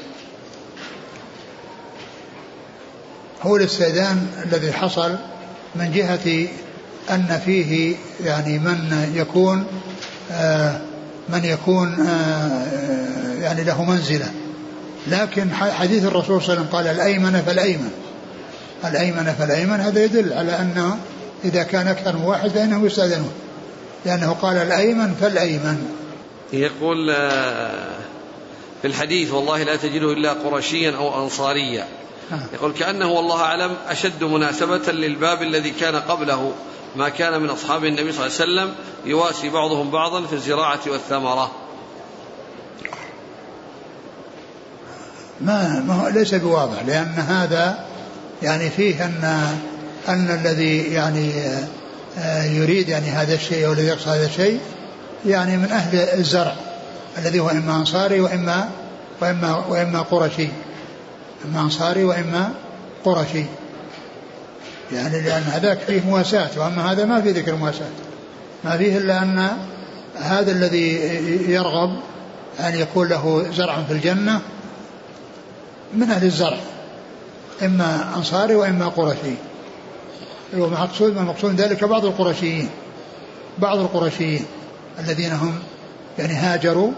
هو 3.42 3.56
الاستئذان 3.56 4.26
الذي 4.46 4.72
حصل 4.72 5.16
من 5.74 5.92
جهة 5.92 6.48
أن 7.10 7.40
فيه 7.44 7.96
يعني 8.24 8.58
من 8.58 9.12
يكون 9.14 9.66
آه 10.32 10.80
من 11.28 11.44
يكون 11.44 12.06
آه 12.06 12.66
يعني 13.40 13.64
له 13.64 13.84
منزلة. 13.84 14.30
لكن 15.06 15.54
حديث 15.54 16.04
الرسول 16.04 16.24
صلى 16.24 16.36
الله 16.38 16.50
عليه 16.50 16.60
وسلم 16.60 16.66
قال 16.72 16.86
الأيمن 16.86 17.42
فالأيمن. 17.46 17.90
الأيمن 18.84 19.34
فالأيمن 19.38 19.80
هذا 19.80 20.04
يدل 20.04 20.32
على 20.32 20.60
أنه 20.60 20.98
إذا 21.44 21.62
كان 21.62 21.88
أكثر 21.88 22.16
من 22.16 22.24
واحد 22.24 22.50
فإنه 22.50 22.86
يستأذنون 22.86 23.32
لأنه 24.06 24.32
قال 24.32 24.56
الأيمن 24.56 25.14
فالأيمن. 25.20 25.88
يقول 26.52 27.10
آه، 27.10 27.98
في 28.82 28.88
الحديث 28.88 29.32
والله 29.32 29.62
لا 29.62 29.76
تجده 29.76 30.12
إلا 30.12 30.32
قرشيا 30.32 30.96
أو 30.96 31.24
أنصاريا. 31.24 31.86
يقول 32.54 32.72
كأنه 32.72 33.08
والله 33.08 33.42
أعلم 33.42 33.76
أشد 33.88 34.24
مناسبة 34.24 34.92
للباب 34.92 35.42
الذي 35.42 35.70
كان 35.70 35.96
قبله. 35.96 36.52
ما 36.96 37.08
كان 37.08 37.40
من 37.40 37.50
أصحاب 37.50 37.84
النبي 37.84 38.12
صلى 38.12 38.26
الله 38.26 38.40
عليه 38.40 38.52
وسلم 38.52 38.74
يواسي 39.04 39.50
بعضهم 39.50 39.90
بعضا 39.90 40.26
في 40.26 40.32
الزراعة 40.32 40.80
والثمرة. 40.86 41.50
ما, 45.40 45.84
ما 45.86 45.94
هو 45.94 46.08
ليس 46.08 46.34
بواضح 46.34 46.82
لأن 46.82 47.14
هذا 47.28 47.84
يعني 48.42 48.70
فيه 48.70 49.04
أن 49.04 49.48
أن 50.08 50.30
الذي 50.30 50.78
يعني 50.78 51.32
آه، 52.18 52.44
يريد 52.44 52.88
يعني 52.88 53.06
هذا 53.06 53.34
الشيء 53.34 53.66
أو 53.66 53.72
الذي 53.72 53.86
يقصد 53.86 54.08
هذا 54.08 54.26
الشيء 54.26 54.60
يعني 55.26 55.56
من 55.56 55.72
أهل 55.72 55.98
الزرع 55.98 56.54
الذي 57.18 57.40
هو 57.40 57.50
إما 57.50 57.76
أنصاري 57.76 58.20
وإما 58.20 58.68
وإما 59.20 59.64
وإما 59.68 60.02
قرشي. 60.02 60.48
إما 61.44 61.60
أنصاري 61.60 62.04
وإما 62.04 62.50
قرشي. 63.04 63.44
يعني 64.92 65.20
لأن 65.20 65.42
هذاك 65.42 65.78
فيه 65.78 66.00
مواساة 66.00 66.50
وأما 66.56 66.92
هذا 66.92 67.04
ما 67.04 67.20
في 67.20 67.30
ذكر 67.30 67.54
مواساة. 67.54 67.90
ما 68.64 68.76
فيه 68.76 68.98
إلا 68.98 69.22
أن 69.22 69.48
هذا 70.16 70.52
الذي 70.52 70.94
يرغب 71.52 71.96
أن 72.60 72.74
يكون 72.74 73.08
له 73.08 73.46
زرع 73.52 73.82
في 73.82 73.92
الجنة 73.92 74.40
من 75.94 76.10
أهل 76.10 76.24
الزرع 76.24 76.58
إما 77.62 78.14
أنصاري 78.16 78.54
وإما 78.54 78.88
قرشي. 78.88 79.34
ومقصود 80.56 81.16
من 81.16 81.22
مقصود 81.22 81.60
ذلك 81.60 81.84
بعض 81.84 82.04
القرشيين. 82.04 82.68
بعض 83.58 83.78
القرشيين 83.78 84.44
الذين 84.98 85.32
هم 85.32 85.58
يعني 86.18 86.34
هاجروا 86.34 86.90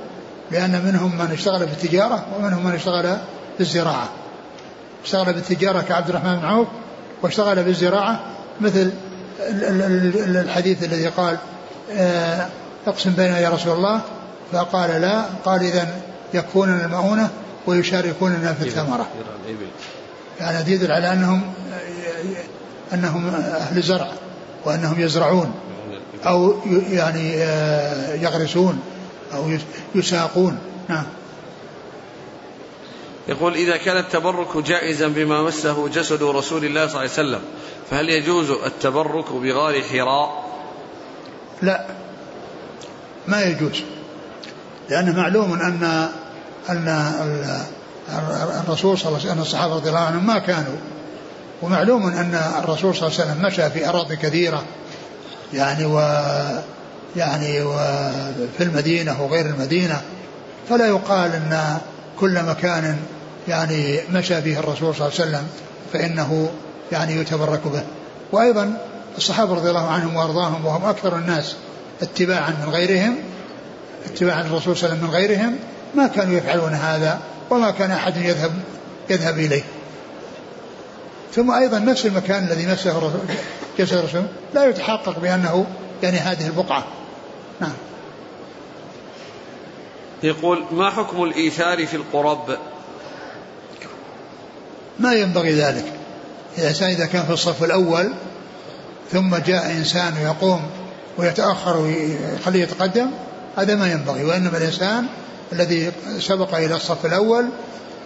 لأن 0.50 0.84
منهم 0.84 1.18
من 1.18 1.30
اشتغل 1.32 1.68
في 1.68 1.72
التجارة 1.84 2.26
ومنهم 2.38 2.64
من 2.66 2.72
اشتغل 2.72 3.02
في 3.56 3.60
الزراعة. 3.60 4.08
اشتغل 5.04 5.32
بالتجارة 5.32 5.80
كعبد 5.80 6.08
الرحمن 6.08 6.36
بن 6.36 6.44
عوف 6.44 6.68
واشتغل 7.22 7.62
بالزراعة 7.62 8.20
مثل 8.60 8.92
الحديث 9.40 10.84
الذي 10.84 11.06
قال 11.06 11.38
آه، 11.92 12.48
اقسم 12.86 13.12
بيننا 13.12 13.38
يا 13.38 13.48
رسول 13.48 13.76
الله. 13.76 14.00
فقال 14.52 15.00
لا 15.00 15.22
قال 15.44 15.62
إذا 15.62 15.88
يكفوننا 16.34 16.84
المؤونة 16.84 17.30
ويشاركوننا 17.66 18.52
في 18.52 18.68
الثمرة. 18.68 19.06
يعني 20.40 20.72
يدل 20.72 20.92
على 20.92 21.12
أنهم 21.12 21.42
أنهم 22.94 23.28
أهل 23.34 23.82
زرع 23.82 24.08
وأنهم 24.64 25.00
يزرعون 25.00 25.54
أو 26.26 26.54
يعني 26.90 27.34
آه، 27.36 28.14
يغرسون 28.14 28.80
أو 29.34 29.58
يساقون. 29.94 30.58
نعم. 30.88 31.04
يقول 33.28 33.54
إذا 33.54 33.76
كان 33.76 33.96
التبرك 33.96 34.56
جائزا 34.56 35.08
بما 35.08 35.42
مسه 35.42 35.88
جسد 35.88 36.22
رسول 36.22 36.64
الله 36.64 36.86
صلى 36.86 36.90
الله 36.90 36.98
عليه 36.98 37.10
وسلم 37.10 37.40
فهل 37.90 38.08
يجوز 38.08 38.50
التبرك 38.50 39.32
بغار 39.32 39.82
حراء؟ 39.82 40.44
لا 41.62 41.86
ما 43.28 43.42
يجوز 43.42 43.82
لأنه 44.90 45.16
معلوم 45.16 45.52
أن 45.52 46.08
أن 46.68 46.88
الرسول 48.66 48.98
صلى 48.98 49.08
الله 49.08 49.18
عليه 49.20 49.30
وسلم 49.30 49.42
الصحابة 49.42 49.74
رضي 49.74 49.88
الله 49.88 50.00
عنهم 50.00 50.26
ما 50.26 50.38
كانوا 50.38 50.76
ومعلوم 51.62 52.06
أن 52.06 52.34
الرسول 52.58 52.94
صلى 52.94 53.08
الله 53.08 53.20
عليه 53.20 53.30
وسلم 53.30 53.46
مشى 53.46 53.70
في 53.70 53.88
أراضي 53.88 54.16
كثيرة 54.16 54.64
يعني 55.54 55.84
و 55.84 55.98
يعني 57.16 57.62
وفي 57.62 58.60
المدينة 58.60 59.22
وغير 59.22 59.46
المدينة 59.46 60.00
فلا 60.68 60.86
يقال 60.86 61.32
أن 61.32 61.78
كل 62.22 62.42
مكان 62.42 62.96
يعني 63.48 64.00
مشى 64.12 64.42
فيه 64.42 64.58
الرسول 64.58 64.94
صلى 64.94 65.08
الله 65.08 65.20
عليه 65.20 65.30
وسلم 65.30 65.46
فإنه 65.92 66.50
يعني 66.92 67.16
يتبرك 67.16 67.60
به. 67.66 67.82
وأيضا 68.32 68.78
الصحابة 69.16 69.54
رضي 69.54 69.68
الله 69.68 69.88
عنهم 69.88 70.16
وأرضاهم 70.16 70.66
وهم 70.66 70.84
أكثر 70.84 71.16
الناس 71.16 71.56
اتباعا 72.02 72.50
من 72.50 72.72
غيرهم 72.72 73.16
اتباعا 74.06 74.42
للرسول 74.42 74.76
صلى 74.76 74.92
الله 74.92 74.98
عليه 74.98 75.08
وسلم 75.08 75.08
من 75.08 75.14
غيرهم 75.14 75.56
ما 75.94 76.06
كانوا 76.06 76.34
يفعلون 76.38 76.72
هذا 76.72 77.20
وما 77.50 77.70
كان 77.70 77.90
أحد 77.90 78.16
يذهب 78.16 78.52
يذهب 79.10 79.38
إليه. 79.38 79.64
ثم 81.34 81.50
أيضا 81.50 81.78
نفس 81.78 82.06
المكان 82.06 82.44
الذي 82.44 82.66
مسه 82.66 82.90
الرسول 82.90 83.20
جسد 83.78 83.96
الرسول 83.96 84.22
لا 84.54 84.64
يتحقق 84.64 85.18
بأنه 85.18 85.66
يعني 86.02 86.18
هذه 86.18 86.46
البقعة. 86.46 86.84
نعم. 87.60 87.72
يقول 90.22 90.64
ما 90.72 90.90
حكم 90.90 91.22
الإيثار 91.22 91.86
في 91.86 91.96
القرب؟ 91.96 92.58
ما 94.98 95.14
ينبغي 95.14 95.52
ذلك. 95.52 95.84
الإنسان 96.58 96.90
إذا 96.90 97.06
كان 97.06 97.22
في 97.22 97.32
الصف 97.32 97.64
الأول 97.64 98.12
ثم 99.12 99.36
جاء 99.36 99.70
إنسان 99.70 100.16
يقوم 100.22 100.62
ويتأخر 101.18 101.76
ويخليه 101.76 102.62
يتقدم 102.62 103.10
هذا 103.56 103.74
ما 103.74 103.92
ينبغي. 103.92 104.24
وإنما 104.24 104.58
الإنسان 104.58 105.06
الذي 105.52 105.92
سبق 106.18 106.54
إلى 106.54 106.74
الصف 106.74 107.06
الأول 107.06 107.48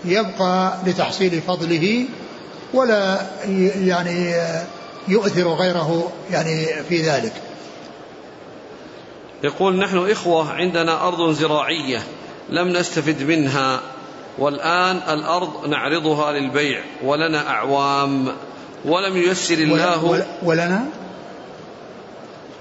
يبقى 0.05 0.79
لتحصيل 0.87 1.41
فضله 1.47 2.05
ولا 2.75 3.27
يعني 3.85 4.35
يؤثر 5.09 5.49
غيره 5.49 6.13
يعني 6.31 6.67
في 6.89 7.03
ذلك. 7.03 7.33
يقول 9.47 9.79
نحن 9.79 10.11
إخوة 10.11 10.53
عندنا 10.53 11.09
أرض 11.09 11.33
زراعية 11.33 12.03
لم 12.51 12.69
نستفد 12.69 13.23
منها 13.23 13.81
والآن 14.39 14.97
الأرض 14.97 15.69
نعرضها 15.69 16.33
للبيع 16.33 16.81
ولنا 17.03 17.49
أعوام 17.51 18.29
ولم 18.85 19.17
ييسر 19.17 19.55
الله 19.55 20.25
ولنا؟ 20.43 20.85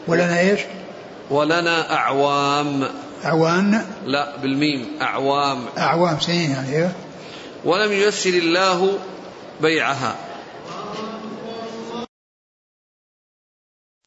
ولنا 0.07 0.39
إيش؟ 0.39 0.59
ولنا 1.29 1.95
أعوام. 1.95 2.83
أعوان 3.25 3.85
لا 4.05 4.37
بالميم 4.37 4.87
أعوام. 5.01 5.59
أعوام 5.77 6.19
سنين 6.19 6.51
يعني 6.51 6.75
إيه؟ 6.75 6.91
ولم 7.65 7.91
ييسر 7.91 8.29
الله 8.29 8.97
بيعها. 9.61 10.15